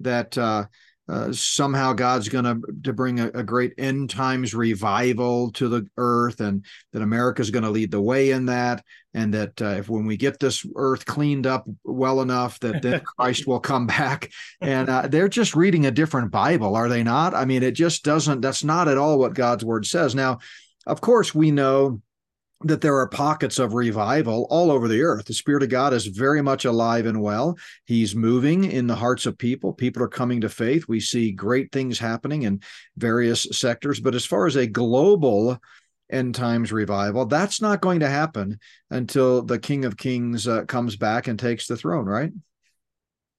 that 0.00 0.36
uh, 0.36 0.64
uh, 1.08 1.32
somehow 1.32 1.92
God's 1.92 2.28
going 2.28 2.44
to 2.44 2.60
to 2.84 2.92
bring 2.92 3.20
a, 3.20 3.28
a, 3.28 3.42
great 3.42 3.72
end 3.78 4.10
times 4.10 4.54
revival 4.54 5.50
to 5.52 5.68
the 5.68 5.86
earth, 5.96 6.40
and 6.40 6.64
that 6.92 7.00
America's 7.00 7.50
going 7.50 7.62
to 7.62 7.70
lead 7.70 7.90
the 7.90 8.00
way 8.00 8.32
in 8.32 8.46
that, 8.46 8.84
and 9.14 9.32
that 9.32 9.62
uh, 9.62 9.76
if 9.78 9.88
when 9.88 10.04
we 10.04 10.18
get 10.18 10.38
this 10.38 10.66
earth 10.76 11.06
cleaned 11.06 11.46
up 11.46 11.66
well 11.82 12.20
enough, 12.20 12.60
that 12.60 12.82
then 12.82 13.00
Christ 13.18 13.46
will 13.46 13.60
come 13.60 13.86
back. 13.86 14.30
And 14.60 14.90
uh, 14.90 15.06
they're 15.06 15.28
just 15.28 15.56
reading 15.56 15.86
a 15.86 15.90
different 15.90 16.30
Bible, 16.30 16.76
are 16.76 16.90
they 16.90 17.02
not? 17.02 17.34
I 17.34 17.46
mean, 17.46 17.62
it 17.62 17.72
just 17.72 18.04
doesn't. 18.04 18.42
That's 18.42 18.64
not 18.64 18.88
at 18.88 18.98
all 18.98 19.18
what 19.18 19.32
God's 19.32 19.64
word 19.64 19.86
says. 19.86 20.14
Now, 20.14 20.40
of 20.86 21.00
course, 21.00 21.34
we 21.34 21.50
know 21.50 22.02
that 22.62 22.80
there 22.80 22.96
are 22.96 23.08
pockets 23.08 23.58
of 23.58 23.74
revival 23.74 24.46
all 24.50 24.72
over 24.72 24.88
the 24.88 25.02
earth. 25.02 25.26
The 25.26 25.34
Spirit 25.34 25.62
of 25.62 25.68
God 25.68 25.92
is 25.92 26.06
very 26.06 26.42
much 26.42 26.64
alive 26.64 27.06
and 27.06 27.22
well. 27.22 27.56
He's 27.84 28.16
moving 28.16 28.64
in 28.64 28.88
the 28.88 28.96
hearts 28.96 29.26
of 29.26 29.38
people. 29.38 29.72
People 29.72 30.02
are 30.02 30.08
coming 30.08 30.40
to 30.40 30.48
faith. 30.48 30.88
We 30.88 30.98
see 30.98 31.30
great 31.30 31.70
things 31.70 32.00
happening 32.00 32.42
in 32.42 32.60
various 32.96 33.46
sectors. 33.52 34.00
But 34.00 34.16
as 34.16 34.26
far 34.26 34.46
as 34.46 34.56
a 34.56 34.66
global 34.66 35.58
end 36.10 36.34
times 36.34 36.72
revival, 36.72 37.26
that's 37.26 37.62
not 37.62 37.80
going 37.80 38.00
to 38.00 38.08
happen 38.08 38.58
until 38.90 39.42
the 39.42 39.60
King 39.60 39.84
of 39.84 39.96
Kings 39.96 40.48
uh, 40.48 40.64
comes 40.64 40.96
back 40.96 41.28
and 41.28 41.38
takes 41.38 41.68
the 41.68 41.76
throne, 41.76 42.06
right? 42.06 42.32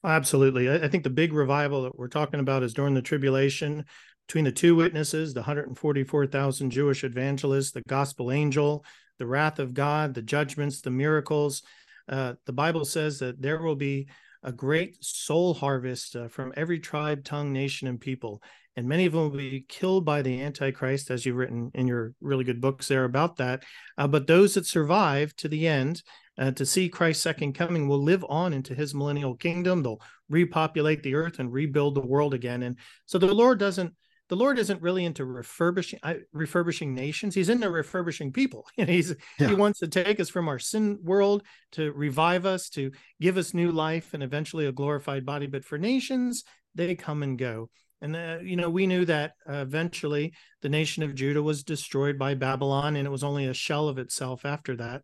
Absolutely. 0.05 0.71
I 0.71 0.87
think 0.87 1.03
the 1.03 1.09
big 1.09 1.33
revival 1.33 1.83
that 1.83 1.99
we're 1.99 2.07
talking 2.07 2.39
about 2.39 2.63
is 2.63 2.73
during 2.73 2.93
the 2.93 3.01
tribulation 3.01 3.83
between 4.29 4.45
the 4.45 4.51
two 4.51 4.75
witnesses, 4.75 5.33
the 5.33 5.41
144,000 5.41 6.69
Jewish 6.69 7.03
evangelists, 7.03 7.71
the 7.71 7.81
gospel 7.81 8.31
angel, 8.31 8.85
the 9.19 9.27
wrath 9.27 9.59
of 9.59 9.73
God, 9.73 10.13
the 10.13 10.21
judgments, 10.21 10.81
the 10.81 10.89
miracles. 10.89 11.61
Uh, 12.07 12.33
the 12.45 12.53
Bible 12.53 12.85
says 12.85 13.19
that 13.19 13.41
there 13.41 13.61
will 13.61 13.75
be 13.75 14.07
a 14.41 14.51
great 14.51 14.97
soul 15.03 15.53
harvest 15.53 16.15
uh, 16.15 16.27
from 16.27 16.53
every 16.55 16.79
tribe, 16.79 17.23
tongue, 17.23 17.53
nation, 17.53 17.87
and 17.87 17.99
people. 17.99 18.41
And 18.75 18.87
many 18.87 19.05
of 19.05 19.11
them 19.11 19.23
will 19.23 19.37
be 19.37 19.65
killed 19.67 20.05
by 20.05 20.21
the 20.21 20.41
Antichrist, 20.41 21.11
as 21.11 21.25
you've 21.25 21.35
written 21.35 21.69
in 21.73 21.85
your 21.85 22.13
really 22.21 22.45
good 22.45 22.61
books 22.61 22.87
there 22.87 23.03
about 23.03 23.35
that. 23.37 23.63
Uh, 23.97 24.07
but 24.07 24.25
those 24.25 24.53
that 24.53 24.65
survive 24.65 25.35
to 25.35 25.49
the 25.49 25.67
end, 25.67 26.01
uh, 26.37 26.51
to 26.51 26.65
see 26.65 26.87
Christ's 26.87 27.23
second 27.23 27.53
coming, 27.53 27.87
will 27.87 28.01
live 28.01 28.23
on 28.29 28.53
into 28.53 28.73
his 28.73 28.95
millennial 28.95 29.35
kingdom. 29.35 29.83
They'll 29.83 30.01
repopulate 30.29 31.03
the 31.03 31.15
earth 31.15 31.39
and 31.39 31.51
rebuild 31.51 31.95
the 31.95 32.07
world 32.07 32.33
again. 32.33 32.63
And 32.63 32.77
so 33.05 33.17
the 33.17 33.33
Lord 33.33 33.59
doesn't 33.59 33.93
the 34.29 34.35
Lord 34.35 34.59
isn't 34.59 34.81
really 34.81 35.05
into 35.05 35.25
refurbishing 35.25 35.99
refurbishing 36.31 36.93
nations. 36.93 37.35
He's 37.35 37.49
into 37.49 37.69
refurbishing 37.69 38.31
people. 38.31 38.67
he's 38.75 39.15
yeah. 39.39 39.47
he 39.47 39.55
wants 39.55 39.79
to 39.79 39.87
take 39.87 40.19
us 40.19 40.29
from 40.29 40.47
our 40.47 40.59
sin 40.59 40.99
world 41.03 41.43
to 41.73 41.91
revive 41.91 42.45
us, 42.45 42.69
to 42.69 42.91
give 43.19 43.37
us 43.37 43.53
new 43.53 43.71
life 43.71 44.13
and 44.13 44.23
eventually 44.23 44.67
a 44.67 44.71
glorified 44.71 45.25
body. 45.25 45.47
But 45.47 45.65
for 45.65 45.77
nations, 45.77 46.43
they 46.75 46.95
come 46.95 47.23
and 47.23 47.37
go. 47.37 47.69
And 48.01 48.15
uh, 48.15 48.37
you 48.41 48.55
know, 48.55 48.69
we 48.69 48.87
knew 48.87 49.03
that 49.05 49.33
uh, 49.49 49.57
eventually 49.57 50.33
the 50.61 50.69
nation 50.69 51.03
of 51.03 51.15
Judah 51.15 51.43
was 51.43 51.63
destroyed 51.63 52.17
by 52.17 52.35
Babylon, 52.35 52.95
and 52.95 53.05
it 53.05 53.11
was 53.11 53.23
only 53.23 53.47
a 53.47 53.53
shell 53.53 53.89
of 53.89 53.97
itself 53.97 54.45
after 54.45 54.75
that. 54.77 55.01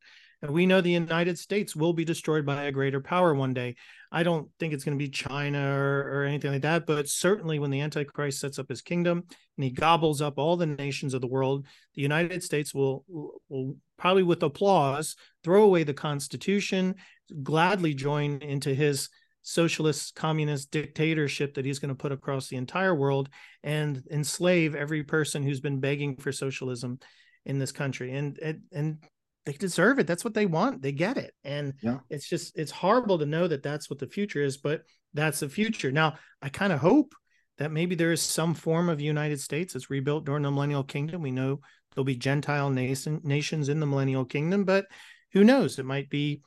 We 0.50 0.66
know 0.66 0.82
the 0.82 0.92
United 0.92 1.38
States 1.38 1.76
will 1.76 1.94
be 1.94 2.06
destroyed 2.06 2.46
by 2.46 2.64
a 2.64 2.72
greater 2.72 3.02
power 3.02 3.34
one 3.34 3.54
day. 3.54 3.76
I 4.12 4.24
don't 4.24 4.50
think 4.60 4.74
it's 4.74 4.84
going 4.84 4.98
to 4.98 5.04
be 5.04 5.10
China 5.10 5.78
or, 5.78 6.22
or, 6.22 6.24
anything 6.24 6.52
like 6.52 6.62
that, 6.62 6.86
but 6.86 7.10
certainly 7.10 7.60
when 7.60 7.72
the 7.72 7.82
Antichrist 7.82 8.40
sets 8.40 8.60
up 8.60 8.70
his 8.70 8.82
kingdom 8.82 9.24
and 9.58 9.64
he 9.64 9.72
gobbles 9.72 10.22
up 10.22 10.38
all 10.38 10.56
the 10.56 10.66
nations 10.66 11.14
of 11.14 11.22
the 11.22 11.28
world, 11.28 11.66
the 11.96 12.02
United 12.02 12.44
States 12.44 12.74
will, 12.74 13.04
will 13.50 13.76
probably 13.98 14.24
with 14.24 14.44
applause 14.44 15.16
throw 15.44 15.64
away 15.64 15.84
the 15.84 15.94
Constitution, 15.94 16.96
gladly 17.44 17.94
join 17.94 18.38
into 18.42 18.74
his 18.74 19.10
socialist 19.42 20.16
communist 20.16 20.72
dictatorship 20.72 21.54
that 21.54 21.66
he's 21.66 21.80
going 21.80 21.90
to 21.90 21.96
put 21.96 22.12
across 22.12 22.48
the 22.48 22.58
entire 22.58 22.96
world 22.96 23.30
and 23.64 24.04
enslave 24.12 24.76
every 24.76 25.04
person 25.04 25.44
who's 25.44 25.60
been 25.60 25.80
begging 25.80 26.16
for 26.16 26.32
socialism 26.32 26.98
in 27.46 27.60
this 27.60 27.72
country 27.72 28.12
and 28.14 28.40
and, 28.40 28.62
and 28.72 29.04
they 29.46 29.54
deserve 29.54 30.00
it. 30.00 30.08
That's 30.08 30.24
what 30.24 30.34
they 30.34 30.46
want. 30.46 30.82
They 30.82 30.92
get 30.92 31.18
it. 31.18 31.34
And 31.44 31.74
yeah. 31.82 32.00
it's 32.10 32.28
just, 32.28 32.58
it's 32.58 32.72
horrible 32.72 33.20
to 33.20 33.26
know 33.26 33.48
that 33.48 33.64
that's 33.64 33.90
what 33.90 34.00
the 34.00 34.08
future 34.08 34.42
is, 34.42 34.58
but 34.58 34.82
that's 35.14 35.40
the 35.40 35.50
future. 35.50 35.92
Now, 35.92 36.16
I 36.42 36.50
kind 36.50 36.74
of 36.74 36.80
hope 36.80 37.14
that 37.58 37.72
maybe 37.72 37.96
there 37.96 38.12
is 38.12 38.22
some 38.22 38.54
form 38.54 38.90
of 38.90 39.00
United 39.00 39.40
States 39.40 39.74
that's 39.74 39.90
rebuilt 39.90 40.26
during 40.26 40.44
the 40.44 40.52
millennial 40.52 40.84
kingdom. 40.84 41.22
We 41.22 41.32
know 41.32 41.62
there'll 41.94 42.06
be 42.06 42.16
Gentile 42.16 42.70
nation, 42.70 43.22
nations 43.24 43.70
in 43.70 43.80
the 43.80 43.86
millennial 43.86 44.26
kingdom, 44.26 44.66
but 44.66 44.88
who 45.32 45.44
knows? 45.44 45.80
It 45.80 45.86
might 45.86 46.10
be 46.10 46.42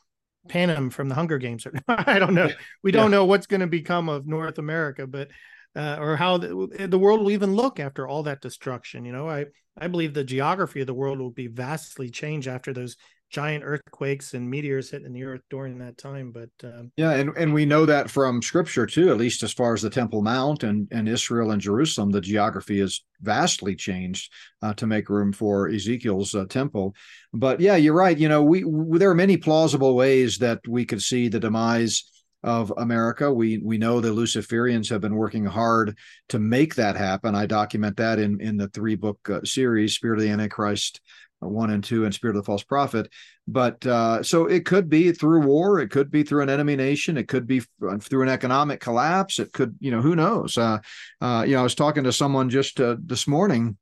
Panem 0.49 0.91
from 0.91 1.09
the 1.09 1.15
Hunger 1.15 1.39
Games. 1.39 1.67
Or, 1.67 1.73
I 1.89 2.19
don't 2.19 2.35
know. 2.35 2.51
We 2.83 2.91
don't 2.91 3.11
yeah. 3.11 3.19
know 3.19 3.25
what's 3.25 3.47
going 3.47 3.61
to 3.61 3.67
become 3.67 4.09
of 4.09 4.27
North 4.27 4.59
America, 4.59 5.07
but 5.07 5.29
uh, 5.77 5.97
or 6.01 6.17
how 6.17 6.39
the, 6.39 6.89
the 6.89 6.99
world 6.99 7.21
will 7.21 7.31
even 7.31 7.55
look 7.55 7.79
after 7.81 8.07
all 8.07 8.23
that 8.25 8.41
destruction. 8.41 9.05
You 9.05 9.13
know, 9.13 9.29
I 9.29 9.47
I 9.81 9.87
believe 9.87 10.15
the 10.15 10.25
geography 10.25 10.81
of 10.81 10.87
the 10.87 10.95
world 10.95 11.19
will 11.19 11.31
be 11.31 11.47
vastly 11.47 12.11
changed 12.11 12.49
after 12.49 12.73
those 12.73 12.97
giant 13.31 13.63
earthquakes 13.63 14.33
and 14.33 14.49
meteors 14.49 14.91
hitting 14.91 15.13
the 15.13 15.25
earth 15.25 15.43
during 15.51 15.79
that 15.79 15.99
time. 15.99 16.33
But 16.33 16.49
um, 16.65 16.91
yeah, 16.97 17.13
and, 17.13 17.31
and 17.37 17.53
we 17.53 17.67
know 17.67 17.85
that 17.85 18.11
from 18.11 18.41
scripture 18.41 18.87
too, 18.87 19.11
at 19.11 19.19
least 19.19 19.43
as 19.43 19.53
far 19.53 19.75
as 19.75 19.83
the 19.83 19.91
Temple 19.91 20.23
Mount 20.23 20.63
and, 20.63 20.89
and 20.91 21.09
Israel 21.09 21.51
and 21.51 21.61
Jerusalem, 21.61 22.11
the 22.11 22.21
geography 22.21 22.81
is 22.81 23.05
vastly 23.21 23.77
changed 23.77 24.33
uh, 24.63 24.73
to 24.75 24.87
make 24.87 25.11
room 25.11 25.33
for 25.33 25.69
Ezekiel's 25.69 26.35
uh, 26.35 26.47
temple. 26.47 26.95
But 27.33 27.61
yeah, 27.61 27.77
you're 27.77 27.95
right. 27.95 28.17
You 28.17 28.29
know, 28.29 28.43
we, 28.43 28.65
we 28.65 28.99
there 28.99 29.11
are 29.11 29.15
many 29.15 29.37
plausible 29.37 29.95
ways 29.95 30.39
that 30.39 30.61
we 30.67 30.87
could 30.87 31.03
see 31.03 31.29
the 31.29 31.41
demise 31.41 32.05
of 32.43 32.73
America. 32.77 33.33
We 33.33 33.59
we 33.59 33.79
know 33.79 34.01
the 34.01 34.09
Luciferians 34.09 34.89
have 34.91 35.01
been 35.01 35.17
working 35.17 35.45
hard 35.45 35.97
to 36.29 36.39
make 36.39 36.77
that 36.77 36.97
happen. 36.97 37.35
I 37.35 37.47
document 37.47 37.97
that 37.97 38.19
in 38.19 38.41
in 38.41 38.57
the 38.57 38.69
three 38.69 38.95
book 38.95 39.19
uh, 39.29 39.41
series, 39.45 39.95
Spirit 39.95 40.19
of 40.19 40.23
the 40.23 40.31
Antichrist 40.31 41.01
uh, 41.43 41.49
one 41.49 41.71
and 41.71 41.83
two, 41.83 42.05
and 42.05 42.15
Spirit 42.15 42.37
of 42.37 42.43
the 42.43 42.47
False 42.47 42.63
Prophet. 42.63 43.11
But 43.47 43.85
uh, 43.87 44.23
so 44.23 44.47
it 44.47 44.65
could 44.67 44.89
be 44.89 45.13
through 45.13 45.43
war, 45.43 45.81
it 45.81 45.91
could 45.91 46.11
be 46.11 46.23
through 46.23 46.43
an 46.43 46.51
enemy 46.51 46.77
nation, 46.77 47.17
it 47.17 47.29
could 47.29 47.47
be 47.47 47.63
uh, 47.87 47.99
through 47.99 48.23
an 48.23 48.29
economic 48.29 48.81
collapse. 48.81 49.39
It 49.39 49.53
could, 49.53 49.77
you 49.81 49.91
know, 49.91 50.03
who 50.03 50.15
knows? 50.15 50.59
Uh, 50.59 50.79
uh, 51.21 51.45
you 51.47 51.55
know, 51.55 51.61
I 51.61 51.65
was 51.65 51.75
talking 51.75 52.05
to 52.05 52.13
someone 52.13 52.51
just 52.51 52.81
this 52.99 53.27
morning 53.27 53.77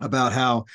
about 0.00 0.32
how 0.32 0.66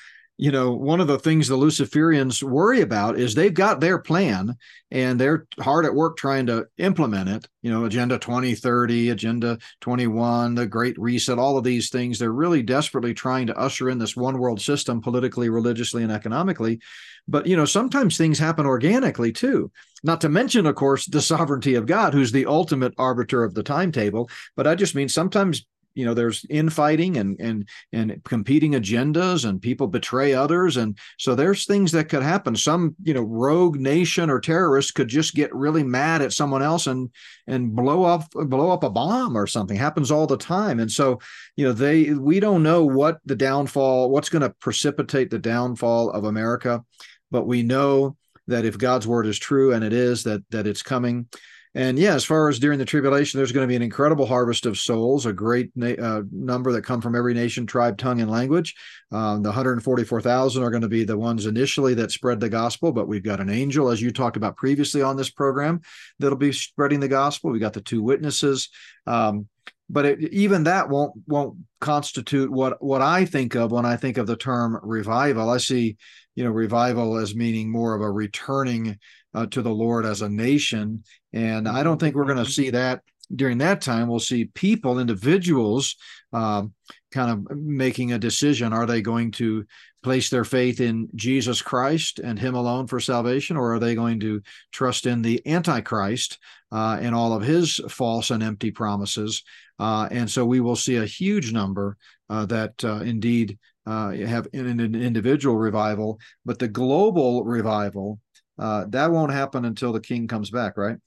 you 0.42 0.52
know, 0.52 0.72
one 0.72 1.00
of 1.00 1.06
the 1.06 1.20
things 1.20 1.48
the 1.48 1.56
Luciferians 1.56 2.42
worry 2.42 2.82
about 2.82 3.20
is 3.20 3.36
they've 3.36 3.54
got 3.54 3.80
their 3.80 4.00
plan 4.00 4.58
and 4.90 5.22
they're 5.22 5.46
hard 5.60 5.86
at 5.86 5.94
work 5.94 6.18
trying 6.18 6.48
to 6.48 6.66
implement 6.80 7.30
it. 7.30 7.48
You 7.62 7.70
know, 7.70 7.86
Agenda 7.86 8.18
2030, 8.18 9.12
Agenda 9.12 9.60
21, 9.82 10.56
the 10.56 10.66
Great 10.66 10.98
Reset, 10.98 11.38
all 11.38 11.60
of 11.60 11.64
these 11.64 11.92
things. 11.92 12.18
They're 12.18 12.32
really 12.32 12.64
desperately 12.64 13.14
trying 13.14 13.46
to 13.48 13.56
usher 13.56 13.88
in 13.92 14.00
this 14.00 14.18
one 14.18 14.40
world 14.40 14.60
system 14.60 15.00
politically, 15.00 15.50
religiously, 15.50 16.02
and 16.02 16.12
economically. 16.12 16.80
But, 17.28 17.46
you 17.46 17.56
know, 17.56 17.66
sometimes 17.66 18.18
things 18.18 18.40
happen 18.40 18.66
organically 18.66 19.32
too. 19.32 19.72
Not 20.04 20.22
to 20.22 20.30
mention, 20.30 20.66
of 20.66 20.74
course, 20.74 21.06
the 21.06 21.22
sovereignty 21.22 21.76
of 21.76 21.86
God, 21.86 22.16
who's 22.16 22.32
the 22.32 22.48
ultimate 22.48 22.96
arbiter 22.98 23.44
of 23.44 23.54
the 23.54 23.62
timetable. 23.62 24.28
But 24.56 24.66
I 24.66 24.74
just 24.74 24.96
mean 24.96 25.08
sometimes 25.08 25.68
you 25.94 26.06
know 26.06 26.14
there's 26.14 26.46
infighting 26.50 27.18
and 27.18 27.40
and 27.40 27.70
and 27.92 28.22
competing 28.24 28.74
agendas 28.74 29.48
and 29.48 29.62
people 29.62 29.88
betray 29.88 30.34
others. 30.34 30.78
And 30.78 30.98
so 31.18 31.36
there's 31.36 31.66
things 31.66 31.92
that 31.92 32.10
could 32.10 32.24
happen. 32.24 32.56
Some 32.56 32.96
you 33.04 33.14
know 33.14 33.22
rogue 33.22 33.80
nation 33.80 34.30
or 34.30 34.40
terrorist 34.40 34.96
could 34.96 35.08
just 35.08 35.36
get 35.36 35.54
really 35.54 35.84
mad 35.84 36.22
at 36.22 36.34
someone 36.34 36.62
else 36.62 36.88
and 36.88 37.10
and 37.48 37.76
blow 37.76 38.04
up 38.04 38.30
blow 38.32 38.72
up 38.72 38.84
a 38.84 38.90
bomb 38.90 39.38
or 39.38 39.48
something. 39.48 39.78
Happens 39.78 40.12
all 40.12 40.28
the 40.28 40.38
time. 40.38 40.80
And 40.80 40.92
so 40.92 41.20
you 41.56 41.66
know 41.66 41.74
they 41.74 42.12
we 42.14 42.40
don't 42.40 42.64
know 42.64 42.86
what 42.86 43.20
the 43.26 43.36
downfall 43.36 44.10
what's 44.10 44.30
going 44.30 44.42
to 44.42 44.56
precipitate 44.60 45.30
the 45.30 45.40
downfall 45.40 46.12
of 46.12 46.24
america 46.24 46.84
but 47.30 47.46
we 47.46 47.64
know 47.64 48.16
that 48.48 48.66
if 48.66 48.78
god's 48.78 49.08
word 49.08 49.26
is 49.26 49.38
true 49.38 49.74
and 49.74 49.84
it 49.84 49.94
is 49.94 50.24
that 50.24 50.42
that 50.50 50.68
it's 50.68 50.84
coming 50.84 51.28
and 51.74 51.98
yeah, 51.98 52.16
as 52.16 52.26
far 52.26 52.50
as 52.50 52.60
during 52.60 52.80
the 52.80 52.86
tribulation, 52.86 53.38
there's 53.38 53.54
going 53.54 53.64
to 53.64 53.72
be 53.72 53.78
an 53.78 53.82
incredible 53.82 54.26
harvest 54.26 54.66
of 54.66 54.78
souls, 54.78 55.26
a 55.26 55.32
great 55.32 55.72
na- 55.74 55.90
uh, 55.92 56.22
number 56.30 56.74
that 56.74 56.82
come 56.82 57.00
from 57.00 57.16
every 57.16 57.34
nation, 57.34 57.66
tribe, 57.66 57.98
tongue, 57.98 58.20
and 58.20 58.30
language. 58.30 58.76
Um, 59.12 59.42
the 59.42 59.50
144,000 59.50 60.64
are 60.64 60.70
going 60.70 60.82
to 60.82 60.90
be 60.90 61.06
the 61.06 61.18
ones 61.18 61.46
initially 61.46 61.94
that 61.94 62.12
spread 62.12 62.42
the 62.42 62.50
gospel, 62.50 62.92
but 62.92 63.08
we've 63.08 63.24
got 63.24 63.40
an 63.40 63.50
angel, 63.50 63.90
as 63.90 64.02
you 64.02 64.12
talked 64.12 64.36
about 64.36 64.58
previously 64.58 65.02
on 65.02 65.16
this 65.16 65.30
program, 65.30 65.80
that'll 66.20 66.38
be 66.38 66.52
spreading 66.52 67.00
the 67.00 67.08
gospel. 67.08 67.52
We 67.52 67.60
got 67.60 67.74
the 67.74 67.82
two 67.82 68.04
witnesses. 68.04 68.68
Um, 69.08 69.48
but 69.90 70.06
it, 70.06 70.34
even 70.34 70.64
that 70.64 70.90
won't 70.90 71.14
won't 71.28 71.58
constitute 71.82 72.50
what 72.50 72.82
what 72.82 73.02
I 73.02 73.26
think 73.26 73.56
of 73.56 73.72
when 73.72 73.86
I 73.86 73.98
think 73.98 74.18
of 74.18 74.26
the 74.26 74.38
term 74.38 74.80
revival. 74.82 75.50
I 75.50 75.58
see, 75.58 75.98
you 76.34 76.46
know, 76.46 76.50
revival 76.50 77.18
as 77.18 77.36
meaning 77.36 77.70
more 77.70 77.94
of 77.94 78.02
a 78.02 78.10
returning 78.10 78.98
uh, 79.34 79.46
to 79.48 79.62
the 79.62 79.74
Lord 79.74 80.06
as 80.06 80.22
a 80.22 80.30
nation. 80.30 81.04
And 81.34 81.68
I 81.68 81.84
don't 81.84 82.00
think 82.00 82.16
we're 82.16 82.26
going 82.26 82.44
to 82.44 82.52
see 82.52 82.72
that 82.72 83.02
during 83.34 83.60
that 83.60 83.82
time. 83.82 84.08
We'll 84.08 84.20
see 84.20 84.46
people, 84.46 85.00
individuals, 85.00 85.96
um, 86.34 86.74
kind 87.12 87.32
of 87.32 87.58
making 87.58 88.12
a 88.12 88.20
decision. 88.20 88.74
Are 88.74 88.86
they 88.86 89.02
going 89.02 89.32
to 89.32 89.66
place 90.04 90.30
their 90.30 90.44
faith 90.44 90.82
in 90.82 91.10
Jesus 91.16 91.62
Christ 91.62 92.20
and 92.20 92.38
Him 92.38 92.56
alone 92.56 92.88
for 92.88 93.00
salvation, 93.00 93.56
or 93.56 93.74
are 93.76 93.80
they 93.80 93.96
going 93.96 94.20
to 94.22 94.42
trust 94.72 95.06
in 95.06 95.22
the 95.22 95.42
Antichrist 95.46 96.40
uh, 96.72 96.98
and 97.02 97.14
all 97.14 97.34
of 97.34 97.44
his 97.44 97.80
false 97.90 98.32
and 98.32 98.42
empty 98.42 98.72
promises? 98.72 99.44
Uh, 99.80 100.08
and 100.12 100.30
so 100.30 100.46
we 100.46 100.60
will 100.60 100.76
see 100.76 100.98
a 100.98 101.06
huge 101.06 101.54
number 101.54 101.98
uh, 102.30 102.46
that 102.48 102.84
uh, 102.84 102.98
indeed 102.98 103.58
uh, 103.86 104.12
have 104.12 104.48
an, 104.54 104.80
an 104.80 104.96
individual 104.96 105.58
revival, 105.58 106.20
but 106.46 106.60
the 106.60 106.68
global 106.68 107.44
revival 107.44 108.20
uh, 108.60 108.86
that 108.90 109.12
won't 109.12 109.32
happen 109.32 109.66
until 109.66 109.92
the 109.92 110.00
king 110.00 110.28
comes 110.28 110.52
back, 110.52 110.78
right? 110.78 110.98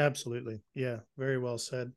Absolutely. 0.00 0.62
Yeah, 0.74 1.00
very 1.18 1.38
well 1.38 1.58
said. 1.58 1.92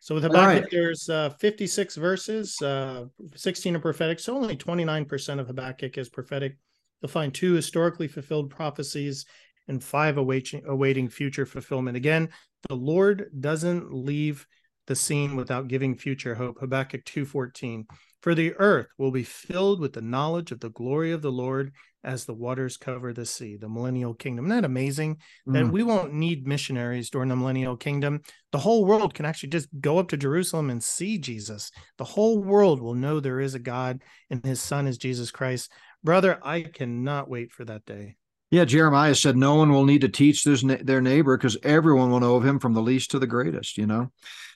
So 0.00 0.14
with 0.14 0.24
Habakkuk, 0.24 0.62
right. 0.62 0.70
there's 0.70 1.08
uh, 1.08 1.30
56 1.30 1.96
verses, 1.96 2.60
uh, 2.62 3.06
16 3.34 3.76
are 3.76 3.80
prophetic. 3.80 4.20
So 4.20 4.36
only 4.36 4.56
29% 4.56 5.40
of 5.40 5.46
Habakkuk 5.48 5.98
is 5.98 6.08
prophetic. 6.08 6.56
You'll 7.00 7.10
find 7.10 7.34
two 7.34 7.54
historically 7.54 8.08
fulfilled 8.08 8.50
prophecies 8.50 9.24
and 9.68 9.82
five 9.82 10.18
awaiting, 10.18 10.62
awaiting 10.66 11.08
future 11.08 11.46
fulfillment. 11.46 11.96
Again, 11.96 12.28
the 12.68 12.76
Lord 12.76 13.30
doesn't 13.40 13.92
leave 13.92 14.46
the 14.86 14.96
scene 14.96 15.36
without 15.36 15.68
giving 15.68 15.96
future 15.96 16.34
hope. 16.34 16.58
Habakkuk 16.60 17.04
2:14. 17.04 17.86
For 18.22 18.34
the 18.36 18.54
earth 18.54 18.86
will 18.98 19.10
be 19.10 19.24
filled 19.24 19.80
with 19.80 19.92
the 19.92 20.00
knowledge 20.00 20.52
of 20.52 20.60
the 20.60 20.70
glory 20.70 21.10
of 21.10 21.22
the 21.22 21.32
Lord 21.32 21.72
as 22.04 22.24
the 22.24 22.34
waters 22.34 22.76
cover 22.76 23.12
the 23.12 23.26
sea, 23.26 23.56
the 23.56 23.68
millennial 23.68 24.14
kingdom. 24.14 24.46
Isn't 24.46 24.62
that 24.62 24.64
amazing? 24.64 25.16
Mm. 25.48 25.52
That 25.52 25.72
we 25.72 25.82
won't 25.82 26.14
need 26.14 26.46
missionaries 26.46 27.10
during 27.10 27.28
the 27.28 27.36
millennial 27.36 27.76
kingdom. 27.76 28.20
The 28.52 28.58
whole 28.58 28.84
world 28.84 29.14
can 29.14 29.26
actually 29.26 29.50
just 29.50 29.68
go 29.80 29.98
up 29.98 30.08
to 30.08 30.16
Jerusalem 30.16 30.70
and 30.70 30.82
see 30.82 31.18
Jesus. 31.18 31.72
The 31.98 32.04
whole 32.04 32.38
world 32.42 32.80
will 32.80 32.94
know 32.94 33.18
there 33.18 33.40
is 33.40 33.54
a 33.54 33.60
God 33.60 34.02
and 34.30 34.44
his 34.44 34.60
son 34.60 34.86
is 34.86 34.98
Jesus 34.98 35.30
Christ. 35.32 35.70
Brother, 36.04 36.38
I 36.42 36.62
cannot 36.62 37.28
wait 37.28 37.52
for 37.52 37.64
that 37.64 37.84
day. 37.86 38.16
Yeah, 38.52 38.66
Jeremiah 38.66 39.14
said 39.14 39.36
no 39.36 39.54
one 39.54 39.72
will 39.72 39.84
need 39.84 40.02
to 40.02 40.08
teach 40.08 40.44
their 40.44 41.00
neighbor 41.00 41.36
because 41.36 41.56
everyone 41.62 42.10
will 42.10 42.20
know 42.20 42.36
of 42.36 42.44
him 42.44 42.58
from 42.58 42.74
the 42.74 42.82
least 42.82 43.12
to 43.12 43.18
the 43.18 43.26
greatest, 43.26 43.78
you 43.78 43.86
know? 43.86 44.12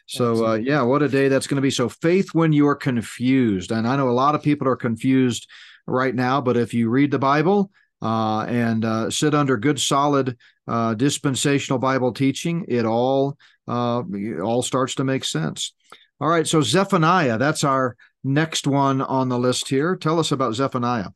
So 0.06 0.46
uh, 0.46 0.54
yeah, 0.54 0.82
what 0.82 1.02
a 1.02 1.08
day 1.08 1.28
that's 1.28 1.46
going 1.46 1.56
to 1.56 1.62
be. 1.62 1.70
So 1.70 1.88
faith 1.88 2.28
when 2.32 2.52
you're 2.52 2.76
confused, 2.76 3.72
and 3.72 3.86
I 3.86 3.96
know 3.96 4.08
a 4.08 4.10
lot 4.10 4.34
of 4.34 4.42
people 4.42 4.68
are 4.68 4.76
confused 4.76 5.48
right 5.86 6.14
now, 6.14 6.40
but 6.40 6.56
if 6.56 6.72
you 6.72 6.88
read 6.88 7.10
the 7.10 7.18
Bible 7.18 7.70
uh, 8.00 8.42
and 8.42 8.84
uh, 8.84 9.10
sit 9.10 9.34
under 9.34 9.56
good, 9.56 9.80
solid 9.80 10.36
uh, 10.68 10.94
dispensational 10.94 11.78
Bible 11.78 12.12
teaching, 12.12 12.64
it 12.68 12.84
all 12.84 13.36
uh, 13.66 14.02
it 14.12 14.40
all 14.40 14.62
starts 14.62 14.94
to 14.96 15.04
make 15.04 15.24
sense. 15.24 15.74
All 16.20 16.28
right, 16.28 16.46
so 16.46 16.62
Zephaniah, 16.62 17.36
that's 17.36 17.64
our 17.64 17.96
next 18.24 18.66
one 18.66 19.02
on 19.02 19.28
the 19.28 19.38
list 19.38 19.68
here. 19.68 19.96
Tell 19.96 20.18
us 20.18 20.32
about 20.32 20.54
Zephaniah. 20.54 21.10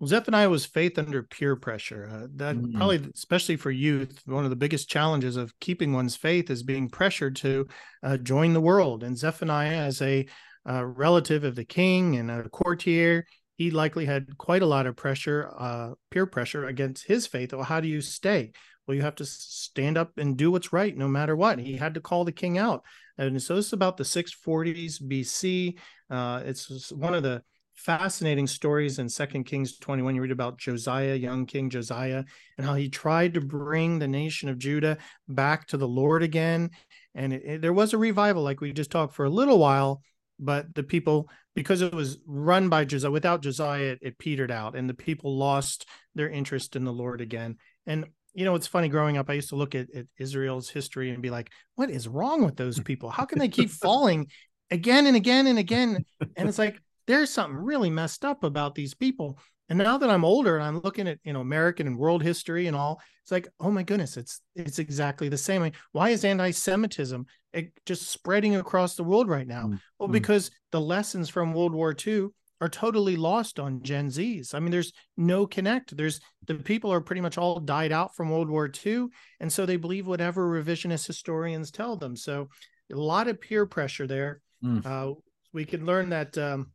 Well, 0.00 0.08
Zephaniah 0.08 0.48
was 0.48 0.64
faith 0.64 0.98
under 0.98 1.22
peer 1.22 1.56
pressure. 1.56 2.08
Uh, 2.10 2.26
that 2.36 2.56
mm. 2.56 2.74
probably, 2.74 3.06
especially 3.14 3.56
for 3.56 3.70
youth, 3.70 4.22
one 4.24 4.44
of 4.44 4.50
the 4.50 4.56
biggest 4.56 4.88
challenges 4.88 5.36
of 5.36 5.52
keeping 5.60 5.92
one's 5.92 6.16
faith 6.16 6.48
is 6.48 6.62
being 6.62 6.88
pressured 6.88 7.36
to 7.36 7.68
uh, 8.02 8.16
join 8.16 8.54
the 8.54 8.62
world. 8.62 9.04
And 9.04 9.16
Zephaniah, 9.16 9.76
as 9.76 10.00
a 10.00 10.26
uh, 10.68 10.86
relative 10.86 11.44
of 11.44 11.54
the 11.54 11.66
king 11.66 12.16
and 12.16 12.30
a 12.30 12.48
courtier, 12.48 13.26
he 13.56 13.70
likely 13.70 14.06
had 14.06 14.38
quite 14.38 14.62
a 14.62 14.66
lot 14.66 14.86
of 14.86 14.96
pressure, 14.96 15.52
uh, 15.58 15.90
peer 16.10 16.24
pressure 16.24 16.64
against 16.64 17.04
his 17.04 17.26
faith. 17.26 17.52
Well, 17.52 17.62
how 17.62 17.80
do 17.80 17.88
you 17.88 18.00
stay? 18.00 18.52
Well, 18.86 18.94
you 18.94 19.02
have 19.02 19.16
to 19.16 19.26
stand 19.26 19.98
up 19.98 20.16
and 20.16 20.34
do 20.34 20.50
what's 20.50 20.72
right 20.72 20.96
no 20.96 21.08
matter 21.08 21.36
what. 21.36 21.58
He 21.58 21.76
had 21.76 21.92
to 21.92 22.00
call 22.00 22.24
the 22.24 22.32
king 22.32 22.56
out. 22.56 22.84
And 23.18 23.40
so 23.42 23.54
this 23.54 23.66
is 23.66 23.74
about 23.74 23.98
the 23.98 24.04
640s 24.04 25.02
BC. 25.02 25.78
Uh, 26.08 26.42
it's 26.46 26.90
one 26.90 27.14
of 27.14 27.22
the 27.22 27.42
fascinating 27.80 28.46
stories 28.46 28.98
in 28.98 29.08
Second 29.08 29.44
Kings 29.44 29.78
21. 29.78 30.14
You 30.14 30.22
read 30.22 30.30
about 30.30 30.58
Josiah, 30.58 31.14
young 31.14 31.46
King 31.46 31.70
Josiah, 31.70 32.24
and 32.58 32.66
how 32.66 32.74
he 32.74 32.90
tried 32.90 33.34
to 33.34 33.40
bring 33.40 33.98
the 33.98 34.08
nation 34.08 34.48
of 34.50 34.58
Judah 34.58 34.98
back 35.28 35.66
to 35.68 35.78
the 35.78 35.88
Lord 35.88 36.22
again. 36.22 36.70
And 37.14 37.32
it, 37.32 37.42
it, 37.44 37.62
there 37.62 37.72
was 37.72 37.94
a 37.94 37.98
revival, 37.98 38.42
like 38.42 38.60
we 38.60 38.72
just 38.72 38.90
talked 38.90 39.14
for 39.14 39.24
a 39.24 39.30
little 39.30 39.58
while, 39.58 40.02
but 40.38 40.74
the 40.74 40.82
people, 40.82 41.30
because 41.54 41.80
it 41.80 41.94
was 41.94 42.18
run 42.26 42.68
by 42.68 42.84
Josiah, 42.84 43.10
without 43.10 43.42
Josiah, 43.42 43.92
it, 43.92 43.98
it 44.02 44.18
petered 44.18 44.50
out, 44.50 44.76
and 44.76 44.88
the 44.88 44.94
people 44.94 45.36
lost 45.36 45.86
their 46.14 46.28
interest 46.28 46.76
in 46.76 46.84
the 46.84 46.92
Lord 46.92 47.20
again. 47.20 47.56
And 47.86 48.04
you 48.34 48.44
know, 48.44 48.54
it's 48.54 48.66
funny 48.66 48.88
growing 48.88 49.16
up, 49.16 49.28
I 49.28 49.34
used 49.34 49.48
to 49.48 49.56
look 49.56 49.74
at, 49.74 49.92
at 49.94 50.06
Israel's 50.18 50.68
history 50.68 51.10
and 51.10 51.20
be 51.20 51.30
like, 51.30 51.50
what 51.74 51.90
is 51.90 52.06
wrong 52.06 52.44
with 52.44 52.56
those 52.56 52.78
people? 52.84 53.10
How 53.10 53.24
can 53.24 53.38
they 53.38 53.48
keep 53.48 53.70
falling 53.70 54.28
again 54.70 55.06
and 55.06 55.16
again 55.16 55.46
and 55.46 55.58
again? 55.58 56.04
And 56.36 56.48
it's 56.48 56.58
like, 56.58 56.80
there's 57.10 57.30
something 57.30 57.56
really 57.56 57.90
messed 57.90 58.24
up 58.24 58.44
about 58.44 58.74
these 58.74 58.94
people. 58.94 59.38
And 59.68 59.78
now 59.78 59.98
that 59.98 60.10
I'm 60.10 60.24
older 60.24 60.56
and 60.56 60.64
I'm 60.64 60.80
looking 60.80 61.08
at, 61.08 61.18
you 61.24 61.32
know, 61.32 61.40
American 61.40 61.86
and 61.86 61.98
world 61.98 62.22
history 62.22 62.66
and 62.66 62.76
all, 62.76 63.00
it's 63.22 63.30
like, 63.30 63.48
oh 63.60 63.70
my 63.70 63.82
goodness, 63.82 64.16
it's 64.16 64.40
it's 64.56 64.78
exactly 64.78 65.28
the 65.28 65.38
same. 65.38 65.70
Why 65.92 66.10
is 66.10 66.24
anti-Semitism 66.24 67.26
eh, 67.54 67.62
just 67.86 68.10
spreading 68.10 68.56
across 68.56 68.94
the 68.94 69.04
world 69.04 69.28
right 69.28 69.46
now? 69.46 69.64
Mm-hmm. 69.64 69.76
Well, 69.98 70.08
mm. 70.08 70.12
because 70.12 70.50
the 70.72 70.80
lessons 70.80 71.28
from 71.28 71.52
World 71.52 71.72
War 71.72 71.94
II 72.06 72.28
are 72.60 72.68
totally 72.68 73.16
lost 73.16 73.58
on 73.58 73.82
Gen 73.82 74.08
Zs. 74.08 74.54
I 74.54 74.60
mean, 74.60 74.70
there's 74.70 74.92
no 75.16 75.46
connect. 75.46 75.96
There's 75.96 76.20
the 76.46 76.54
people 76.54 76.92
are 76.92 77.00
pretty 77.00 77.22
much 77.22 77.38
all 77.38 77.58
died 77.58 77.92
out 77.92 78.14
from 78.14 78.30
World 78.30 78.50
War 78.50 78.70
II. 78.86 79.06
And 79.40 79.52
so 79.52 79.66
they 79.66 79.76
believe 79.76 80.06
whatever 80.06 80.48
revisionist 80.48 81.06
historians 81.06 81.70
tell 81.70 81.96
them. 81.96 82.16
So 82.16 82.48
a 82.92 82.96
lot 82.96 83.28
of 83.28 83.40
peer 83.40 83.66
pressure 83.66 84.06
there. 84.06 84.42
Mm. 84.62 84.84
Uh, 84.84 85.14
we 85.52 85.64
can 85.64 85.86
learn 85.86 86.10
that 86.10 86.36
um, 86.36 86.70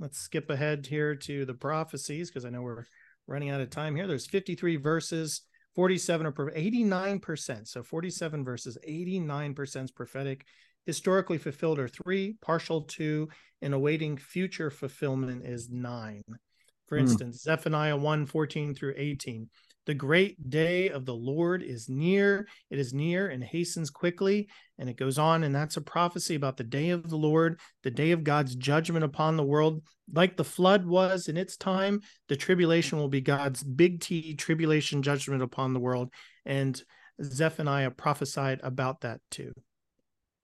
let's 0.00 0.18
skip 0.18 0.50
ahead 0.50 0.86
here 0.86 1.14
to 1.14 1.44
the 1.44 1.54
prophecies 1.54 2.30
because 2.30 2.44
I 2.44 2.50
know 2.50 2.62
we're 2.62 2.86
running 3.26 3.50
out 3.50 3.60
of 3.60 3.70
time 3.70 3.94
here. 3.94 4.06
There's 4.06 4.26
53 4.26 4.76
verses, 4.76 5.42
47 5.76 6.26
are 6.26 6.32
89%. 6.32 7.68
So 7.68 7.82
47 7.82 8.44
verses, 8.44 8.78
89% 8.88 9.84
is 9.84 9.90
prophetic. 9.90 10.46
Historically 10.86 11.38
fulfilled 11.38 11.78
are 11.78 11.88
three, 11.88 12.36
partial 12.40 12.82
two, 12.82 13.28
and 13.60 13.74
awaiting 13.74 14.16
future 14.16 14.70
fulfillment 14.70 15.44
is 15.44 15.68
nine. 15.68 16.24
For 16.88 16.96
mm. 16.96 17.02
instance, 17.02 17.42
Zephaniah 17.42 17.96
1 17.96 18.26
14 18.26 18.74
through 18.74 18.94
18. 18.96 19.48
The 19.86 19.94
great 19.94 20.50
day 20.50 20.90
of 20.90 21.04
the 21.04 21.14
Lord 21.14 21.62
is 21.62 21.88
near. 21.88 22.46
It 22.70 22.78
is 22.78 22.92
near 22.92 23.28
and 23.28 23.42
hastens 23.42 23.90
quickly. 23.90 24.48
And 24.78 24.88
it 24.88 24.96
goes 24.96 25.18
on, 25.18 25.42
and 25.42 25.54
that's 25.54 25.76
a 25.76 25.82
prophecy 25.82 26.34
about 26.34 26.56
the 26.56 26.64
day 26.64 26.90
of 26.90 27.08
the 27.08 27.16
Lord, 27.16 27.60
the 27.82 27.90
day 27.90 28.12
of 28.12 28.24
God's 28.24 28.54
judgment 28.54 29.04
upon 29.04 29.36
the 29.36 29.44
world. 29.44 29.82
Like 30.12 30.36
the 30.36 30.44
flood 30.44 30.86
was 30.86 31.28
in 31.28 31.36
its 31.36 31.56
time, 31.56 32.00
the 32.28 32.36
tribulation 32.36 32.98
will 32.98 33.08
be 33.08 33.20
God's 33.20 33.62
big 33.62 34.00
T 34.00 34.34
tribulation 34.34 35.02
judgment 35.02 35.42
upon 35.42 35.72
the 35.72 35.80
world. 35.80 36.12
And 36.44 36.80
Zephaniah 37.22 37.90
prophesied 37.90 38.60
about 38.62 39.00
that 39.02 39.20
too. 39.30 39.52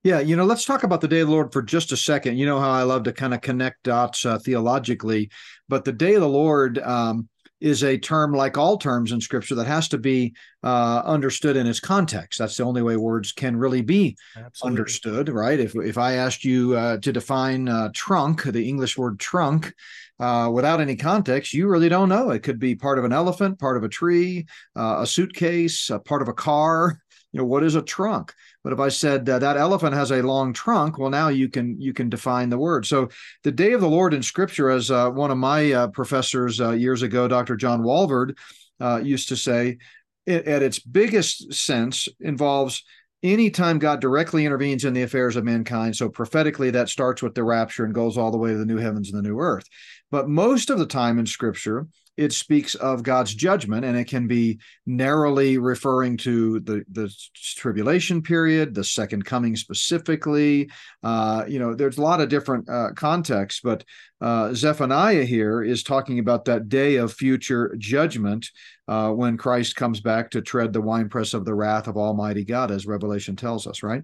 Yeah, 0.03 0.21
you 0.21 0.37
know, 0.37 0.45
let's 0.45 0.65
talk 0.65 0.85
about 0.85 1.01
the 1.01 1.09
day 1.09 1.19
of 1.19 1.27
the 1.27 1.33
Lord 1.33 1.53
for 1.53 1.63
just 1.63 1.91
a 1.91 1.97
second. 1.97 2.39
You 2.39 2.47
know 2.47 2.61
how 2.61 2.71
I 2.71 2.85
love 2.85 3.03
to 3.05 3.13
kind 3.13 3.35
of 3.35 3.41
connect 3.41 3.83
dots 3.83 4.25
uh, 4.25 4.39
theologically, 4.39 5.31
but 5.69 5.85
the 5.85 5.93
day 5.93 6.15
of 6.15 6.21
the 6.21 6.29
Lord, 6.29 6.79
um, 6.79 7.29
is 7.61 7.83
a 7.83 7.99
term 7.99 8.33
like 8.33 8.59
all 8.59 8.77
terms 8.77 9.13
in 9.13 9.21
scripture 9.21 9.55
that 9.55 9.67
has 9.67 9.89
to 9.89 9.99
be 9.99 10.35
uh, 10.63 11.03
understood 11.05 11.57
in 11.57 11.67
its 11.67 11.81
context. 11.81 12.39
That's 12.39 12.57
the 12.57 12.65
only 12.65 12.83
way 12.83 12.97
words 12.97 13.33
can 13.33 13.57
really 13.57 13.83
be 13.83 14.17
Absolutely. 14.37 14.79
understood, 14.79 15.29
right? 15.29 15.59
If 15.59 15.75
if 15.75 15.99
I 15.99 16.15
asked 16.15 16.45
you 16.45 16.77
uh, 16.77 16.99
to 16.99 17.13
define 17.13 17.69
uh, 17.69 17.91
trunk, 17.95 18.43
the 18.45 18.69
English 18.69 18.99
word 18.99 19.19
trunk, 19.19 19.75
uh, 20.19 20.51
without 20.53 20.81
any 20.81 20.97
context, 20.97 21.53
you 21.53 21.69
really 21.69 21.89
don't 21.89 22.09
know. 22.09 22.31
It 22.31 22.43
could 22.43 22.59
be 22.59 22.75
part 22.75 22.99
of 22.99 23.05
an 23.05 23.13
elephant, 23.13 23.59
part 23.59 23.77
of 23.77 23.85
a 23.85 23.89
tree, 23.89 24.47
uh, 24.75 24.99
a 25.01 25.07
suitcase, 25.07 25.91
a 25.91 25.99
part 25.99 26.23
of 26.23 26.29
a 26.29 26.33
car. 26.33 27.01
You 27.37 27.43
know, 27.43 27.49
what 27.49 27.65
is 27.65 27.75
a 27.75 27.83
trunk? 27.83 28.33
But 28.65 28.73
if 28.73 28.81
I 28.81 28.89
said 28.89 29.29
uh, 29.29 29.39
that 29.41 29.59
elephant 29.59 29.93
has 29.93 30.11
a 30.11 30.23
long 30.23 30.55
trunk, 30.55 30.97
well, 30.97 31.11
now 31.11 31.29
you 31.29 31.51
can 31.51 31.79
you 31.79 31.93
can 31.93 32.09
define 32.09 32.49
the 32.49 32.57
word. 32.57 32.87
So 32.87 33.11
the 33.43 33.53
day 33.53 33.75
of 33.75 33.83
the 33.83 33.91
Lord 33.91 34.15
in 34.15 34.23
Scripture, 34.23 34.71
as 34.71 34.91
uh, 34.91 35.11
one 35.11 35.31
of 35.31 35.37
my 35.37 35.71
uh, 35.71 35.89
professors 35.89 36.63
uh, 36.63 36.71
years 36.71 37.03
ago, 37.03 37.29
Dr. 37.29 37.55
John 37.57 37.83
Walvoord, 37.83 38.39
uh, 38.81 39.03
used 39.05 39.29
to 39.29 39.37
say, 39.37 39.77
it, 40.25 40.49
at 40.49 40.63
its 40.63 40.79
biggest 40.79 41.53
sense 41.53 42.09
involves 42.21 42.83
anytime 43.23 43.79
God 43.79 44.01
directly 44.01 44.47
intervenes 44.47 44.87
in 44.87 44.95
the 44.95 45.03
affairs 45.03 45.37
of 45.37 45.45
mankind, 45.45 45.95
so 45.95 46.09
prophetically 46.09 46.71
that 46.71 46.89
starts 46.89 47.23
with 47.23 47.35
the 47.35 47.45
rapture 47.45 47.85
and 47.85 47.93
goes 47.93 48.17
all 48.17 48.31
the 48.31 48.39
way 48.39 48.53
to 48.53 48.57
the 48.57 48.65
new 48.65 48.79
heavens 48.79 49.13
and 49.13 49.19
the 49.23 49.29
new 49.29 49.39
earth. 49.41 49.69
But 50.11 50.27
most 50.27 50.71
of 50.71 50.79
the 50.79 50.87
time 50.87 51.19
in 51.19 51.27
Scripture, 51.27 51.87
it 52.17 52.33
speaks 52.33 52.75
of 52.75 53.03
God's 53.03 53.35
judgment, 53.35 53.85
and 53.85 53.97
it 53.97 54.07
can 54.07 54.27
be 54.27 54.59
narrowly 54.87 55.59
referring 55.59 56.17
to 56.19 56.61
the 56.61 56.85
the 56.91 57.13
tribulation 57.35 58.23
period, 58.23 58.75
the 58.75 58.85
second 58.85 59.25
coming 59.25 59.57
specifically. 59.57 60.71
Uh, 61.03 61.45
you 61.47 61.59
know, 61.59 61.75
there's 61.75 61.99
a 61.99 62.03
lot 62.03 62.21
of 62.21 62.29
different 62.29 62.69
uh, 62.69 62.93
contexts, 62.95 63.61
but 63.63 63.85
uh, 64.21 64.55
Zephaniah 64.55 65.25
here 65.25 65.63
is 65.63 65.83
talking 65.83 66.19
about 66.19 66.47
that 66.47 66.69
day 66.69 66.97
of 66.97 67.13
future 67.13 67.75
judgment 67.79 68.49
uh, 68.89 69.11
when 69.11 69.37
Christ 69.37 69.77
comes 69.77 70.01
back 70.01 70.31
to 70.31 70.41
tread 70.41 70.73
the 70.73 70.81
winepress 70.81 71.35
of 71.35 71.45
the 71.45 71.55
wrath 71.55 71.87
of 71.87 71.97
Almighty 71.97 72.45
God, 72.45 72.71
as 72.71 72.87
Revelation 72.87 73.37
tells 73.37 73.67
us, 73.67 73.83
right? 73.83 74.03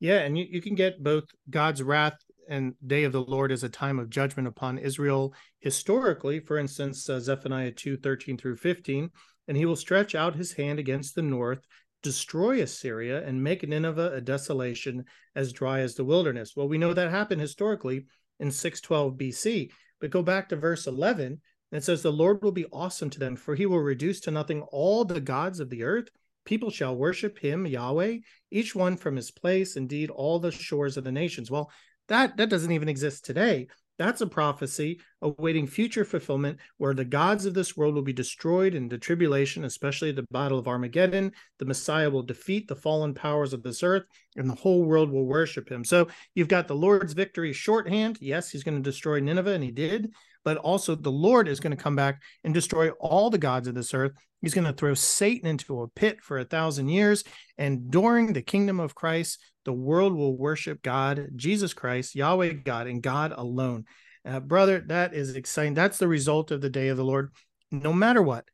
Yeah, 0.00 0.18
and 0.18 0.36
you, 0.36 0.46
you 0.50 0.60
can 0.60 0.74
get 0.74 1.00
both 1.00 1.24
God's 1.48 1.80
wrath 1.80 2.18
and 2.52 2.74
day 2.86 3.04
of 3.04 3.12
the 3.12 3.22
Lord 3.22 3.50
is 3.50 3.64
a 3.64 3.68
time 3.70 3.98
of 3.98 4.10
judgment 4.10 4.46
upon 4.46 4.76
Israel 4.76 5.32
historically. 5.60 6.38
For 6.38 6.58
instance, 6.58 7.08
uh, 7.08 7.18
Zephaniah 7.18 7.70
2 7.70 7.96
13 7.96 8.36
through 8.36 8.56
15. 8.56 9.10
And 9.48 9.56
he 9.56 9.64
will 9.64 9.74
stretch 9.74 10.14
out 10.14 10.36
his 10.36 10.52
hand 10.52 10.78
against 10.78 11.14
the 11.14 11.22
north, 11.22 11.66
destroy 12.02 12.60
Assyria, 12.60 13.26
and 13.26 13.42
make 13.42 13.66
Nineveh 13.66 14.12
a 14.12 14.20
desolation 14.20 15.04
as 15.34 15.52
dry 15.52 15.80
as 15.80 15.94
the 15.94 16.04
wilderness. 16.04 16.52
Well, 16.54 16.68
we 16.68 16.76
know 16.76 16.92
that 16.92 17.10
happened 17.10 17.40
historically 17.40 18.04
in 18.38 18.50
612 18.50 19.14
BC. 19.14 19.70
But 19.98 20.10
go 20.10 20.22
back 20.22 20.50
to 20.50 20.56
verse 20.56 20.86
11, 20.86 21.26
and 21.26 21.40
it 21.72 21.82
says, 21.82 22.02
The 22.02 22.12
Lord 22.12 22.42
will 22.42 22.52
be 22.52 22.66
awesome 22.70 23.08
to 23.10 23.18
them, 23.18 23.34
for 23.34 23.54
he 23.54 23.64
will 23.64 23.80
reduce 23.80 24.20
to 24.20 24.30
nothing 24.30 24.60
all 24.72 25.06
the 25.06 25.20
gods 25.20 25.58
of 25.58 25.70
the 25.70 25.84
earth. 25.84 26.08
People 26.44 26.70
shall 26.70 26.96
worship 26.96 27.38
him, 27.38 27.66
Yahweh, 27.66 28.18
each 28.50 28.74
one 28.74 28.96
from 28.96 29.16
his 29.16 29.30
place, 29.30 29.76
indeed, 29.76 30.10
all 30.10 30.38
the 30.38 30.50
shores 30.50 30.96
of 30.96 31.04
the 31.04 31.12
nations. 31.12 31.50
Well, 31.50 31.70
that 32.12 32.36
that 32.36 32.48
doesn't 32.48 32.72
even 32.72 32.88
exist 32.88 33.24
today 33.24 33.66
that's 33.98 34.20
a 34.20 34.26
prophecy 34.26 35.00
awaiting 35.20 35.66
future 35.66 36.04
fulfillment 36.04 36.58
where 36.78 36.94
the 36.94 37.04
gods 37.04 37.46
of 37.46 37.54
this 37.54 37.76
world 37.76 37.94
will 37.94 38.02
be 38.02 38.12
destroyed 38.12 38.74
in 38.74 38.88
the 38.88 38.98
tribulation, 38.98 39.64
especially 39.64 40.12
the 40.12 40.26
battle 40.30 40.58
of 40.58 40.66
Armageddon. 40.66 41.32
The 41.58 41.66
Messiah 41.66 42.10
will 42.10 42.22
defeat 42.22 42.66
the 42.66 42.74
fallen 42.74 43.14
powers 43.14 43.52
of 43.52 43.62
this 43.62 43.82
earth 43.82 44.04
and 44.36 44.48
the 44.48 44.54
whole 44.54 44.82
world 44.82 45.10
will 45.12 45.26
worship 45.26 45.70
him. 45.70 45.84
So 45.84 46.08
you've 46.34 46.48
got 46.48 46.68
the 46.68 46.74
Lord's 46.74 47.12
victory 47.12 47.52
shorthand. 47.52 48.18
Yes, 48.20 48.50
he's 48.50 48.64
going 48.64 48.76
to 48.76 48.82
destroy 48.82 49.20
Nineveh, 49.20 49.52
and 49.52 49.62
he 49.62 49.70
did 49.70 50.12
but 50.44 50.56
also 50.58 50.94
the 50.94 51.10
Lord 51.10 51.48
is 51.48 51.60
going 51.60 51.76
to 51.76 51.82
come 51.82 51.96
back 51.96 52.20
and 52.44 52.52
destroy 52.52 52.90
all 52.90 53.30
the 53.30 53.38
gods 53.38 53.68
of 53.68 53.74
this 53.74 53.94
earth. 53.94 54.12
He's 54.40 54.54
going 54.54 54.66
to 54.66 54.72
throw 54.72 54.94
Satan 54.94 55.48
into 55.48 55.82
a 55.82 55.88
pit 55.88 56.20
for 56.20 56.38
a 56.38 56.44
thousand 56.44 56.88
years. 56.88 57.22
And 57.58 57.90
during 57.90 58.32
the 58.32 58.42
kingdom 58.42 58.80
of 58.80 58.94
Christ, 58.94 59.38
the 59.64 59.72
world 59.72 60.14
will 60.14 60.36
worship 60.36 60.82
God, 60.82 61.28
Jesus 61.36 61.72
Christ, 61.74 62.14
Yahweh 62.14 62.54
God, 62.64 62.88
and 62.88 63.02
God 63.02 63.32
alone. 63.36 63.84
Uh, 64.24 64.40
brother, 64.40 64.84
that 64.88 65.14
is 65.14 65.36
exciting. 65.36 65.74
That's 65.74 65.98
the 65.98 66.08
result 66.08 66.50
of 66.50 66.60
the 66.60 66.70
day 66.70 66.88
of 66.88 66.96
the 66.96 67.04
Lord. 67.04 67.32
No 67.70 67.92
matter 67.92 68.22
what, 68.22 68.44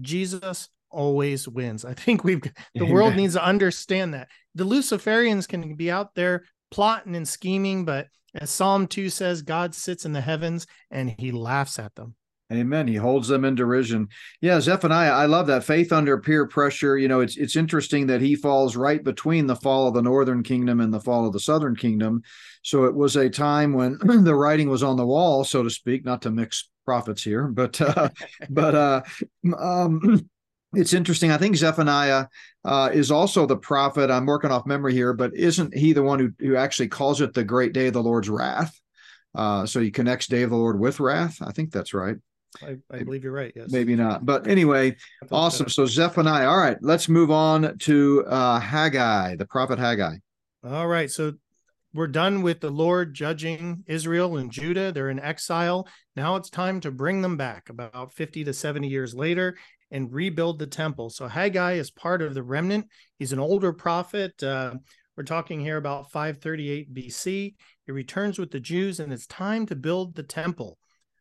Jesus 0.00 0.68
always 0.90 1.48
wins. 1.48 1.84
I 1.84 1.94
think 1.94 2.24
we've 2.24 2.42
the 2.74 2.86
world 2.86 3.14
needs 3.14 3.34
to 3.34 3.44
understand 3.44 4.14
that. 4.14 4.28
The 4.54 4.64
Luciferians 4.64 5.48
can 5.48 5.74
be 5.74 5.90
out 5.90 6.14
there 6.14 6.44
plotting 6.70 7.16
and 7.16 7.28
scheming, 7.28 7.84
but 7.84 8.08
as 8.34 8.50
Psalm 8.50 8.86
2 8.86 9.10
says, 9.10 9.42
God 9.42 9.74
sits 9.74 10.04
in 10.04 10.12
the 10.12 10.20
heavens 10.20 10.66
and 10.90 11.14
he 11.18 11.32
laughs 11.32 11.78
at 11.78 11.94
them. 11.94 12.14
Amen. 12.50 12.88
He 12.88 12.94
holds 12.94 13.28
them 13.28 13.44
in 13.44 13.54
derision. 13.54 14.08
Yeah, 14.40 14.58
Zephaniah, 14.58 15.12
I 15.12 15.26
love 15.26 15.46
that 15.48 15.64
faith 15.64 15.92
under 15.92 16.18
peer 16.18 16.46
pressure. 16.46 16.96
You 16.96 17.06
know, 17.06 17.20
it's 17.20 17.36
it's 17.36 17.56
interesting 17.56 18.06
that 18.06 18.22
he 18.22 18.34
falls 18.34 18.74
right 18.74 19.04
between 19.04 19.46
the 19.46 19.56
fall 19.56 19.86
of 19.86 19.92
the 19.92 20.00
northern 20.00 20.42
kingdom 20.42 20.80
and 20.80 20.92
the 20.92 21.00
fall 21.00 21.26
of 21.26 21.34
the 21.34 21.40
southern 21.40 21.76
kingdom. 21.76 22.22
So 22.62 22.84
it 22.84 22.94
was 22.94 23.16
a 23.16 23.28
time 23.28 23.74
when 23.74 23.98
the 24.24 24.34
writing 24.34 24.70
was 24.70 24.82
on 24.82 24.96
the 24.96 25.06
wall, 25.06 25.44
so 25.44 25.62
to 25.62 25.68
speak, 25.68 26.06
not 26.06 26.22
to 26.22 26.30
mix 26.30 26.70
prophets 26.86 27.22
here, 27.22 27.48
but 27.48 27.78
uh, 27.82 28.08
but 28.48 28.74
uh, 28.74 29.02
um, 29.58 30.26
it's 30.74 30.92
interesting. 30.92 31.30
I 31.30 31.38
think 31.38 31.56
Zephaniah 31.56 32.26
uh, 32.64 32.90
is 32.92 33.10
also 33.10 33.46
the 33.46 33.56
prophet. 33.56 34.10
I'm 34.10 34.26
working 34.26 34.50
off 34.50 34.66
memory 34.66 34.92
here, 34.92 35.12
but 35.12 35.34
isn't 35.34 35.74
he 35.74 35.92
the 35.92 36.02
one 36.02 36.18
who, 36.18 36.32
who 36.38 36.56
actually 36.56 36.88
calls 36.88 37.20
it 37.20 37.32
the 37.32 37.44
great 37.44 37.72
day 37.72 37.86
of 37.86 37.94
the 37.94 38.02
Lord's 38.02 38.28
wrath? 38.28 38.78
Uh, 39.34 39.64
so 39.66 39.80
he 39.80 39.90
connects 39.90 40.26
day 40.26 40.42
of 40.42 40.50
the 40.50 40.56
Lord 40.56 40.78
with 40.78 41.00
wrath. 41.00 41.38
I 41.40 41.52
think 41.52 41.72
that's 41.72 41.94
right. 41.94 42.16
I, 42.62 42.76
I 42.90 43.02
believe 43.02 43.24
you're 43.24 43.32
right. 43.32 43.52
Yes. 43.54 43.70
Maybe 43.70 43.94
not. 43.94 44.24
But 44.24 44.46
anyway, 44.46 44.96
awesome. 45.30 45.68
So 45.68 45.86
Zephaniah. 45.86 46.48
All 46.48 46.58
right, 46.58 46.78
let's 46.80 47.08
move 47.08 47.30
on 47.30 47.78
to 47.78 48.24
uh, 48.26 48.58
Haggai, 48.58 49.36
the 49.36 49.46
prophet 49.46 49.78
Haggai. 49.78 50.16
All 50.64 50.88
right. 50.88 51.10
So 51.10 51.34
we're 51.94 52.08
done 52.08 52.42
with 52.42 52.60
the 52.60 52.70
Lord 52.70 53.14
judging 53.14 53.84
Israel 53.86 54.38
and 54.38 54.50
Judah. 54.50 54.92
They're 54.92 55.10
in 55.10 55.20
exile. 55.20 55.88
Now 56.16 56.36
it's 56.36 56.50
time 56.50 56.80
to 56.80 56.90
bring 56.90 57.22
them 57.22 57.36
back 57.36 57.70
about 57.70 58.12
50 58.12 58.44
to 58.44 58.52
70 58.52 58.88
years 58.88 59.14
later 59.14 59.56
and 59.90 60.12
rebuild 60.12 60.58
the 60.58 60.66
temple. 60.66 61.10
So 61.10 61.28
Haggai 61.28 61.74
is 61.74 61.90
part 61.90 62.22
of 62.22 62.34
the 62.34 62.42
remnant. 62.42 62.86
He's 63.18 63.32
an 63.32 63.38
older 63.38 63.72
prophet. 63.72 64.42
Uh, 64.42 64.74
we're 65.16 65.24
talking 65.24 65.60
here 65.60 65.76
about 65.76 66.10
538 66.10 66.94
BC. 66.94 67.54
He 67.86 67.92
returns 67.92 68.38
with 68.38 68.50
the 68.50 68.60
Jews, 68.60 69.00
and 69.00 69.12
it's 69.12 69.26
time 69.26 69.66
to 69.66 69.76
build 69.76 70.14
the 70.14 70.22
temple. 70.22 70.78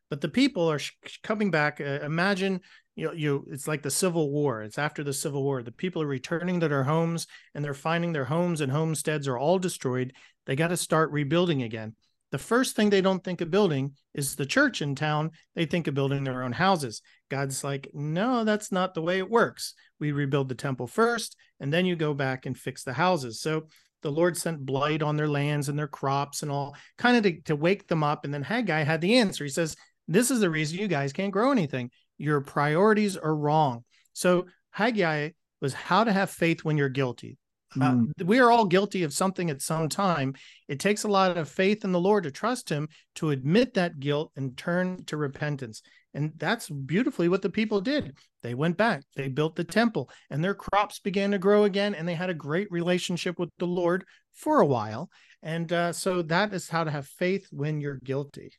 But 0.09 0.21
the 0.21 0.29
people 0.29 0.69
are 0.69 0.79
sh- 0.79 0.93
coming 1.23 1.51
back. 1.51 1.81
Uh, 1.81 1.99
imagine, 2.01 2.61
you 2.95 3.07
know, 3.07 3.13
you 3.13 3.45
it's 3.49 3.67
like 3.67 3.81
the 3.81 3.89
Civil 3.89 4.31
War. 4.31 4.61
It's 4.61 4.77
after 4.77 5.03
the 5.03 5.13
Civil 5.13 5.43
War. 5.43 5.63
The 5.63 5.71
people 5.71 6.01
are 6.01 6.07
returning 6.07 6.59
to 6.59 6.67
their 6.67 6.83
homes, 6.83 7.27
and 7.55 7.65
they're 7.65 7.73
finding 7.73 8.13
their 8.13 8.25
homes 8.25 8.61
and 8.61 8.71
homesteads 8.71 9.27
are 9.27 9.37
all 9.37 9.59
destroyed. 9.59 10.13
They 10.45 10.55
got 10.55 10.69
to 10.69 10.77
start 10.77 11.11
rebuilding 11.11 11.63
again 11.63 11.95
the 12.31 12.37
first 12.37 12.75
thing 12.75 12.89
they 12.89 13.01
don't 13.01 13.23
think 13.23 13.39
of 13.41 13.49
building 13.49 13.93
is 14.13 14.35
the 14.35 14.45
church 14.45 14.81
in 14.81 14.95
town. 14.95 15.31
They 15.55 15.65
think 15.65 15.87
of 15.87 15.93
building 15.93 16.23
their 16.23 16.43
own 16.43 16.51
houses. 16.51 17.01
God's 17.29 17.63
like, 17.63 17.89
no, 17.93 18.43
that's 18.43 18.71
not 18.71 18.93
the 18.93 19.01
way 19.01 19.17
it 19.17 19.29
works. 19.29 19.73
We 19.99 20.11
rebuild 20.11 20.49
the 20.49 20.55
temple 20.55 20.87
first, 20.87 21.37
and 21.59 21.71
then 21.71 21.85
you 21.85 21.95
go 21.95 22.13
back 22.13 22.45
and 22.45 22.57
fix 22.57 22.83
the 22.83 22.93
houses. 22.93 23.39
So 23.39 23.67
the 24.01 24.11
Lord 24.11 24.37
sent 24.37 24.65
blight 24.65 25.01
on 25.01 25.15
their 25.15 25.27
lands 25.27 25.69
and 25.69 25.79
their 25.79 25.87
crops 25.87 26.43
and 26.43 26.51
all, 26.51 26.75
kind 26.97 27.17
of 27.17 27.23
to, 27.23 27.41
to 27.43 27.55
wake 27.55 27.87
them 27.87 28.03
up. 28.03 28.25
And 28.25 28.33
then 28.33 28.43
Haggai 28.43 28.83
had 28.83 29.01
the 29.01 29.17
answer. 29.17 29.43
He 29.43 29.49
says, 29.49 29.75
This 30.07 30.29
is 30.29 30.39
the 30.39 30.49
reason 30.49 30.79
you 30.79 30.87
guys 30.87 31.13
can't 31.13 31.33
grow 31.33 31.51
anything. 31.51 31.91
Your 32.17 32.41
priorities 32.41 33.15
are 33.15 33.35
wrong. 33.35 33.83
So 34.13 34.47
Haggai 34.71 35.29
was 35.61 35.73
how 35.73 36.03
to 36.03 36.11
have 36.11 36.29
faith 36.29 36.63
when 36.63 36.77
you're 36.77 36.89
guilty. 36.89 37.37
Uh, 37.75 37.91
mm. 37.91 38.11
we 38.23 38.39
are 38.39 38.49
all 38.49 38.65
guilty 38.65 39.03
of 39.03 39.13
something 39.13 39.49
at 39.49 39.61
some 39.61 39.89
time. 39.89 40.33
It 40.67 40.79
takes 40.79 41.03
a 41.03 41.09
lot 41.09 41.37
of 41.37 41.49
faith 41.49 41.83
in 41.83 41.91
the 41.91 41.99
Lord 41.99 42.23
to 42.23 42.31
trust 42.31 42.69
Him, 42.69 42.87
to 43.15 43.31
admit 43.31 43.73
that 43.73 43.99
guilt 43.99 44.31
and 44.35 44.57
turn 44.57 45.03
to 45.05 45.17
repentance. 45.17 45.81
And 46.13 46.31
that's 46.37 46.69
beautifully 46.69 47.29
what 47.29 47.41
the 47.41 47.49
people 47.49 47.81
did. 47.81 48.17
They 48.41 48.53
went 48.53 48.77
back, 48.77 49.03
they 49.15 49.27
built 49.27 49.55
the 49.55 49.63
temple, 49.63 50.09
and 50.29 50.43
their 50.43 50.55
crops 50.55 50.99
began 50.99 51.31
to 51.31 51.37
grow 51.37 51.65
again, 51.65 51.93
and 51.93 52.07
they 52.07 52.15
had 52.15 52.29
a 52.29 52.33
great 52.33 52.71
relationship 52.71 53.37
with 53.37 53.49
the 53.59 53.67
Lord 53.67 54.05
for 54.33 54.61
a 54.61 54.65
while. 54.65 55.09
And 55.43 55.71
uh, 55.71 55.93
so 55.93 56.21
that 56.23 56.53
is 56.53 56.69
how 56.69 56.83
to 56.83 56.91
have 56.91 57.07
faith 57.07 57.47
when 57.51 57.81
you're 57.81 57.99
guilty. 58.03 58.51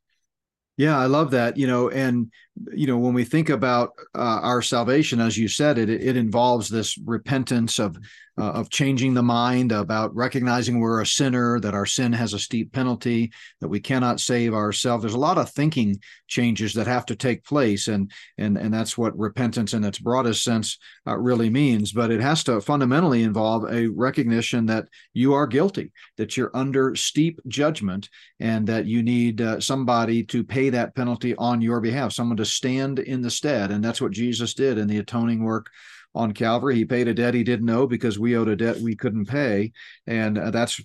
Yeah, 0.76 0.96
I 0.96 1.06
love 1.06 1.32
that. 1.32 1.56
You 1.56 1.66
know, 1.66 1.88
and 1.88 2.30
you 2.74 2.86
know 2.86 2.98
when 2.98 3.14
we 3.14 3.24
think 3.24 3.48
about 3.48 3.92
uh, 4.14 4.40
our 4.42 4.62
salvation, 4.62 5.20
as 5.20 5.36
you 5.36 5.48
said, 5.48 5.78
it 5.78 5.90
it 5.90 6.16
involves 6.16 6.68
this 6.68 6.98
repentance 6.98 7.78
of 7.78 7.96
uh, 8.38 8.52
of 8.52 8.70
changing 8.70 9.14
the 9.14 9.22
mind 9.22 9.72
about 9.72 10.14
recognizing 10.14 10.78
we're 10.78 11.00
a 11.00 11.06
sinner, 11.06 11.58
that 11.58 11.74
our 11.74 11.86
sin 11.86 12.12
has 12.12 12.32
a 12.32 12.38
steep 12.38 12.72
penalty, 12.72 13.32
that 13.60 13.68
we 13.68 13.80
cannot 13.80 14.20
save 14.20 14.54
ourselves. 14.54 15.02
There's 15.02 15.14
a 15.14 15.18
lot 15.18 15.38
of 15.38 15.50
thinking 15.50 16.00
changes 16.28 16.72
that 16.74 16.86
have 16.86 17.04
to 17.06 17.16
take 17.16 17.44
place, 17.44 17.88
and 17.88 18.10
and 18.36 18.56
and 18.56 18.72
that's 18.72 18.96
what 18.96 19.18
repentance 19.18 19.74
in 19.74 19.84
its 19.84 19.98
broadest 19.98 20.44
sense 20.44 20.78
uh, 21.06 21.16
really 21.16 21.50
means. 21.50 21.92
But 21.92 22.10
it 22.10 22.20
has 22.20 22.44
to 22.44 22.60
fundamentally 22.60 23.24
involve 23.24 23.72
a 23.72 23.88
recognition 23.88 24.66
that 24.66 24.86
you 25.12 25.34
are 25.34 25.46
guilty, 25.46 25.90
that 26.16 26.36
you're 26.36 26.54
under 26.54 26.94
steep 26.94 27.40
judgment, 27.48 28.08
and 28.38 28.66
that 28.68 28.86
you 28.86 29.02
need 29.02 29.40
uh, 29.40 29.58
somebody 29.60 30.22
to 30.24 30.44
pay 30.44 30.70
that 30.70 30.94
penalty 30.94 31.34
on 31.36 31.60
your 31.60 31.80
behalf, 31.80 32.12
someone 32.12 32.36
to 32.36 32.46
stand 32.48 32.98
in 32.98 33.22
the 33.22 33.30
stead, 33.30 33.70
and 33.70 33.84
that's 33.84 34.00
what 34.00 34.12
Jesus 34.12 34.54
did 34.54 34.78
in 34.78 34.88
the 34.88 34.98
atoning 34.98 35.44
work 35.44 35.70
on 36.14 36.32
Calvary. 36.32 36.74
He 36.74 36.84
paid 36.84 37.08
a 37.08 37.14
debt 37.14 37.34
he 37.34 37.44
didn't 37.44 37.70
owe 37.70 37.86
because 37.86 38.18
we 38.18 38.36
owed 38.36 38.48
a 38.48 38.56
debt 38.56 38.78
we 38.78 38.96
couldn't 38.96 39.26
pay. 39.26 39.72
And 40.06 40.38
uh, 40.38 40.50
that's 40.50 40.80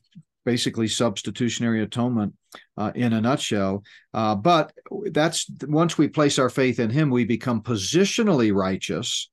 basically 0.45 0.88
substitutionary 0.88 1.82
atonement 1.82 2.34
uh, 2.78 2.91
in 2.95 3.14
a 3.14 3.22
nutshell. 3.22 3.84
Uh, 4.14 4.36
but 4.36 4.74
that's 5.11 5.49
once 5.68 5.97
we 5.97 6.07
place 6.07 6.38
our 6.38 6.49
faith 6.49 6.80
in 6.80 6.89
him, 6.89 7.09
we 7.09 7.26
become 7.26 7.61
positionally 7.61 8.53
righteous 8.53 9.30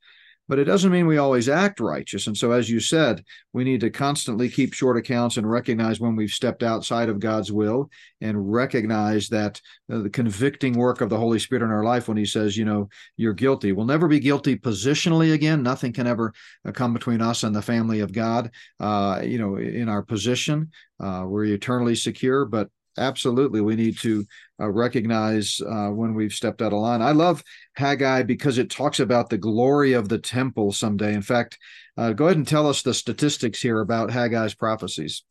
but 0.50 0.58
it 0.58 0.64
doesn't 0.64 0.90
mean 0.90 1.06
we 1.06 1.16
always 1.16 1.48
act 1.48 1.78
righteous. 1.78 2.26
And 2.26 2.36
so, 2.36 2.50
as 2.50 2.68
you 2.68 2.80
said, 2.80 3.22
we 3.52 3.62
need 3.62 3.80
to 3.82 3.88
constantly 3.88 4.48
keep 4.48 4.74
short 4.74 4.96
accounts 4.96 5.36
and 5.36 5.48
recognize 5.48 6.00
when 6.00 6.16
we've 6.16 6.32
stepped 6.32 6.64
outside 6.64 7.08
of 7.08 7.20
God's 7.20 7.52
will 7.52 7.88
and 8.20 8.52
recognize 8.52 9.28
that 9.28 9.60
uh, 9.92 9.98
the 9.98 10.10
convicting 10.10 10.76
work 10.76 11.02
of 11.02 11.08
the 11.08 11.16
Holy 11.16 11.38
Spirit 11.38 11.62
in 11.62 11.70
our 11.70 11.84
life 11.84 12.08
when 12.08 12.16
He 12.16 12.26
says, 12.26 12.56
you 12.56 12.64
know, 12.64 12.88
you're 13.16 13.32
guilty. 13.32 13.70
We'll 13.70 13.86
never 13.86 14.08
be 14.08 14.18
guilty 14.18 14.56
positionally 14.56 15.34
again. 15.34 15.62
Nothing 15.62 15.92
can 15.92 16.08
ever 16.08 16.32
uh, 16.66 16.72
come 16.72 16.94
between 16.94 17.22
us 17.22 17.44
and 17.44 17.54
the 17.54 17.62
family 17.62 18.00
of 18.00 18.12
God, 18.12 18.50
uh, 18.80 19.20
you 19.22 19.38
know, 19.38 19.56
in 19.56 19.88
our 19.88 20.02
position. 20.02 20.72
Uh, 20.98 21.26
we're 21.28 21.44
eternally 21.44 21.94
secure, 21.94 22.44
but 22.44 22.68
absolutely. 22.98 23.60
We 23.60 23.76
need 23.76 23.98
to 23.98 24.24
uh, 24.60 24.68
recognize 24.68 25.60
uh, 25.60 25.88
when 25.88 26.14
we've 26.14 26.32
stepped 26.32 26.62
out 26.62 26.72
of 26.72 26.80
line. 26.80 27.02
I 27.02 27.12
love 27.12 27.42
haggai 27.74 28.22
because 28.22 28.58
it 28.58 28.70
talks 28.70 29.00
about 29.00 29.30
the 29.30 29.38
glory 29.38 29.92
of 29.92 30.08
the 30.08 30.18
temple 30.18 30.72
someday. 30.72 31.14
In 31.14 31.22
fact 31.22 31.58
uh, 31.96 32.12
go 32.12 32.26
ahead 32.26 32.36
and 32.38 32.48
tell 32.48 32.66
us 32.66 32.80
the 32.82 32.94
statistics 32.94 33.60
here 33.60 33.80
about 33.80 34.10
haggai's 34.10 34.54
prophecies. 34.54 35.22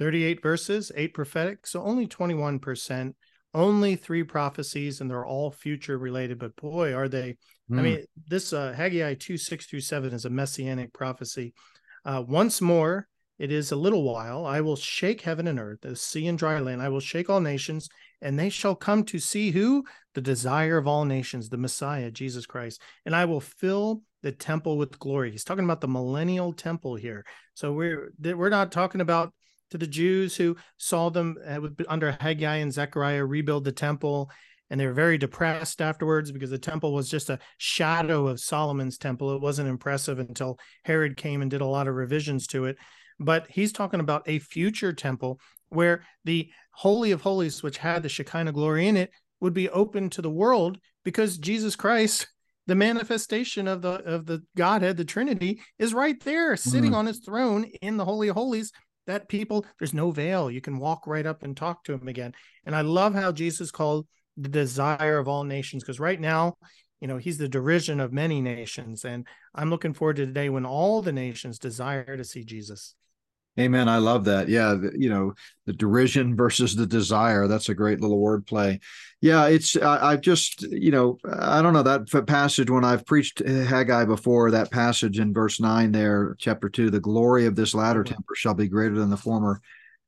38 0.00 0.42
verses 0.42 0.92
8 0.94 1.14
prophetic 1.14 1.66
so 1.66 1.82
only 1.82 2.06
21% 2.06 3.14
only 3.54 3.96
three 3.96 4.22
prophecies 4.22 5.00
and 5.00 5.08
they're 5.08 5.24
all 5.24 5.50
future 5.50 5.96
related 5.96 6.38
but 6.38 6.56
boy 6.56 6.92
are 6.92 7.08
they. 7.08 7.36
Mm. 7.70 7.74
i 7.74 7.76
hmm. 7.76 7.82
mean 7.82 8.04
this 8.26 8.52
uh, 8.52 8.72
haggai 8.72 9.14
2 9.14 9.36
6 9.36 9.66
through 9.66 9.80
7 9.80 10.12
is 10.12 10.24
a 10.24 10.30
messianic 10.30 10.92
prophecy. 10.92 11.54
Uh, 12.04 12.22
once 12.26 12.60
more 12.60 13.06
it 13.38 13.52
is 13.52 13.72
a 13.72 13.76
little 13.76 14.02
while. 14.02 14.46
I 14.46 14.60
will 14.60 14.76
shake 14.76 15.20
heaven 15.20 15.46
and 15.46 15.58
earth, 15.58 15.80
the 15.82 15.94
sea 15.94 16.26
and 16.26 16.38
dry 16.38 16.58
land. 16.60 16.80
I 16.80 16.88
will 16.88 17.00
shake 17.00 17.28
all 17.28 17.40
nations, 17.40 17.88
and 18.22 18.38
they 18.38 18.48
shall 18.48 18.74
come 18.74 19.04
to 19.04 19.18
see 19.18 19.50
who? 19.50 19.84
The 20.14 20.20
desire 20.22 20.78
of 20.78 20.86
all 20.86 21.04
nations, 21.04 21.48
the 21.48 21.58
Messiah, 21.58 22.10
Jesus 22.10 22.46
Christ. 22.46 22.80
And 23.04 23.14
I 23.14 23.26
will 23.26 23.40
fill 23.40 24.02
the 24.22 24.32
temple 24.32 24.78
with 24.78 24.98
glory. 24.98 25.30
He's 25.30 25.44
talking 25.44 25.64
about 25.64 25.80
the 25.80 25.88
millennial 25.88 26.52
temple 26.52 26.96
here. 26.96 27.24
So 27.54 27.72
we're 27.72 28.12
we're 28.20 28.48
not 28.48 28.72
talking 28.72 29.00
about 29.00 29.34
to 29.70 29.78
the 29.78 29.86
Jews 29.86 30.36
who 30.36 30.56
saw 30.78 31.10
them 31.10 31.36
uh, 31.46 31.60
under 31.88 32.12
Haggai 32.12 32.56
and 32.56 32.72
Zechariah 32.72 33.24
rebuild 33.24 33.64
the 33.64 33.72
temple 33.72 34.30
and 34.70 34.80
they 34.80 34.86
were 34.86 34.92
very 34.92 35.18
depressed 35.18 35.80
afterwards 35.80 36.32
because 36.32 36.50
the 36.50 36.58
temple 36.58 36.92
was 36.92 37.08
just 37.08 37.30
a 37.30 37.38
shadow 37.58 38.26
of 38.26 38.40
Solomon's 38.40 38.98
temple. 38.98 39.34
It 39.34 39.40
wasn't 39.40 39.68
impressive 39.68 40.18
until 40.18 40.58
Herod 40.84 41.16
came 41.16 41.42
and 41.42 41.50
did 41.50 41.60
a 41.60 41.66
lot 41.66 41.88
of 41.88 41.94
revisions 41.94 42.46
to 42.48 42.64
it 42.64 42.76
but 43.18 43.46
he's 43.48 43.72
talking 43.72 44.00
about 44.00 44.22
a 44.26 44.38
future 44.38 44.92
temple 44.92 45.40
where 45.68 46.04
the 46.24 46.50
Holy 46.72 47.10
of 47.12 47.22
Holies, 47.22 47.62
which 47.62 47.78
had 47.78 48.02
the 48.02 48.08
Shekinah 48.08 48.52
glory 48.52 48.88
in 48.88 48.96
it, 48.96 49.10
would 49.40 49.54
be 49.54 49.68
open 49.68 50.10
to 50.10 50.22
the 50.22 50.30
world 50.30 50.78
because 51.04 51.38
Jesus 51.38 51.76
Christ, 51.76 52.26
the 52.66 52.74
manifestation 52.74 53.68
of 53.68 53.82
the 53.82 54.02
of 54.04 54.26
the 54.26 54.42
Godhead, 54.56 54.96
the 54.96 55.04
Trinity, 55.04 55.60
is 55.78 55.94
right 55.94 56.18
there, 56.24 56.56
sitting 56.56 56.92
mm. 56.92 56.96
on 56.96 57.06
his 57.06 57.20
throne 57.20 57.64
in 57.80 57.96
the 57.96 58.04
Holy 58.04 58.28
of 58.28 58.36
Holies. 58.36 58.72
That 59.06 59.28
people, 59.28 59.64
there's 59.78 59.94
no 59.94 60.10
veil. 60.10 60.50
You 60.50 60.60
can 60.60 60.78
walk 60.78 61.06
right 61.06 61.24
up 61.24 61.44
and 61.44 61.56
talk 61.56 61.84
to 61.84 61.92
him 61.92 62.08
again. 62.08 62.34
And 62.64 62.74
I 62.74 62.80
love 62.80 63.14
how 63.14 63.30
Jesus 63.30 63.70
called 63.70 64.08
the 64.36 64.48
desire 64.48 65.18
of 65.18 65.28
all 65.28 65.44
nations, 65.44 65.84
because 65.84 66.00
right 66.00 66.20
now, 66.20 66.56
you 67.00 67.06
know, 67.06 67.16
he's 67.16 67.38
the 67.38 67.48
derision 67.48 68.00
of 68.00 68.12
many 68.12 68.40
nations. 68.40 69.04
And 69.04 69.24
I'm 69.54 69.70
looking 69.70 69.94
forward 69.94 70.16
to 70.16 70.26
the 70.26 70.32
day 70.32 70.48
when 70.48 70.66
all 70.66 71.02
the 71.02 71.12
nations 71.12 71.60
desire 71.60 72.16
to 72.16 72.24
see 72.24 72.42
Jesus. 72.42 72.96
Amen. 73.58 73.88
I 73.88 73.98
love 73.98 74.24
that. 74.26 74.48
Yeah, 74.48 74.74
the, 74.74 74.92
you 74.96 75.08
know, 75.08 75.32
the 75.64 75.72
derision 75.72 76.36
versus 76.36 76.76
the 76.76 76.86
desire. 76.86 77.48
That's 77.48 77.70
a 77.70 77.74
great 77.74 78.00
little 78.00 78.20
wordplay. 78.20 78.80
Yeah, 79.22 79.46
it's 79.46 79.76
I, 79.76 80.12
I, 80.12 80.16
just 80.16 80.62
you 80.62 80.90
know 80.90 81.18
I 81.24 81.62
don't 81.62 81.72
know 81.72 81.82
that 81.82 82.26
passage 82.26 82.70
when 82.70 82.84
I've 82.84 83.06
preached 83.06 83.38
Haggai 83.38 84.04
before. 84.04 84.50
That 84.50 84.70
passage 84.70 85.18
in 85.18 85.32
verse 85.32 85.58
nine 85.58 85.90
there, 85.90 86.36
chapter 86.38 86.68
two, 86.68 86.90
the 86.90 87.00
glory 87.00 87.46
of 87.46 87.56
this 87.56 87.74
latter 87.74 88.04
mm-hmm. 88.04 88.14
temper 88.14 88.34
shall 88.34 88.54
be 88.54 88.68
greater 88.68 88.94
than 88.94 89.10
the 89.10 89.16
former. 89.16 89.60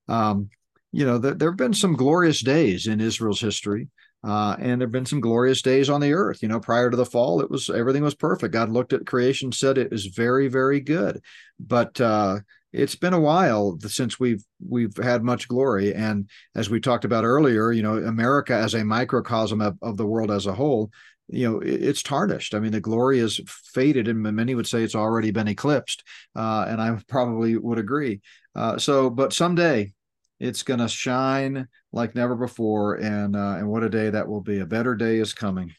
Um, 0.09 0.51
you 0.93 1.07
know, 1.07 1.19
there, 1.19 1.35
there 1.35 1.51
have 1.51 1.59
been 1.59 1.75
some 1.75 1.95
glorious 1.95 2.41
days 2.41 2.87
in 2.87 3.01
Israel's 3.01 3.41
history. 3.41 3.89
Uh, 4.25 4.57
and 4.59 4.81
there've 4.81 4.91
been 4.91 5.07
some 5.07 5.21
glorious 5.21 5.63
days 5.63 5.89
on 5.89 6.01
the 6.01 6.13
earth. 6.13 6.43
You 6.43 6.49
know, 6.49 6.59
prior 6.59 6.91
to 6.91 6.97
the 6.97 7.07
fall, 7.07 7.41
it 7.41 7.49
was 7.49 7.71
everything 7.71 8.03
was 8.03 8.17
perfect. 8.17 8.53
God 8.53 8.69
looked 8.69 8.93
at 8.93 9.07
creation, 9.07 9.53
said 9.53 9.79
it 9.79 9.93
was 9.93 10.07
very, 10.07 10.49
very 10.49 10.81
good. 10.81 11.23
But 11.61 12.01
uh, 12.01 12.39
it's 12.73 12.95
been 12.95 13.15
a 13.15 13.21
while 13.21 13.79
since 13.81 14.21
we've 14.21 14.45
we've 14.67 14.97
had 14.97 15.23
much 15.23 15.49
glory. 15.49 15.95
And 15.95 16.29
as 16.55 16.69
we 16.69 16.81
talked 16.81 17.05
about 17.05 17.25
earlier 17.25 17.73
you 17.73 17.83
know 17.83 17.97
america 17.97 18.55
as 18.55 18.75
a 18.75 18.85
microcosm 18.85 19.61
of, 19.61 19.79
of 19.83 19.97
the 19.97 20.07
world 20.07 20.31
as 20.31 20.47
a 20.47 20.55
whole 20.55 20.91
you 21.29 21.49
know 21.49 21.61
it, 21.61 21.83
it's 21.83 22.03
tarnished. 22.03 22.55
I 22.55 22.61
mean 22.61 22.73
the 22.73 22.81
glory 22.81 23.19
is 23.21 23.41
faded 23.47 24.09
and 24.09 24.23
many 24.23 24.55
would 24.55 24.67
say 24.67 24.83
it's 24.83 24.95
already 24.95 25.31
been 25.31 25.49
eclipsed 25.49 26.05
uh, 26.37 26.67
and 26.69 26.81
i 26.81 26.99
probably 27.09 27.57
would 27.57 27.79
agree. 27.79 28.21
Uh, 28.55 28.79
so 28.79 29.11
but 29.11 29.33
someday 29.33 29.93
it's 30.41 30.63
going 30.63 30.79
to 30.79 30.89
shine 30.89 31.67
like 31.93 32.15
never 32.15 32.37
before 32.37 32.95
and 32.95 33.35
uh, 33.35 33.57
and 33.59 33.69
what 33.69 33.83
a 33.83 33.89
day 33.89 34.09
that 34.11 34.29
will 34.29 34.41
be. 34.41 34.61
A 34.61 34.67
better 34.67 34.95
day 34.95 35.17
is 35.17 35.33
coming. 35.33 35.75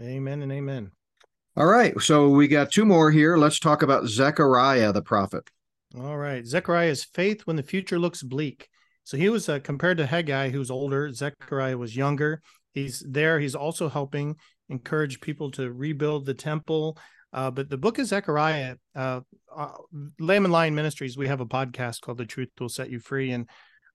Amen 0.00 0.42
and 0.42 0.52
amen. 0.52 0.92
All 1.56 1.66
right 1.66 1.98
so 2.00 2.28
we 2.28 2.48
got 2.48 2.70
two 2.70 2.84
more 2.84 3.10
here. 3.10 3.36
Let's 3.36 3.58
talk 3.58 3.82
about 3.82 4.06
zechariah 4.06 4.92
the 4.92 5.02
prophet 5.02 5.48
all 5.96 6.18
right. 6.18 6.46
Zechariah's 6.46 7.04
faith 7.04 7.42
when 7.46 7.56
the 7.56 7.62
future 7.62 7.98
looks 7.98 8.22
bleak. 8.22 8.68
So 9.04 9.16
he 9.16 9.30
was 9.30 9.48
uh, 9.48 9.60
compared 9.60 9.98
to 9.98 10.06
Haggai, 10.06 10.50
who's 10.50 10.70
older. 10.70 11.10
Zechariah 11.12 11.78
was 11.78 11.96
younger. 11.96 12.42
He's 12.72 13.02
there. 13.08 13.40
He's 13.40 13.54
also 13.54 13.88
helping 13.88 14.36
encourage 14.68 15.20
people 15.20 15.50
to 15.52 15.72
rebuild 15.72 16.26
the 16.26 16.34
temple. 16.34 16.98
Uh, 17.32 17.50
but 17.50 17.70
the 17.70 17.78
book 17.78 17.98
of 17.98 18.06
Zechariah, 18.06 18.76
uh, 18.94 19.20
uh, 19.54 19.72
Lamb 20.18 20.44
and 20.44 20.52
Lion 20.52 20.74
Ministries, 20.74 21.16
we 21.16 21.28
have 21.28 21.40
a 21.40 21.46
podcast 21.46 22.00
called 22.02 22.18
The 22.18 22.26
Truth 22.26 22.50
Will 22.60 22.68
Set 22.68 22.90
You 22.90 23.00
Free. 23.00 23.30
And 23.30 23.48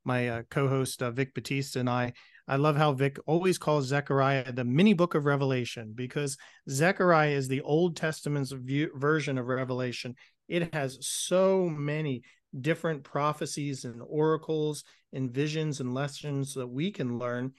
my 0.06 0.30
uh, 0.30 0.42
co 0.50 0.68
host, 0.68 1.02
uh, 1.02 1.12
Vic 1.12 1.34
Batista, 1.34 1.80
and 1.80 1.90
I, 1.90 2.14
I 2.48 2.58
love 2.58 2.76
how 2.76 2.94
Vic 2.94 3.18
always 3.26 3.58
calls 3.58 3.88
Zechariah 3.88 4.52
the 4.52 4.66
mini 4.66 4.94
book 4.94 5.16
of 5.16 5.26
Revelation 5.26 5.94
because 5.96 6.38
Zechariah 6.70 7.32
is 7.32 7.48
the 7.48 7.62
Old 7.62 7.96
Testament's 7.96 8.52
view, 8.52 8.90
version 8.96 9.38
of 9.38 9.48
Revelation. 9.48 10.16
It 10.54 10.72
has 10.72 11.00
so 11.02 11.68
many 11.68 12.22
different 12.62 13.04
prophecies 13.04 13.86
and 13.86 14.04
oracles 14.08 14.84
and 15.12 15.34
visions 15.34 15.80
and 15.80 15.96
lessons 15.96 16.54
that 16.54 16.68
we 16.68 16.92
can 16.92 17.18
learn. 17.18 17.54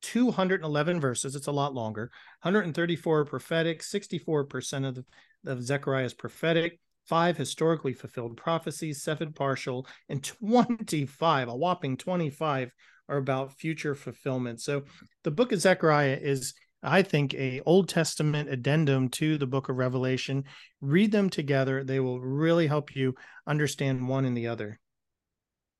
211 0.00 0.98
verses. 0.98 1.36
It's 1.36 1.48
a 1.48 1.52
lot 1.52 1.74
longer. 1.74 2.10
134 2.40 3.26
prophetic, 3.26 3.82
64% 3.82 4.88
of, 4.88 4.94
the, 4.94 5.04
of 5.44 5.62
Zechariah 5.62 6.06
is 6.06 6.14
prophetic, 6.14 6.80
five 7.04 7.36
historically 7.36 7.92
fulfilled 7.92 8.38
prophecies, 8.38 9.02
seven 9.02 9.34
partial, 9.34 9.86
and 10.08 10.24
25, 10.24 11.48
a 11.48 11.54
whopping 11.54 11.98
25 11.98 12.70
are 13.10 13.16
about 13.18 13.58
future 13.58 13.94
fulfillment. 13.94 14.62
So 14.62 14.84
the 15.22 15.30
book 15.30 15.52
of 15.52 15.60
Zechariah 15.60 16.18
is 16.18 16.54
I 16.82 17.02
think, 17.02 17.34
a 17.34 17.60
Old 17.66 17.88
Testament 17.88 18.48
addendum 18.48 19.08
to 19.10 19.36
the 19.38 19.46
book 19.46 19.68
of 19.68 19.76
Revelation. 19.76 20.44
Read 20.80 21.10
them 21.12 21.28
together. 21.28 21.82
They 21.84 22.00
will 22.00 22.20
really 22.20 22.66
help 22.66 22.94
you 22.94 23.14
understand 23.46 24.08
one 24.08 24.24
and 24.24 24.36
the 24.36 24.46
other. 24.46 24.78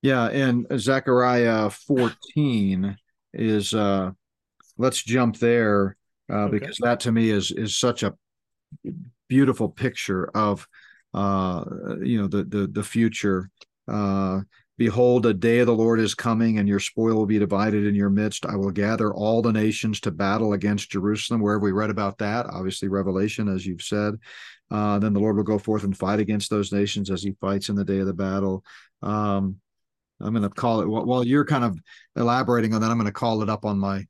Yeah, 0.02 0.26
and 0.26 0.66
Zechariah 0.76 1.70
14 1.70 2.96
is 3.34 3.74
uh 3.74 4.10
let's 4.78 5.02
jump 5.02 5.36
there 5.38 5.96
uh 6.32 6.44
okay. 6.44 6.58
because 6.58 6.78
that 6.78 7.00
to 7.00 7.12
me 7.12 7.28
is 7.30 7.50
is 7.50 7.76
such 7.76 8.02
a 8.02 8.14
beautiful 9.28 9.68
picture 9.68 10.30
of 10.34 10.66
uh 11.12 11.62
you 12.02 12.20
know 12.20 12.26
the 12.26 12.44
the 12.44 12.66
the 12.68 12.82
future 12.82 13.50
uh 13.86 14.40
Behold, 14.78 15.26
a 15.26 15.34
day 15.34 15.58
of 15.58 15.66
the 15.66 15.74
Lord 15.74 15.98
is 15.98 16.14
coming, 16.14 16.58
and 16.58 16.68
your 16.68 16.78
spoil 16.78 17.16
will 17.16 17.26
be 17.26 17.40
divided 17.40 17.84
in 17.84 17.96
your 17.96 18.10
midst. 18.10 18.46
I 18.46 18.54
will 18.54 18.70
gather 18.70 19.12
all 19.12 19.42
the 19.42 19.52
nations 19.52 20.00
to 20.02 20.12
battle 20.12 20.52
against 20.52 20.90
Jerusalem. 20.90 21.40
Where 21.40 21.54
have 21.54 21.62
we 21.62 21.72
read 21.72 21.90
about 21.90 22.18
that? 22.18 22.46
Obviously, 22.46 22.86
Revelation, 22.86 23.48
as 23.48 23.66
you've 23.66 23.82
said. 23.82 24.14
Uh, 24.70 25.00
then 25.00 25.14
the 25.14 25.20
Lord 25.20 25.36
will 25.36 25.42
go 25.42 25.58
forth 25.58 25.82
and 25.82 25.96
fight 25.96 26.20
against 26.20 26.48
those 26.48 26.72
nations 26.72 27.10
as 27.10 27.24
he 27.24 27.36
fights 27.40 27.68
in 27.68 27.74
the 27.74 27.84
day 27.84 27.98
of 27.98 28.06
the 28.06 28.14
battle. 28.14 28.64
Um, 29.02 29.56
I'm 30.20 30.32
going 30.32 30.42
to 30.42 30.48
call 30.48 30.80
it 30.80 30.88
while 30.88 31.24
you're 31.24 31.44
kind 31.44 31.64
of 31.64 31.78
elaborating 32.16 32.72
on 32.72 32.80
that. 32.80 32.90
I'm 32.90 32.98
going 32.98 33.06
to 33.06 33.12
call 33.12 33.42
it 33.42 33.50
up 33.50 33.64
on 33.64 33.78
my 33.78 34.06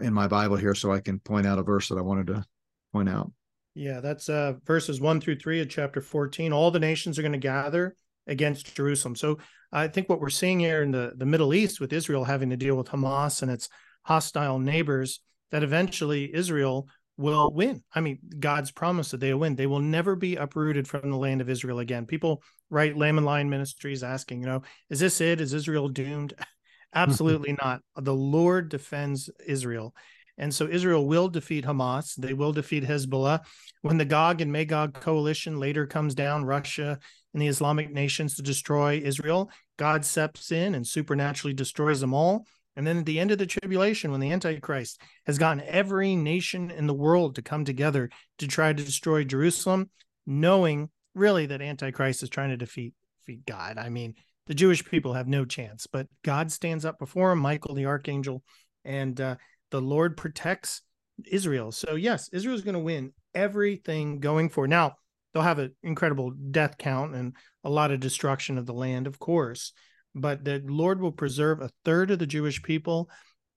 in 0.00 0.14
my 0.14 0.28
Bible 0.28 0.56
here 0.56 0.74
so 0.74 0.92
I 0.92 1.00
can 1.00 1.18
point 1.18 1.46
out 1.46 1.58
a 1.58 1.62
verse 1.62 1.88
that 1.88 1.98
I 1.98 2.02
wanted 2.02 2.28
to 2.28 2.44
point 2.92 3.08
out. 3.08 3.32
Yeah, 3.74 4.00
that's 4.00 4.28
uh, 4.28 4.54
verses 4.64 5.00
one 5.00 5.20
through 5.20 5.38
three 5.38 5.60
of 5.60 5.68
chapter 5.68 6.00
14. 6.00 6.52
All 6.52 6.70
the 6.70 6.78
nations 6.78 7.18
are 7.18 7.22
going 7.22 7.32
to 7.32 7.38
gather 7.38 7.96
against 8.26 8.74
Jerusalem. 8.74 9.16
So 9.16 9.38
I 9.72 9.88
think 9.88 10.08
what 10.08 10.20
we're 10.20 10.30
seeing 10.30 10.60
here 10.60 10.82
in 10.82 10.90
the, 10.90 11.12
the 11.16 11.26
Middle 11.26 11.54
East 11.54 11.80
with 11.80 11.92
Israel 11.92 12.24
having 12.24 12.50
to 12.50 12.56
deal 12.56 12.76
with 12.76 12.88
Hamas 12.88 13.42
and 13.42 13.50
its 13.50 13.68
hostile 14.02 14.58
neighbors, 14.58 15.20
that 15.50 15.62
eventually 15.62 16.34
Israel 16.34 16.88
will 17.16 17.52
win. 17.52 17.82
I 17.94 18.00
mean, 18.00 18.18
God's 18.38 18.70
promise 18.70 19.10
that 19.10 19.20
they 19.20 19.32
will 19.32 19.40
win. 19.40 19.56
They 19.56 19.66
will 19.66 19.80
never 19.80 20.16
be 20.16 20.36
uprooted 20.36 20.88
from 20.88 21.10
the 21.10 21.16
land 21.16 21.40
of 21.40 21.48
Israel 21.48 21.78
again. 21.78 22.06
People 22.06 22.42
write 22.70 22.96
Lamb 22.96 23.18
and 23.18 23.26
Lion 23.26 23.50
Ministries 23.50 24.02
asking, 24.02 24.40
you 24.40 24.46
know, 24.46 24.62
is 24.90 25.00
this 25.00 25.20
it? 25.20 25.40
Is 25.40 25.54
Israel 25.54 25.88
doomed? 25.88 26.34
Absolutely 26.94 27.56
not. 27.62 27.80
The 27.96 28.14
Lord 28.14 28.68
defends 28.68 29.30
Israel. 29.46 29.94
And 30.38 30.52
so 30.52 30.66
Israel 30.66 31.06
will 31.06 31.28
defeat 31.28 31.64
Hamas. 31.64 32.14
They 32.16 32.32
will 32.32 32.52
defeat 32.52 32.84
Hezbollah. 32.84 33.40
When 33.82 33.98
the 33.98 34.04
Gog 34.04 34.40
and 34.40 34.50
Magog 34.50 34.94
coalition 34.94 35.60
later 35.60 35.86
comes 35.86 36.14
down, 36.14 36.44
Russia 36.44 36.98
and 37.32 37.42
the 37.42 37.48
Islamic 37.48 37.90
nations 37.90 38.34
to 38.34 38.42
destroy 38.42 39.00
Israel, 39.02 39.50
God 39.78 40.04
steps 40.04 40.52
in 40.52 40.74
and 40.74 40.86
supernaturally 40.86 41.54
destroys 41.54 42.00
them 42.00 42.14
all. 42.14 42.46
And 42.76 42.86
then 42.86 42.98
at 42.98 43.06
the 43.06 43.20
end 43.20 43.30
of 43.30 43.38
the 43.38 43.46
tribulation, 43.46 44.10
when 44.10 44.20
the 44.20 44.32
Antichrist 44.32 45.00
has 45.26 45.38
gotten 45.38 45.62
every 45.66 46.16
nation 46.16 46.70
in 46.70 46.86
the 46.86 46.94
world 46.94 47.34
to 47.34 47.42
come 47.42 47.64
together 47.64 48.10
to 48.38 48.48
try 48.48 48.72
to 48.72 48.84
destroy 48.84 49.24
Jerusalem, 49.24 49.90
knowing 50.26 50.88
really 51.14 51.46
that 51.46 51.60
Antichrist 51.60 52.22
is 52.22 52.30
trying 52.30 52.50
to 52.50 52.56
defeat, 52.56 52.94
defeat 53.26 53.44
God. 53.44 53.76
I 53.76 53.90
mean, 53.90 54.14
the 54.46 54.54
Jewish 54.54 54.84
people 54.84 55.14
have 55.14 55.28
no 55.28 55.44
chance, 55.44 55.86
but 55.86 56.06
God 56.24 56.50
stands 56.50 56.84
up 56.84 56.98
before 56.98 57.32
him, 57.32 57.38
Michael 57.38 57.74
the 57.74 57.86
archangel, 57.86 58.42
and 58.84 59.20
uh, 59.20 59.36
the 59.70 59.80
Lord 59.80 60.16
protects 60.16 60.82
Israel. 61.30 61.72
So, 61.72 61.94
yes, 61.94 62.28
Israel 62.32 62.54
is 62.56 62.62
going 62.62 62.74
to 62.74 62.80
win 62.80 63.12
everything 63.34 64.20
going 64.20 64.48
forward. 64.48 64.70
Now, 64.70 64.96
they'll 65.32 65.42
have 65.42 65.58
an 65.58 65.74
incredible 65.82 66.30
death 66.30 66.76
count 66.78 67.14
and 67.14 67.34
a 67.64 67.70
lot 67.70 67.90
of 67.90 68.00
destruction 68.00 68.58
of 68.58 68.66
the 68.66 68.74
land, 68.74 69.06
of 69.06 69.18
course, 69.18 69.72
but 70.14 70.44
the 70.44 70.62
Lord 70.64 71.00
will 71.00 71.12
preserve 71.12 71.60
a 71.60 71.70
third 71.84 72.10
of 72.10 72.18
the 72.18 72.26
Jewish 72.26 72.62
people. 72.62 73.08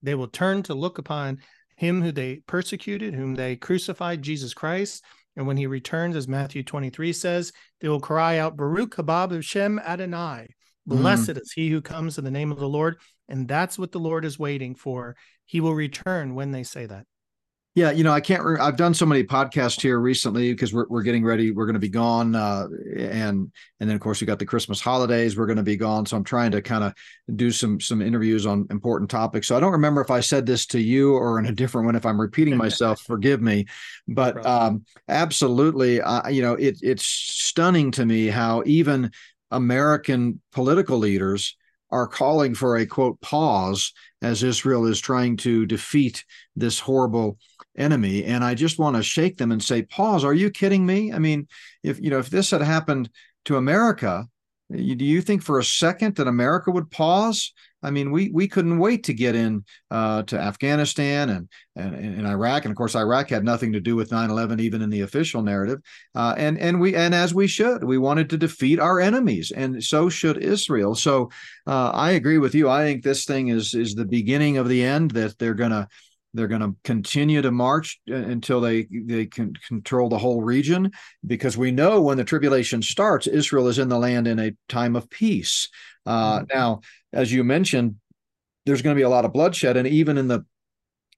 They 0.02 0.14
will 0.14 0.28
turn 0.28 0.62
to 0.64 0.74
look 0.74 0.98
upon 0.98 1.38
him 1.76 2.02
who 2.02 2.12
they 2.12 2.36
persecuted, 2.46 3.14
whom 3.14 3.34
they 3.34 3.56
crucified, 3.56 4.22
Jesus 4.22 4.54
Christ. 4.54 5.04
And 5.36 5.46
when 5.46 5.58
he 5.58 5.66
returns, 5.66 6.16
as 6.16 6.26
Matthew 6.26 6.62
23 6.62 7.12
says, 7.12 7.52
they 7.80 7.88
will 7.88 8.00
cry 8.00 8.38
out, 8.38 8.56
Baruch 8.56 8.96
haba 8.96 9.42
Shem 9.42 9.78
Adonai. 9.78 10.48
Mm-hmm. 10.88 11.02
Blessed 11.02 11.30
mm. 11.30 11.40
is 11.42 11.52
he 11.52 11.68
who 11.68 11.82
comes 11.82 12.16
in 12.16 12.24
the 12.24 12.30
name 12.30 12.50
of 12.50 12.58
the 12.58 12.68
Lord. 12.68 12.96
And 13.28 13.46
that's 13.46 13.78
what 13.78 13.92
the 13.92 13.98
Lord 13.98 14.24
is 14.24 14.38
waiting 14.38 14.74
for. 14.74 15.16
He 15.44 15.60
will 15.60 15.74
return 15.74 16.34
when 16.34 16.52
they 16.52 16.62
say 16.62 16.86
that. 16.86 17.04
Yeah, 17.76 17.90
you 17.90 18.04
know, 18.04 18.12
I 18.12 18.22
can't. 18.22 18.42
Re- 18.42 18.58
I've 18.58 18.78
done 18.78 18.94
so 18.94 19.04
many 19.04 19.22
podcasts 19.22 19.82
here 19.82 20.00
recently 20.00 20.50
because 20.50 20.72
we're 20.72 20.86
we're 20.88 21.02
getting 21.02 21.22
ready. 21.22 21.50
We're 21.50 21.66
going 21.66 21.74
to 21.74 21.78
be 21.78 21.90
gone, 21.90 22.34
uh, 22.34 22.68
and 22.96 23.52
and 23.80 23.90
then 23.90 23.90
of 23.90 24.00
course 24.00 24.18
we 24.18 24.26
got 24.26 24.38
the 24.38 24.46
Christmas 24.46 24.80
holidays. 24.80 25.36
We're 25.36 25.44
going 25.44 25.58
to 25.58 25.62
be 25.62 25.76
gone, 25.76 26.06
so 26.06 26.16
I'm 26.16 26.24
trying 26.24 26.52
to 26.52 26.62
kind 26.62 26.84
of 26.84 26.94
do 27.36 27.50
some 27.50 27.78
some 27.78 28.00
interviews 28.00 28.46
on 28.46 28.66
important 28.70 29.10
topics. 29.10 29.46
So 29.46 29.58
I 29.58 29.60
don't 29.60 29.72
remember 29.72 30.00
if 30.00 30.10
I 30.10 30.20
said 30.20 30.46
this 30.46 30.64
to 30.68 30.80
you 30.80 31.16
or 31.16 31.38
in 31.38 31.44
a 31.44 31.52
different 31.52 31.84
one. 31.84 31.96
If 31.96 32.06
I'm 32.06 32.18
repeating 32.18 32.56
myself, 32.66 33.02
forgive 33.02 33.42
me. 33.42 33.66
But 34.08 34.44
um, 34.46 34.86
absolutely, 35.06 36.00
uh, 36.00 36.30
you 36.30 36.40
know, 36.40 36.54
it, 36.54 36.78
it's 36.80 37.04
stunning 37.04 37.90
to 37.90 38.06
me 38.06 38.28
how 38.28 38.62
even 38.64 39.10
American 39.50 40.40
political 40.50 40.96
leaders 40.96 41.54
are 41.90 42.06
calling 42.06 42.54
for 42.54 42.76
a 42.76 42.86
quote 42.86 43.20
pause 43.20 43.92
as 44.22 44.42
Israel 44.42 44.86
is 44.86 45.00
trying 45.00 45.36
to 45.36 45.66
defeat 45.66 46.24
this 46.56 46.80
horrible 46.80 47.38
enemy 47.78 48.24
and 48.24 48.44
i 48.44 48.54
just 48.54 48.78
want 48.78 48.96
to 48.96 49.02
shake 49.02 49.36
them 49.36 49.52
and 49.52 49.62
say 49.62 49.82
pause 49.82 50.24
are 50.24 50.34
you 50.34 50.50
kidding 50.50 50.84
me? 50.84 51.12
I 51.12 51.18
mean 51.18 51.48
if 51.82 52.00
you 52.00 52.10
know 52.10 52.18
if 52.18 52.30
this 52.30 52.50
had 52.50 52.62
happened 52.62 53.10
to 53.44 53.56
america 53.56 54.26
do 54.70 55.04
you 55.04 55.22
think 55.22 55.42
for 55.42 55.58
a 55.58 55.64
second 55.64 56.16
that 56.16 56.26
america 56.26 56.70
would 56.70 56.90
pause? 56.90 57.52
I 57.82 57.90
mean 57.90 58.10
we 58.10 58.30
we 58.30 58.48
couldn't 58.48 58.80
wait 58.80 59.04
to 59.04 59.14
get 59.14 59.36
in 59.36 59.64
uh, 59.92 60.24
to 60.24 60.40
afghanistan 60.40 61.30
and, 61.30 61.48
and 61.76 61.94
and 61.94 62.26
iraq 62.26 62.64
and 62.64 62.72
of 62.72 62.76
course 62.76 62.96
iraq 62.96 63.30
had 63.30 63.44
nothing 63.44 63.72
to 63.74 63.80
do 63.80 63.94
with 63.94 64.10
9-11 64.10 64.60
even 64.60 64.82
in 64.82 64.90
the 64.90 65.02
official 65.02 65.40
narrative 65.42 65.78
uh, 66.16 66.34
and 66.36 66.58
and 66.58 66.80
we 66.80 66.96
and 66.96 67.14
as 67.14 67.32
we 67.32 67.46
should 67.46 67.84
we 67.84 67.96
wanted 67.96 68.28
to 68.30 68.36
defeat 68.36 68.80
our 68.80 68.98
enemies 68.98 69.52
and 69.52 69.84
so 69.84 70.08
should 70.08 70.38
israel. 70.38 70.96
So 70.96 71.30
uh, 71.68 71.90
i 71.90 72.12
agree 72.12 72.38
with 72.38 72.56
you. 72.56 72.68
I 72.68 72.82
think 72.82 73.04
this 73.04 73.24
thing 73.24 73.48
is 73.48 73.72
is 73.74 73.94
the 73.94 74.04
beginning 74.04 74.56
of 74.56 74.68
the 74.68 74.82
end 74.82 75.12
that 75.12 75.38
they're 75.38 75.54
going 75.54 75.70
to 75.70 75.86
they're 76.36 76.46
going 76.46 76.60
to 76.60 76.76
continue 76.84 77.42
to 77.42 77.50
march 77.50 78.00
uh, 78.10 78.14
until 78.14 78.60
they 78.60 78.86
they 78.90 79.26
can 79.26 79.54
control 79.66 80.08
the 80.08 80.18
whole 80.18 80.42
region, 80.42 80.92
because 81.26 81.56
we 81.56 81.70
know 81.70 82.02
when 82.02 82.16
the 82.16 82.24
tribulation 82.24 82.82
starts, 82.82 83.26
Israel 83.26 83.68
is 83.68 83.78
in 83.78 83.88
the 83.88 83.98
land 83.98 84.28
in 84.28 84.38
a 84.38 84.54
time 84.68 84.96
of 84.96 85.08
peace. 85.10 85.68
Uh, 86.04 86.38
mm-hmm. 86.40 86.44
Now, 86.54 86.80
as 87.12 87.32
you 87.32 87.42
mentioned, 87.42 87.96
there's 88.64 88.82
going 88.82 88.94
to 88.94 89.00
be 89.00 89.04
a 89.04 89.08
lot 89.08 89.24
of 89.24 89.32
bloodshed, 89.32 89.76
and 89.76 89.88
even 89.88 90.18
in 90.18 90.28
the 90.28 90.44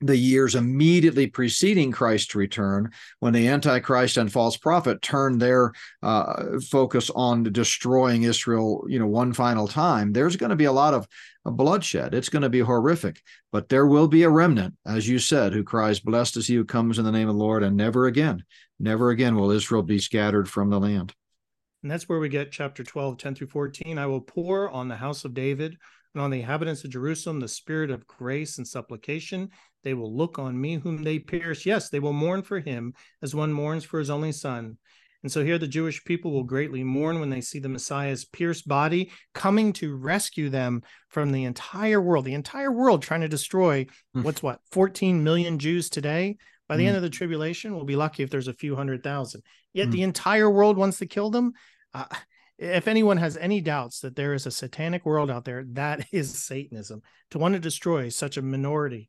the 0.00 0.16
years 0.16 0.54
immediately 0.54 1.26
preceding 1.26 1.90
Christ's 1.90 2.34
return, 2.34 2.90
when 3.20 3.32
the 3.32 3.48
Antichrist 3.48 4.16
and 4.16 4.30
false 4.30 4.56
prophet 4.56 5.02
turned 5.02 5.40
their 5.40 5.72
uh, 6.02 6.60
focus 6.70 7.10
on 7.14 7.42
destroying 7.44 8.22
Israel, 8.22 8.84
you 8.88 8.98
know, 8.98 9.06
one 9.06 9.32
final 9.32 9.66
time, 9.66 10.12
there's 10.12 10.36
going 10.36 10.50
to 10.50 10.56
be 10.56 10.66
a 10.66 10.72
lot 10.72 10.94
of 10.94 11.08
bloodshed. 11.44 12.14
It's 12.14 12.28
going 12.28 12.42
to 12.42 12.48
be 12.48 12.60
horrific, 12.60 13.22
but 13.52 13.68
there 13.68 13.86
will 13.86 14.08
be 14.08 14.22
a 14.22 14.30
remnant, 14.30 14.74
as 14.86 15.08
you 15.08 15.18
said, 15.18 15.52
who 15.52 15.64
cries, 15.64 16.00
Blessed 16.00 16.36
is 16.36 16.46
he 16.46 16.54
who 16.54 16.64
comes 16.64 16.98
in 16.98 17.04
the 17.04 17.12
name 17.12 17.28
of 17.28 17.34
the 17.34 17.42
Lord, 17.42 17.62
and 17.62 17.76
never 17.76 18.06
again, 18.06 18.44
never 18.78 19.10
again 19.10 19.34
will 19.34 19.50
Israel 19.50 19.82
be 19.82 19.98
scattered 19.98 20.48
from 20.48 20.70
the 20.70 20.80
land. 20.80 21.14
And 21.82 21.90
that's 21.90 22.08
where 22.08 22.18
we 22.18 22.28
get 22.28 22.50
chapter 22.50 22.82
12, 22.82 23.18
10 23.18 23.34
through 23.34 23.46
14. 23.48 23.98
I 23.98 24.06
will 24.06 24.20
pour 24.20 24.70
on 24.70 24.88
the 24.88 24.96
house 24.96 25.24
of 25.24 25.34
David 25.34 25.76
and 26.14 26.22
on 26.22 26.30
the 26.30 26.40
inhabitants 26.40 26.84
of 26.84 26.90
Jerusalem 26.90 27.38
the 27.38 27.48
spirit 27.48 27.90
of 27.90 28.06
grace 28.06 28.58
and 28.58 28.66
supplication. 28.66 29.50
They 29.84 29.94
will 29.94 30.14
look 30.14 30.38
on 30.38 30.60
me 30.60 30.76
whom 30.76 31.02
they 31.02 31.18
pierced. 31.18 31.66
Yes, 31.66 31.88
they 31.88 32.00
will 32.00 32.12
mourn 32.12 32.42
for 32.42 32.60
him 32.60 32.94
as 33.22 33.34
one 33.34 33.52
mourns 33.52 33.84
for 33.84 33.98
his 33.98 34.10
only 34.10 34.32
son. 34.32 34.78
And 35.22 35.32
so 35.32 35.44
here 35.44 35.58
the 35.58 35.66
Jewish 35.66 36.04
people 36.04 36.32
will 36.32 36.44
greatly 36.44 36.84
mourn 36.84 37.18
when 37.18 37.30
they 37.30 37.40
see 37.40 37.58
the 37.58 37.68
Messiah's 37.68 38.24
pierced 38.24 38.68
body 38.68 39.10
coming 39.34 39.72
to 39.74 39.96
rescue 39.96 40.48
them 40.48 40.82
from 41.08 41.32
the 41.32 41.44
entire 41.44 42.00
world, 42.00 42.24
the 42.24 42.34
entire 42.34 42.70
world 42.70 43.02
trying 43.02 43.22
to 43.22 43.28
destroy 43.28 43.86
mm. 44.16 44.22
what's 44.22 44.42
what, 44.42 44.60
14 44.70 45.22
million 45.24 45.58
Jews 45.58 45.90
today. 45.90 46.36
By 46.68 46.76
the 46.76 46.84
mm. 46.84 46.88
end 46.88 46.96
of 46.96 47.02
the 47.02 47.10
tribulation, 47.10 47.74
we'll 47.74 47.84
be 47.84 47.96
lucky 47.96 48.22
if 48.22 48.30
there's 48.30 48.48
a 48.48 48.52
few 48.52 48.76
hundred 48.76 49.02
thousand. 49.02 49.42
Yet 49.72 49.88
mm. 49.88 49.92
the 49.92 50.02
entire 50.02 50.50
world 50.50 50.76
wants 50.76 50.98
to 50.98 51.06
kill 51.06 51.30
them. 51.30 51.52
Uh, 51.92 52.04
if 52.58 52.86
anyone 52.86 53.16
has 53.16 53.36
any 53.36 53.60
doubts 53.60 54.00
that 54.00 54.16
there 54.16 54.34
is 54.34 54.46
a 54.46 54.50
satanic 54.50 55.06
world 55.06 55.30
out 55.30 55.44
there, 55.44 55.64
that 55.72 56.06
is 56.12 56.38
Satanism. 56.38 57.02
To 57.30 57.38
want 57.38 57.54
to 57.54 57.60
destroy 57.60 58.08
such 58.08 58.36
a 58.36 58.42
minority. 58.42 59.08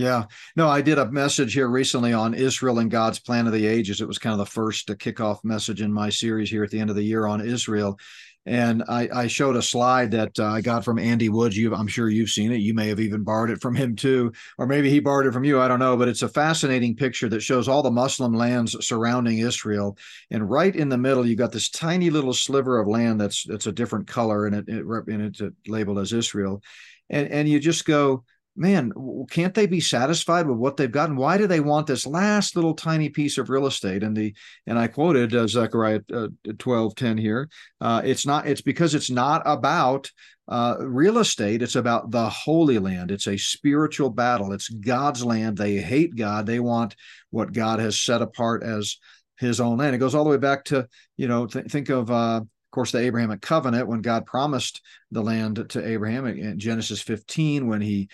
Yeah. 0.00 0.24
No, 0.56 0.66
I 0.66 0.80
did 0.80 0.96
a 0.96 1.10
message 1.12 1.52
here 1.52 1.68
recently 1.68 2.14
on 2.14 2.32
Israel 2.32 2.78
and 2.78 2.90
God's 2.90 3.18
plan 3.18 3.46
of 3.46 3.52
the 3.52 3.66
ages. 3.66 4.00
It 4.00 4.08
was 4.08 4.16
kind 4.16 4.32
of 4.32 4.38
the 4.38 4.46
first 4.46 4.86
to 4.86 4.96
kick 4.96 5.20
off 5.20 5.44
message 5.44 5.82
in 5.82 5.92
my 5.92 6.08
series 6.08 6.48
here 6.48 6.64
at 6.64 6.70
the 6.70 6.80
end 6.80 6.88
of 6.88 6.96
the 6.96 7.02
year 7.02 7.26
on 7.26 7.42
Israel. 7.42 7.98
And 8.46 8.82
I, 8.88 9.10
I 9.14 9.26
showed 9.26 9.56
a 9.56 9.62
slide 9.62 10.12
that 10.12 10.38
uh, 10.38 10.46
I 10.46 10.62
got 10.62 10.86
from 10.86 10.98
Andy 10.98 11.28
Woods. 11.28 11.54
You, 11.54 11.74
I'm 11.74 11.86
sure 11.86 12.08
you've 12.08 12.30
seen 12.30 12.50
it. 12.50 12.62
You 12.62 12.72
may 12.72 12.88
have 12.88 12.98
even 12.98 13.24
borrowed 13.24 13.50
it 13.50 13.60
from 13.60 13.74
him 13.74 13.94
too, 13.94 14.32
or 14.56 14.66
maybe 14.66 14.88
he 14.88 15.00
borrowed 15.00 15.26
it 15.26 15.32
from 15.32 15.44
you. 15.44 15.60
I 15.60 15.68
don't 15.68 15.78
know, 15.78 15.98
but 15.98 16.08
it's 16.08 16.22
a 16.22 16.28
fascinating 16.30 16.96
picture 16.96 17.28
that 17.28 17.42
shows 17.42 17.68
all 17.68 17.82
the 17.82 17.90
Muslim 17.90 18.32
lands 18.32 18.74
surrounding 18.80 19.40
Israel, 19.40 19.98
and 20.30 20.48
right 20.48 20.74
in 20.74 20.88
the 20.88 20.96
middle, 20.96 21.26
you 21.26 21.36
got 21.36 21.52
this 21.52 21.68
tiny 21.68 22.08
little 22.08 22.32
sliver 22.32 22.78
of 22.80 22.88
land 22.88 23.20
that's 23.20 23.44
that's 23.44 23.66
a 23.66 23.72
different 23.72 24.06
color, 24.06 24.46
and 24.46 24.56
it, 24.56 24.64
it 24.68 24.86
and 24.86 25.20
it's 25.20 25.42
labeled 25.68 25.98
as 25.98 26.14
Israel, 26.14 26.62
and 27.10 27.28
and 27.28 27.46
you 27.46 27.60
just 27.60 27.84
go, 27.84 28.24
man, 28.56 28.92
can't 29.30 29.54
they 29.54 29.66
be 29.66 29.80
satisfied 29.80 30.46
with 30.46 30.58
what 30.58 30.76
they've 30.76 30.90
gotten? 30.90 31.16
Why 31.16 31.38
do 31.38 31.46
they 31.46 31.60
want 31.60 31.86
this 31.86 32.06
last 32.06 32.56
little 32.56 32.74
tiny 32.74 33.08
piece 33.08 33.38
of 33.38 33.50
real 33.50 33.66
estate? 33.66 34.02
And 34.02 34.16
the 34.16 34.34
and 34.66 34.78
I 34.78 34.86
quoted 34.88 35.34
uh, 35.34 35.46
Zechariah 35.46 36.00
uh, 36.12 36.28
twelve 36.58 36.94
ten 36.94 37.16
here. 37.16 37.48
Uh, 37.80 38.02
it's 38.04 38.26
not. 38.26 38.46
It's 38.46 38.60
because 38.62 38.94
it's 38.94 39.10
not 39.10 39.42
about 39.44 40.10
uh, 40.48 40.76
real 40.80 41.18
estate. 41.18 41.62
It's 41.62 41.76
about 41.76 42.10
the 42.10 42.28
Holy 42.28 42.78
Land. 42.78 43.10
It's 43.10 43.28
a 43.28 43.36
spiritual 43.36 44.10
battle. 44.10 44.52
It's 44.52 44.68
God's 44.68 45.24
land. 45.24 45.56
They 45.56 45.76
hate 45.76 46.16
God. 46.16 46.46
They 46.46 46.60
want 46.60 46.96
what 47.30 47.52
God 47.52 47.78
has 47.78 48.00
set 48.00 48.20
apart 48.20 48.62
as 48.62 48.96
His 49.38 49.60
own 49.60 49.78
land. 49.78 49.94
It 49.94 49.98
goes 49.98 50.14
all 50.14 50.24
the 50.24 50.30
way 50.30 50.38
back 50.38 50.64
to 50.66 50.88
you 51.16 51.28
know 51.28 51.46
th- 51.46 51.66
think 51.66 51.88
of 51.88 52.10
uh, 52.10 52.42
of 52.70 52.72
course, 52.72 52.92
the 52.92 53.00
Abrahamic 53.00 53.40
covenant, 53.40 53.88
when 53.88 54.00
God 54.00 54.26
promised 54.26 54.80
the 55.10 55.22
land 55.22 55.66
to 55.70 55.84
Abraham 55.84 56.24
in 56.26 56.56
Genesis 56.56 57.02
15, 57.02 57.66
when 57.66 57.80
he 57.80 58.08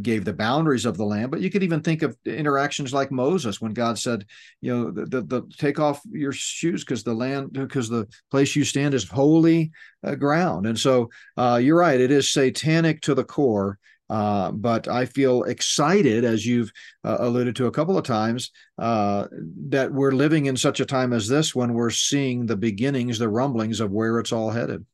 gave 0.00 0.24
the 0.24 0.32
boundaries 0.32 0.86
of 0.86 0.96
the 0.96 1.04
land. 1.04 1.30
But 1.30 1.42
you 1.42 1.50
could 1.50 1.62
even 1.62 1.82
think 1.82 2.00
of 2.00 2.16
interactions 2.24 2.94
like 2.94 3.10
Moses, 3.10 3.60
when 3.60 3.74
God 3.74 3.98
said, 3.98 4.24
you 4.62 4.74
know, 4.74 4.90
the, 4.90 5.04
the, 5.04 5.20
the 5.20 5.42
take 5.58 5.78
off 5.78 6.00
your 6.10 6.32
shoes 6.32 6.86
because 6.86 7.02
the 7.02 7.12
land, 7.12 7.52
because 7.52 7.90
the 7.90 8.08
place 8.30 8.56
you 8.56 8.64
stand 8.64 8.94
is 8.94 9.06
holy 9.06 9.72
uh, 10.02 10.14
ground. 10.14 10.66
And 10.66 10.78
so 10.78 11.10
uh, 11.36 11.60
you're 11.62 11.76
right, 11.76 12.00
it 12.00 12.10
is 12.10 12.32
satanic 12.32 13.02
to 13.02 13.14
the 13.14 13.24
core. 13.24 13.78
Uh, 14.10 14.50
but 14.52 14.88
I 14.88 15.04
feel 15.04 15.42
excited, 15.44 16.24
as 16.24 16.46
you've 16.46 16.72
uh, 17.04 17.18
alluded 17.20 17.56
to 17.56 17.66
a 17.66 17.70
couple 17.70 17.98
of 17.98 18.04
times, 18.04 18.50
uh, 18.78 19.26
that 19.68 19.92
we're 19.92 20.12
living 20.12 20.46
in 20.46 20.56
such 20.56 20.80
a 20.80 20.86
time 20.86 21.12
as 21.12 21.28
this 21.28 21.54
when 21.54 21.74
we're 21.74 21.90
seeing 21.90 22.46
the 22.46 22.56
beginnings, 22.56 23.18
the 23.18 23.28
rumblings 23.28 23.80
of 23.80 23.90
where 23.90 24.18
it's 24.18 24.32
all 24.32 24.50
headed. 24.50 24.84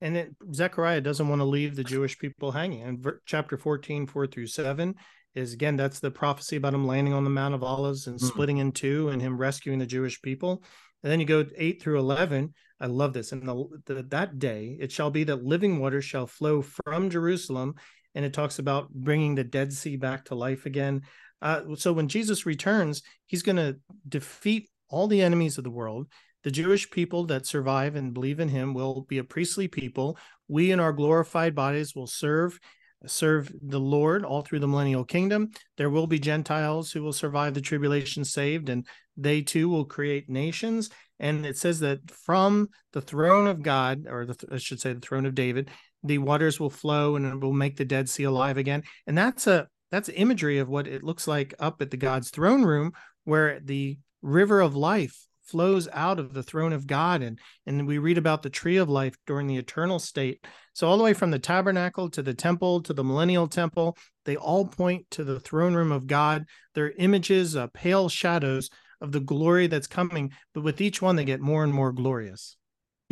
And 0.00 0.16
it, 0.16 0.34
Zechariah 0.52 1.00
doesn't 1.00 1.28
want 1.28 1.40
to 1.40 1.44
leave 1.44 1.76
the 1.76 1.84
Jewish 1.84 2.18
people 2.18 2.50
hanging. 2.50 2.82
And 2.82 3.06
chapter 3.24 3.56
14, 3.56 4.06
4 4.06 4.26
through 4.26 4.48
7 4.48 4.94
is 5.34 5.52
again, 5.52 5.76
that's 5.76 6.00
the 6.00 6.10
prophecy 6.10 6.56
about 6.56 6.74
him 6.74 6.86
landing 6.86 7.14
on 7.14 7.24
the 7.24 7.30
Mount 7.30 7.54
of 7.54 7.62
Olives 7.62 8.06
and 8.06 8.16
mm-hmm. 8.16 8.26
splitting 8.26 8.58
in 8.58 8.72
two 8.72 9.08
and 9.08 9.22
him 9.22 9.38
rescuing 9.38 9.78
the 9.78 9.86
Jewish 9.86 10.20
people. 10.20 10.62
And 11.02 11.10
then 11.10 11.20
you 11.20 11.26
go 11.26 11.46
8 11.56 11.80
through 11.80 11.98
11. 11.98 12.52
I 12.80 12.86
love 12.86 13.12
this. 13.12 13.32
And 13.32 13.46
the, 13.46 13.68
the, 13.86 14.02
that 14.10 14.38
day 14.38 14.76
it 14.80 14.92
shall 14.92 15.10
be 15.10 15.24
that 15.24 15.44
living 15.44 15.78
water 15.78 16.02
shall 16.02 16.26
flow 16.26 16.62
from 16.62 17.08
Jerusalem 17.08 17.76
and 18.14 18.24
it 18.24 18.32
talks 18.32 18.58
about 18.58 18.90
bringing 18.90 19.34
the 19.34 19.44
Dead 19.44 19.72
Sea 19.72 19.96
back 19.96 20.26
to 20.26 20.34
life 20.34 20.66
again. 20.66 21.02
Uh, 21.40 21.74
so 21.76 21.92
when 21.92 22.08
Jesus 22.08 22.46
returns, 22.46 23.02
he's 23.26 23.42
going 23.42 23.56
to 23.56 23.76
defeat 24.08 24.68
all 24.88 25.08
the 25.08 25.22
enemies 25.22 25.58
of 25.58 25.64
the 25.64 25.70
world. 25.70 26.06
The 26.44 26.50
Jewish 26.50 26.90
people 26.90 27.24
that 27.26 27.46
survive 27.46 27.96
and 27.96 28.14
believe 28.14 28.40
in 28.40 28.48
him 28.48 28.74
will 28.74 29.02
be 29.02 29.18
a 29.18 29.24
priestly 29.24 29.68
people. 29.68 30.18
We 30.48 30.72
in 30.72 30.80
our 30.80 30.92
glorified 30.92 31.54
bodies 31.54 31.94
will 31.94 32.06
serve 32.06 32.58
serve 33.06 33.52
the 33.60 33.80
Lord 33.80 34.24
all 34.24 34.42
through 34.42 34.60
the 34.60 34.68
millennial 34.68 35.04
kingdom. 35.04 35.50
There 35.76 35.90
will 35.90 36.06
be 36.06 36.20
Gentiles 36.20 36.92
who 36.92 37.02
will 37.02 37.12
survive 37.12 37.54
the 37.54 37.60
tribulation 37.60 38.24
saved, 38.24 38.68
and 38.68 38.86
they 39.16 39.42
too 39.42 39.68
will 39.68 39.84
create 39.84 40.28
nations. 40.28 40.90
And 41.18 41.44
it 41.44 41.56
says 41.56 41.80
that 41.80 42.10
from 42.10 42.68
the 42.92 43.00
throne 43.00 43.46
of 43.46 43.62
God, 43.62 44.06
or 44.08 44.26
the, 44.26 44.36
I 44.52 44.58
should 44.58 44.80
say 44.80 44.92
the 44.92 45.00
throne 45.00 45.26
of 45.26 45.34
David, 45.34 45.70
the 46.02 46.18
waters 46.18 46.58
will 46.58 46.70
flow 46.70 47.16
and 47.16 47.26
it 47.26 47.40
will 47.40 47.52
make 47.52 47.76
the 47.76 47.84
Dead 47.84 48.08
Sea 48.08 48.24
alive 48.24 48.56
again. 48.56 48.82
And 49.06 49.16
that's 49.16 49.46
a 49.46 49.68
that's 49.90 50.08
imagery 50.08 50.58
of 50.58 50.68
what 50.68 50.86
it 50.86 51.02
looks 51.02 51.28
like 51.28 51.54
up 51.58 51.82
at 51.82 51.90
the 51.90 51.98
God's 51.98 52.30
throne 52.30 52.62
room, 52.62 52.92
where 53.24 53.60
the 53.60 53.98
river 54.22 54.60
of 54.60 54.74
life 54.74 55.26
flows 55.42 55.86
out 55.92 56.18
of 56.18 56.32
the 56.32 56.42
throne 56.42 56.72
of 56.72 56.86
God. 56.86 57.20
And, 57.20 57.38
and 57.66 57.86
we 57.86 57.98
read 57.98 58.16
about 58.16 58.42
the 58.42 58.48
tree 58.50 58.78
of 58.78 58.88
life 58.88 59.14
during 59.26 59.46
the 59.46 59.58
eternal 59.58 59.98
state. 59.98 60.46
So, 60.72 60.88
all 60.88 60.96
the 60.96 61.04
way 61.04 61.12
from 61.12 61.30
the 61.30 61.38
tabernacle 61.38 62.08
to 62.10 62.22
the 62.22 62.32
temple 62.32 62.82
to 62.82 62.94
the 62.94 63.04
millennial 63.04 63.46
temple, 63.46 63.96
they 64.24 64.36
all 64.36 64.66
point 64.66 65.10
to 65.10 65.24
the 65.24 65.40
throne 65.40 65.74
room 65.74 65.92
of 65.92 66.06
God. 66.06 66.46
They're 66.74 66.92
images, 66.92 67.54
uh, 67.54 67.66
pale 67.74 68.08
shadows 68.08 68.70
of 69.02 69.12
the 69.12 69.20
glory 69.20 69.66
that's 69.66 69.86
coming. 69.86 70.32
But 70.54 70.62
with 70.62 70.80
each 70.80 71.02
one, 71.02 71.16
they 71.16 71.24
get 71.26 71.40
more 71.40 71.64
and 71.64 71.74
more 71.74 71.92
glorious. 71.92 72.56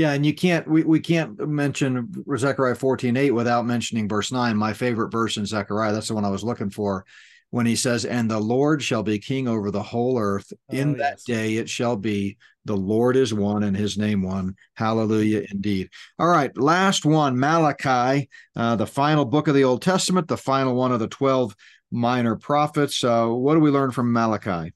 Yeah, 0.00 0.12
and 0.12 0.24
you 0.24 0.32
can't 0.32 0.66
we, 0.66 0.82
we 0.82 0.98
can't 0.98 1.38
mention 1.46 2.10
Zechariah 2.38 2.74
14, 2.74 3.18
8 3.18 3.32
without 3.32 3.66
mentioning 3.66 4.08
verse 4.08 4.32
9, 4.32 4.56
my 4.56 4.72
favorite 4.72 5.12
verse 5.12 5.36
in 5.36 5.44
Zechariah. 5.44 5.92
That's 5.92 6.08
the 6.08 6.14
one 6.14 6.24
I 6.24 6.30
was 6.30 6.42
looking 6.42 6.70
for 6.70 7.04
when 7.50 7.66
he 7.66 7.76
says, 7.76 8.06
And 8.06 8.30
the 8.30 8.40
Lord 8.40 8.82
shall 8.82 9.02
be 9.02 9.18
king 9.18 9.46
over 9.46 9.70
the 9.70 9.82
whole 9.82 10.18
earth. 10.18 10.54
In 10.70 10.94
oh, 10.94 10.98
that 11.00 11.18
yes. 11.18 11.24
day 11.24 11.56
it 11.56 11.68
shall 11.68 11.98
be, 11.98 12.38
the 12.64 12.78
Lord 12.78 13.14
is 13.14 13.34
one 13.34 13.62
and 13.62 13.76
his 13.76 13.98
name 13.98 14.22
one. 14.22 14.56
Hallelujah 14.72 15.44
indeed. 15.50 15.90
All 16.18 16.28
right, 16.28 16.56
last 16.56 17.04
one, 17.04 17.38
Malachi, 17.38 18.30
uh, 18.56 18.76
the 18.76 18.86
final 18.86 19.26
book 19.26 19.48
of 19.48 19.54
the 19.54 19.64
Old 19.64 19.82
Testament, 19.82 20.28
the 20.28 20.38
final 20.38 20.74
one 20.74 20.92
of 20.92 21.00
the 21.00 21.08
12 21.08 21.54
minor 21.90 22.36
prophets. 22.36 23.04
Uh, 23.04 23.26
what 23.26 23.52
do 23.52 23.60
we 23.60 23.70
learn 23.70 23.90
from 23.90 24.14
Malachi? 24.14 24.72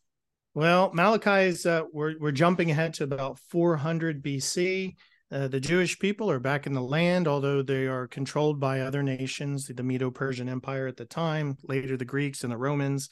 Well, 0.53 0.91
Malachi 0.93 1.49
is, 1.49 1.65
uh, 1.65 1.85
we're, 1.95 2.19
we're 2.19 2.31
jumping 2.31 2.71
ahead 2.71 2.93
to 2.95 3.05
about 3.05 3.39
400 3.49 4.23
BC. 4.23 4.97
Uh, 5.35 5.49
the 5.49 5.59
Jewish 5.59 5.99
people 5.99 6.31
are 6.31 6.39
back 6.39 6.65
in 6.65 6.75
the 6.75 6.81
land, 6.81 7.27
although 7.27 7.61
they 7.61 7.89
are 7.89 8.07
controlled 8.07 8.61
by 8.61 8.83
other 8.83 9.03
nations, 9.03 9.67
the 9.67 9.83
Medo 9.83 10.09
Persian 10.09 10.49
Empire 10.49 10.87
at 10.87 10.97
the 10.97 11.05
time, 11.05 11.57
later 11.65 11.97
the 11.97 12.05
Greeks 12.05 12.45
and 12.45 12.53
the 12.53 12.57
Romans, 12.57 13.09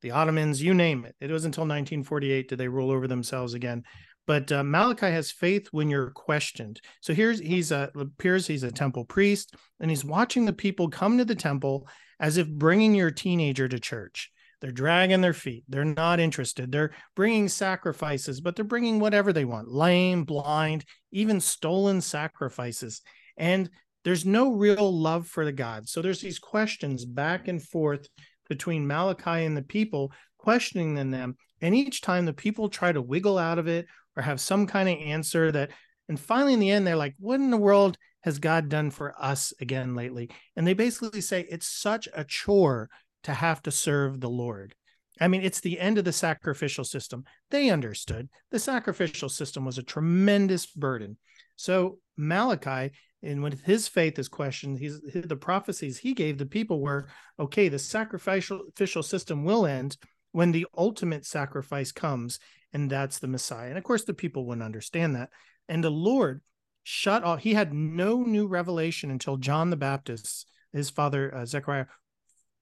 the 0.00 0.12
Ottomans, 0.12 0.62
you 0.62 0.72
name 0.72 1.04
it. 1.04 1.16
It 1.20 1.32
was 1.32 1.44
until 1.44 1.62
1948 1.62 2.48
did 2.48 2.58
they 2.58 2.68
rule 2.68 2.92
over 2.92 3.08
themselves 3.08 3.54
again. 3.54 3.82
But 4.24 4.52
uh, 4.52 4.62
Malachi 4.62 5.10
has 5.10 5.32
faith 5.32 5.66
when 5.72 5.90
you're 5.90 6.10
questioned. 6.10 6.80
So 7.00 7.12
here's 7.12 7.40
he's 7.40 7.72
a 7.72 7.90
appears 7.98 8.46
he's 8.46 8.62
a 8.62 8.70
temple 8.70 9.04
priest, 9.04 9.56
and 9.80 9.90
he's 9.90 10.04
watching 10.04 10.44
the 10.44 10.52
people 10.52 10.88
come 10.88 11.18
to 11.18 11.24
the 11.24 11.34
temple 11.34 11.88
as 12.20 12.36
if 12.36 12.48
bringing 12.48 12.94
your 12.94 13.10
teenager 13.10 13.66
to 13.66 13.80
church. 13.80 14.30
They're 14.60 14.72
dragging 14.72 15.20
their 15.20 15.32
feet. 15.32 15.64
They're 15.68 15.84
not 15.84 16.20
interested. 16.20 16.72
They're 16.72 16.92
bringing 17.14 17.48
sacrifices, 17.48 18.40
but 18.40 18.56
they're 18.56 18.64
bringing 18.64 18.98
whatever 18.98 19.32
they 19.32 19.44
want 19.44 19.68
lame, 19.68 20.24
blind, 20.24 20.84
even 21.12 21.40
stolen 21.40 22.00
sacrifices. 22.00 23.02
And 23.36 23.70
there's 24.04 24.24
no 24.24 24.52
real 24.52 24.92
love 24.92 25.26
for 25.26 25.44
the 25.44 25.52
God. 25.52 25.88
So 25.88 26.02
there's 26.02 26.20
these 26.20 26.38
questions 26.38 27.04
back 27.04 27.46
and 27.46 27.62
forth 27.62 28.08
between 28.48 28.86
Malachi 28.86 29.44
and 29.44 29.56
the 29.56 29.62
people, 29.62 30.12
questioning 30.38 31.10
them. 31.10 31.36
And 31.60 31.74
each 31.74 32.00
time 32.00 32.24
the 32.24 32.32
people 32.32 32.68
try 32.68 32.92
to 32.92 33.02
wiggle 33.02 33.38
out 33.38 33.58
of 33.58 33.68
it 33.68 33.86
or 34.16 34.22
have 34.22 34.40
some 34.40 34.66
kind 34.66 34.88
of 34.88 34.98
answer 34.98 35.52
that, 35.52 35.70
and 36.08 36.18
finally 36.18 36.54
in 36.54 36.60
the 36.60 36.70
end, 36.70 36.86
they're 36.86 36.96
like, 36.96 37.14
what 37.18 37.40
in 37.40 37.50
the 37.50 37.56
world 37.56 37.98
has 38.22 38.38
God 38.38 38.68
done 38.68 38.90
for 38.90 39.14
us 39.20 39.52
again 39.60 39.94
lately? 39.94 40.30
And 40.56 40.66
they 40.66 40.74
basically 40.74 41.20
say, 41.20 41.46
it's 41.48 41.68
such 41.68 42.08
a 42.14 42.24
chore 42.24 42.88
to 43.28 43.34
have 43.34 43.62
to 43.62 43.70
serve 43.70 44.20
the 44.20 44.30
Lord. 44.30 44.74
I 45.20 45.28
mean, 45.28 45.42
it's 45.42 45.60
the 45.60 45.78
end 45.78 45.98
of 45.98 46.04
the 46.06 46.12
sacrificial 46.12 46.84
system. 46.84 47.24
They 47.50 47.68
understood 47.68 48.28
the 48.50 48.58
sacrificial 48.58 49.28
system 49.28 49.64
was 49.66 49.76
a 49.76 49.82
tremendous 49.82 50.64
burden. 50.66 51.18
So 51.56 51.98
Malachi, 52.16 52.94
and 53.22 53.42
when 53.42 53.52
his 53.52 53.86
faith 53.86 54.18
is 54.18 54.28
questioned, 54.28 54.78
he's 54.78 55.00
the 55.00 55.36
prophecies 55.36 55.98
he 55.98 56.14
gave 56.14 56.38
the 56.38 56.46
people 56.46 56.80
were 56.80 57.08
okay. 57.38 57.68
The 57.68 57.78
sacrificial 57.78 59.02
system 59.02 59.44
will 59.44 59.66
end 59.66 59.98
when 60.32 60.52
the 60.52 60.66
ultimate 60.76 61.26
sacrifice 61.26 61.92
comes, 61.92 62.38
and 62.72 62.88
that's 62.88 63.18
the 63.18 63.28
Messiah. 63.28 63.68
And 63.68 63.76
of 63.76 63.84
course, 63.84 64.04
the 64.04 64.14
people 64.14 64.46
wouldn't 64.46 64.64
understand 64.64 65.16
that. 65.16 65.28
And 65.68 65.84
the 65.84 65.90
Lord 65.90 66.40
shut 66.84 67.24
off. 67.24 67.40
He 67.40 67.52
had 67.52 67.74
no 67.74 68.22
new 68.22 68.46
revelation 68.46 69.10
until 69.10 69.36
John 69.36 69.68
the 69.68 69.76
Baptist, 69.76 70.46
his 70.72 70.88
father 70.88 71.34
uh, 71.34 71.44
Zechariah, 71.44 71.86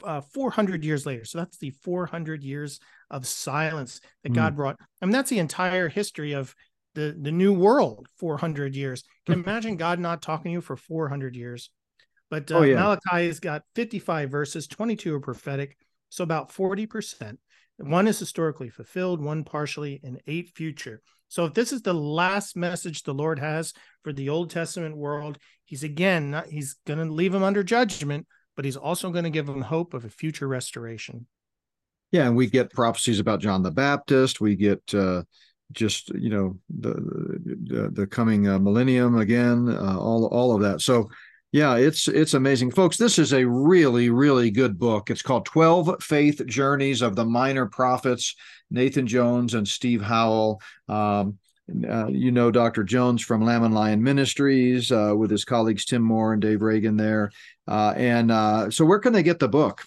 uh, 0.04 0.20
400 0.20 0.84
years 0.84 1.06
later. 1.06 1.24
So 1.24 1.38
that's 1.38 1.58
the 1.58 1.70
400 1.82 2.42
years 2.42 2.80
of 3.10 3.26
silence 3.26 4.00
that 4.22 4.32
mm. 4.32 4.36
God 4.36 4.56
brought. 4.56 4.76
I 5.00 5.06
mean, 5.06 5.12
that's 5.12 5.30
the 5.30 5.38
entire 5.38 5.88
history 5.88 6.32
of 6.32 6.54
the, 6.94 7.16
the 7.20 7.32
new 7.32 7.52
world, 7.52 8.08
400 8.18 8.74
years. 8.74 9.04
Can 9.26 9.40
imagine 9.40 9.76
God 9.76 9.98
not 9.98 10.22
talking 10.22 10.50
to 10.50 10.54
you 10.54 10.60
for 10.60 10.76
400 10.76 11.36
years? 11.36 11.70
But 12.30 12.50
uh, 12.50 12.56
oh, 12.56 12.62
yeah. 12.62 12.76
Malachi 12.76 13.26
has 13.26 13.40
got 13.40 13.62
55 13.74 14.30
verses, 14.30 14.66
22 14.66 15.14
are 15.14 15.20
prophetic. 15.20 15.76
So 16.08 16.24
about 16.24 16.52
40%. 16.52 17.36
One 17.78 18.08
is 18.08 18.18
historically 18.18 18.70
fulfilled, 18.70 19.20
one 19.20 19.44
partially, 19.44 20.00
and 20.02 20.20
eight 20.26 20.50
future. 20.54 21.02
So 21.28 21.44
if 21.44 21.54
this 21.54 21.72
is 21.72 21.82
the 21.82 21.92
last 21.92 22.56
message 22.56 23.02
the 23.02 23.12
Lord 23.14 23.38
has 23.38 23.74
for 24.02 24.12
the 24.12 24.28
Old 24.28 24.50
Testament 24.50 24.96
world, 24.96 25.38
he's 25.64 25.82
again 25.82 26.30
not, 26.30 26.46
he's 26.46 26.76
going 26.86 26.98
to 26.98 27.12
leave 27.12 27.32
them 27.32 27.42
under 27.42 27.62
judgment, 27.62 28.26
but 28.56 28.64
he's 28.64 28.76
also 28.76 29.10
going 29.10 29.24
to 29.24 29.30
give 29.30 29.46
them 29.46 29.60
hope 29.60 29.94
of 29.94 30.04
a 30.04 30.10
future 30.10 30.48
restoration. 30.48 31.26
Yeah, 32.10 32.26
and 32.26 32.36
we 32.36 32.48
get 32.48 32.72
prophecies 32.72 33.20
about 33.20 33.40
John 33.40 33.62
the 33.62 33.70
Baptist. 33.70 34.40
We 34.40 34.56
get 34.56 34.82
uh, 34.94 35.22
just 35.72 36.08
you 36.10 36.30
know 36.30 36.58
the 36.78 36.94
the, 37.64 37.90
the 37.92 38.06
coming 38.06 38.48
uh, 38.48 38.58
millennium 38.58 39.18
again, 39.18 39.68
uh, 39.68 39.98
all 39.98 40.26
all 40.26 40.54
of 40.54 40.62
that. 40.62 40.80
So 40.80 41.10
yeah, 41.52 41.76
it's 41.76 42.08
it's 42.08 42.34
amazing, 42.34 42.70
folks. 42.70 42.96
This 42.96 43.18
is 43.18 43.32
a 43.32 43.46
really 43.46 44.10
really 44.10 44.50
good 44.50 44.78
book. 44.78 45.10
It's 45.10 45.22
called 45.22 45.46
Twelve 45.46 46.02
Faith 46.02 46.44
Journeys 46.46 47.02
of 47.02 47.16
the 47.16 47.24
Minor 47.24 47.66
Prophets. 47.66 48.34
Nathan 48.70 49.06
Jones 49.06 49.54
and 49.54 49.66
Steve 49.66 50.02
Howell. 50.02 50.60
Um, 50.88 51.38
uh, 51.88 52.06
you 52.08 52.30
know 52.30 52.50
Dr. 52.50 52.84
Jones 52.84 53.22
from 53.22 53.44
Lamb 53.44 53.64
and 53.64 53.74
Lion 53.74 54.02
Ministries 54.02 54.92
uh, 54.92 55.14
with 55.16 55.30
his 55.30 55.44
colleagues 55.44 55.84
Tim 55.84 56.02
Moore 56.02 56.32
and 56.32 56.42
Dave 56.42 56.62
Reagan 56.62 56.96
there. 56.96 57.30
Uh, 57.66 57.92
and 57.96 58.30
uh, 58.30 58.70
so, 58.70 58.84
where 58.84 58.98
can 58.98 59.12
they 59.12 59.22
get 59.22 59.38
the 59.38 59.48
book? 59.48 59.84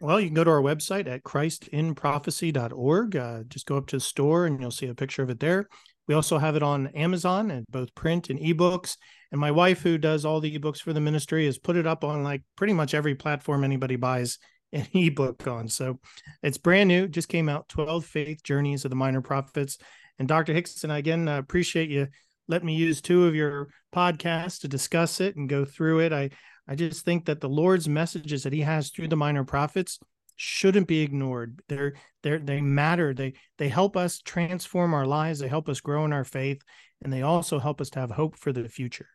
Well, 0.00 0.20
you 0.20 0.26
can 0.26 0.34
go 0.34 0.44
to 0.44 0.50
our 0.50 0.62
website 0.62 1.06
at 1.06 1.22
christinprophecy.org. 1.22 3.16
Uh, 3.16 3.42
just 3.48 3.66
go 3.66 3.78
up 3.78 3.86
to 3.88 3.96
the 3.96 4.00
store 4.00 4.46
and 4.46 4.60
you'll 4.60 4.70
see 4.70 4.86
a 4.88 4.94
picture 4.94 5.22
of 5.22 5.30
it 5.30 5.40
there. 5.40 5.68
We 6.06 6.14
also 6.14 6.38
have 6.38 6.54
it 6.54 6.62
on 6.62 6.88
Amazon 6.88 7.50
and 7.50 7.64
both 7.70 7.94
print 7.94 8.30
and 8.30 8.38
ebooks. 8.38 8.96
And 9.32 9.40
my 9.40 9.50
wife, 9.50 9.82
who 9.82 9.98
does 9.98 10.24
all 10.24 10.40
the 10.40 10.58
ebooks 10.58 10.80
for 10.80 10.92
the 10.92 11.00
ministry, 11.00 11.46
has 11.46 11.58
put 11.58 11.76
it 11.76 11.86
up 11.86 12.04
on 12.04 12.22
like 12.22 12.42
pretty 12.56 12.74
much 12.74 12.94
every 12.94 13.14
platform 13.14 13.64
anybody 13.64 13.96
buys 13.96 14.38
an 14.72 14.86
ebook 14.92 15.46
on. 15.46 15.68
So 15.68 15.98
it's 16.42 16.58
brand 16.58 16.88
new, 16.88 17.08
just 17.08 17.28
came 17.28 17.48
out 17.48 17.68
12 17.68 18.04
Faith 18.04 18.42
Journeys 18.42 18.84
of 18.84 18.90
the 18.90 18.96
Minor 18.96 19.22
Prophets. 19.22 19.78
And 20.18 20.28
Dr. 20.28 20.54
Hixson, 20.54 20.84
again, 20.84 20.90
I 20.90 20.98
again 20.98 21.28
uh, 21.28 21.38
appreciate 21.38 21.90
you 21.90 22.08
letting 22.48 22.66
me 22.66 22.74
use 22.74 23.00
two 23.00 23.26
of 23.26 23.34
your 23.34 23.68
podcasts 23.94 24.60
to 24.60 24.68
discuss 24.68 25.20
it 25.20 25.36
and 25.36 25.48
go 25.48 25.64
through 25.64 26.00
it. 26.00 26.12
I 26.12 26.30
I 26.68 26.74
just 26.74 27.04
think 27.04 27.26
that 27.26 27.40
the 27.40 27.48
Lord's 27.48 27.88
messages 27.88 28.42
that 28.42 28.52
He 28.52 28.60
has 28.60 28.90
through 28.90 29.08
the 29.08 29.16
minor 29.16 29.44
prophets 29.44 29.98
shouldn't 30.36 30.88
be 30.88 31.00
ignored. 31.00 31.60
They're 31.68 31.94
they 32.22 32.38
they 32.38 32.60
matter. 32.60 33.14
They 33.14 33.34
they 33.58 33.68
help 33.68 33.96
us 33.96 34.20
transform 34.20 34.94
our 34.94 35.06
lives. 35.06 35.38
They 35.38 35.48
help 35.48 35.68
us 35.68 35.80
grow 35.80 36.04
in 36.04 36.12
our 36.12 36.24
faith, 36.24 36.62
and 37.02 37.12
they 37.12 37.22
also 37.22 37.58
help 37.58 37.80
us 37.80 37.90
to 37.90 38.00
have 38.00 38.10
hope 38.10 38.36
for 38.36 38.52
the 38.52 38.68
future. 38.68 39.08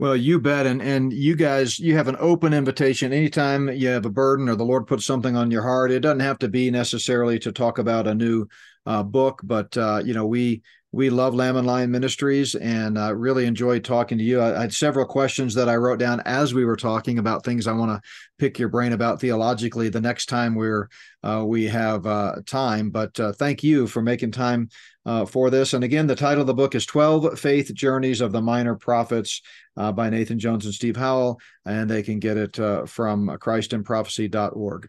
Well, 0.00 0.16
you 0.16 0.40
bet. 0.40 0.64
And 0.66 0.80
and 0.80 1.12
you 1.12 1.36
guys, 1.36 1.78
you 1.78 1.94
have 1.94 2.08
an 2.08 2.16
open 2.18 2.54
invitation. 2.54 3.12
Anytime 3.12 3.68
you 3.68 3.88
have 3.88 4.06
a 4.06 4.10
burden 4.10 4.48
or 4.48 4.56
the 4.56 4.64
Lord 4.64 4.86
puts 4.86 5.04
something 5.04 5.36
on 5.36 5.50
your 5.50 5.62
heart, 5.62 5.90
it 5.90 6.00
doesn't 6.00 6.20
have 6.20 6.38
to 6.38 6.48
be 6.48 6.70
necessarily 6.70 7.38
to 7.40 7.52
talk 7.52 7.78
about 7.78 8.06
a 8.06 8.14
new 8.14 8.46
uh, 8.86 9.02
book, 9.02 9.42
but 9.44 9.76
uh, 9.76 10.00
you 10.02 10.14
know, 10.14 10.24
we 10.24 10.62
we 10.92 11.08
love 11.08 11.34
Lamb 11.34 11.56
and 11.56 11.66
Lion 11.66 11.90
Ministries 11.90 12.56
and 12.56 12.98
uh, 12.98 13.14
really 13.14 13.46
enjoyed 13.46 13.84
talking 13.84 14.18
to 14.18 14.24
you. 14.24 14.40
I, 14.40 14.58
I, 14.58 14.60
had 14.62 14.74
several 14.74 15.06
questions 15.06 15.54
that 15.54 15.68
I 15.68 15.76
wrote 15.76 16.00
down 16.00 16.20
as 16.24 16.52
we 16.52 16.64
were 16.64 16.76
talking 16.76 17.18
about 17.18 17.44
things 17.44 17.66
I 17.66 17.72
want 17.72 17.92
to 17.92 18.08
pick 18.38 18.58
your 18.58 18.68
brain 18.68 18.92
about 18.92 19.20
theologically 19.20 19.88
the 19.88 20.00
next 20.00 20.26
time 20.26 20.56
we're 20.56 20.88
uh, 21.22 21.44
we 21.46 21.66
have 21.66 22.06
uh, 22.06 22.36
time. 22.44 22.90
But 22.90 23.18
uh, 23.20 23.32
thank 23.32 23.62
you 23.62 23.86
for 23.86 24.02
making 24.02 24.32
time 24.32 24.68
uh, 25.06 25.26
for 25.26 25.48
this. 25.48 25.74
And 25.74 25.84
again, 25.84 26.08
the 26.08 26.16
title 26.16 26.40
of 26.40 26.48
the 26.48 26.54
book 26.54 26.74
is 26.74 26.86
12 26.86 27.38
Faith 27.38 27.72
Journeys 27.72 28.20
of 28.20 28.32
the 28.32 28.42
Minor 28.42 28.74
Prophets 28.74 29.42
uh, 29.76 29.92
by 29.92 30.10
Nathan 30.10 30.40
Jones 30.40 30.64
and 30.64 30.74
Steve 30.74 30.96
Howell. 30.96 31.40
And 31.64 31.88
they 31.88 32.02
can 32.02 32.18
get 32.18 32.36
it 32.36 32.56
from 32.56 33.28
christinprophecy.org. 33.28 34.88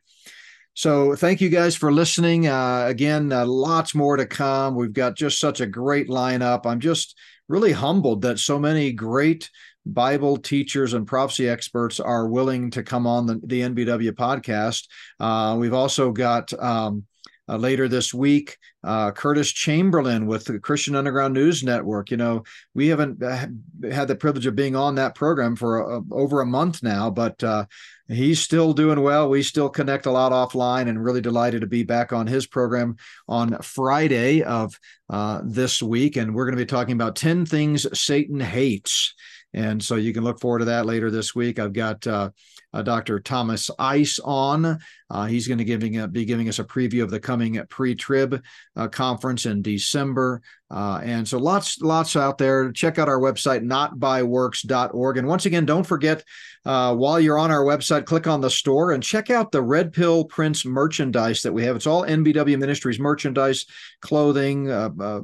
So 0.73 1.15
thank 1.15 1.41
you 1.41 1.49
guys 1.49 1.75
for 1.75 1.91
listening. 1.91 2.47
Uh, 2.47 2.85
again, 2.87 3.31
uh, 3.31 3.45
lots 3.45 3.93
more 3.93 4.15
to 4.15 4.25
come. 4.25 4.75
We've 4.75 4.93
got 4.93 5.17
just 5.17 5.39
such 5.39 5.59
a 5.59 5.65
great 5.65 6.07
lineup. 6.07 6.65
I'm 6.65 6.79
just 6.79 7.17
really 7.49 7.73
humbled 7.73 8.21
that 8.21 8.39
so 8.39 8.57
many 8.57 8.93
great 8.93 9.49
Bible 9.85 10.37
teachers 10.37 10.93
and 10.93 11.05
prophecy 11.05 11.49
experts 11.49 11.99
are 11.99 12.27
willing 12.27 12.71
to 12.71 12.83
come 12.83 13.05
on 13.05 13.25
the, 13.25 13.41
the 13.43 13.61
NBW 13.61 14.11
podcast. 14.11 14.87
Uh, 15.19 15.57
we've 15.57 15.73
also 15.73 16.11
got 16.11 16.53
um, 16.53 17.05
uh, 17.51 17.57
later 17.57 17.87
this 17.87 18.13
week. 18.13 18.57
Uh, 18.83 19.11
Curtis 19.11 19.51
Chamberlain 19.51 20.25
with 20.25 20.45
the 20.45 20.57
Christian 20.57 20.95
Underground 20.95 21.33
News 21.33 21.63
Network. 21.63 22.09
You 22.09 22.17
know, 22.17 22.43
we 22.73 22.87
haven't 22.87 23.21
uh, 23.21 23.47
had 23.91 24.07
the 24.07 24.15
privilege 24.15 24.45
of 24.45 24.55
being 24.55 24.75
on 24.75 24.95
that 24.95 25.15
program 25.15 25.55
for 25.55 25.79
a, 25.79 26.01
over 26.11 26.41
a 26.41 26.45
month 26.45 26.81
now, 26.81 27.09
but 27.09 27.43
uh, 27.43 27.65
he's 28.07 28.39
still 28.39 28.73
doing 28.73 29.01
well. 29.01 29.29
We 29.29 29.43
still 29.43 29.69
connect 29.69 30.05
a 30.05 30.11
lot 30.11 30.31
offline 30.31 30.87
and 30.87 31.03
really 31.03 31.21
delighted 31.21 31.61
to 31.61 31.67
be 31.67 31.83
back 31.83 32.13
on 32.13 32.25
his 32.25 32.47
program 32.47 32.95
on 33.27 33.57
Friday 33.61 34.43
of 34.43 34.79
uh, 35.09 35.41
this 35.43 35.81
week. 35.81 36.15
And 36.15 36.33
we're 36.33 36.45
going 36.45 36.57
to 36.57 36.63
be 36.63 36.65
talking 36.65 36.93
about 36.93 37.17
10 37.17 37.45
things 37.45 37.85
Satan 37.99 38.39
hates. 38.39 39.13
And 39.53 39.83
so 39.83 39.95
you 39.95 40.13
can 40.13 40.23
look 40.23 40.39
forward 40.39 40.59
to 40.59 40.65
that 40.65 40.85
later 40.85 41.11
this 41.11 41.35
week. 41.35 41.59
I've 41.59 41.73
got 41.73 42.07
uh, 42.07 42.29
uh, 42.73 42.81
Dr. 42.81 43.19
Thomas 43.19 43.69
Ice 43.77 44.19
on. 44.19 44.79
Uh, 45.11 45.25
he's 45.25 45.47
going 45.47 45.57
to 45.57 45.65
giving 45.65 45.97
a, 45.97 46.07
be 46.07 46.23
giving 46.23 46.47
us 46.47 46.59
a 46.59 46.63
preview 46.63 47.03
of 47.03 47.09
the 47.09 47.19
coming 47.19 47.61
pre-trib 47.69 48.41
uh, 48.77 48.87
conference 48.87 49.45
in 49.45 49.61
December. 49.61 50.41
Uh, 50.71 51.01
and 51.03 51.27
so 51.27 51.37
lots, 51.37 51.81
lots 51.81 52.15
out 52.15 52.37
there. 52.37 52.71
Check 52.71 52.97
out 52.97 53.09
our 53.09 53.19
website, 53.19 53.61
notbyworks.org. 53.61 55.17
And 55.17 55.27
once 55.27 55.45
again, 55.45 55.65
don't 55.65 55.83
forget 55.83 56.23
uh, 56.63 56.95
while 56.95 57.19
you're 57.19 57.37
on 57.37 57.51
our 57.51 57.65
website, 57.65 58.05
click 58.05 58.25
on 58.25 58.39
the 58.39 58.49
store 58.49 58.93
and 58.93 59.03
check 59.03 59.29
out 59.29 59.51
the 59.51 59.61
Red 59.61 59.91
Pill 59.91 60.23
Prints 60.23 60.63
merchandise 60.63 61.41
that 61.41 61.51
we 61.51 61.65
have. 61.65 61.75
It's 61.75 61.87
all 61.87 62.03
NBW 62.03 62.57
Ministries 62.57 62.99
merchandise, 62.99 63.65
clothing, 63.99 64.71
uh, 64.71 64.91
uh, 65.01 65.21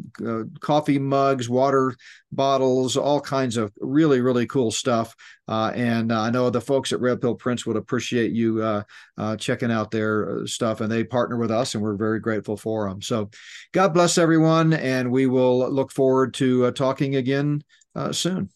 coffee 0.60 1.00
mugs, 1.00 1.48
water 1.48 1.96
bottles, 2.34 2.98
all 2.98 3.22
kinds 3.22 3.56
of 3.56 3.72
really, 3.80 4.20
really 4.20 4.48
cool 4.48 4.72
stuff. 4.72 5.16
And 5.48 6.12
I 6.12 6.30
know 6.30 6.50
the 6.50 6.60
folks 6.60 6.92
at 6.92 7.00
Red 7.00 7.22
Pill 7.22 7.36
Prints 7.36 7.66
would 7.66 7.78
appreciate 7.78 8.34
you 8.34 8.84
checking 9.38 9.72
out 9.78 9.92
their 9.92 10.40
uh, 10.40 10.46
stuff, 10.46 10.82
and 10.82 10.92
they 10.92 11.04
partner 11.04 11.38
with 11.38 11.52
us, 11.52 11.76
and 11.76 11.84
we're 11.84 11.96
very 11.96 12.20
grateful 12.20 12.58
for 12.58 12.90
them. 12.90 13.02
So, 13.02 13.30
God 13.72 13.94
bless 13.94 14.18
everyone, 14.18 14.74
and 14.74 15.12
we 15.12 15.28
will 15.28 15.72
look 15.72 15.92
forward 15.92 16.34
to 16.36 16.66
uh, 16.66 16.72
talking 16.72 17.16
again 17.16 17.64
uh, 17.96 18.12
soon. 18.12 18.50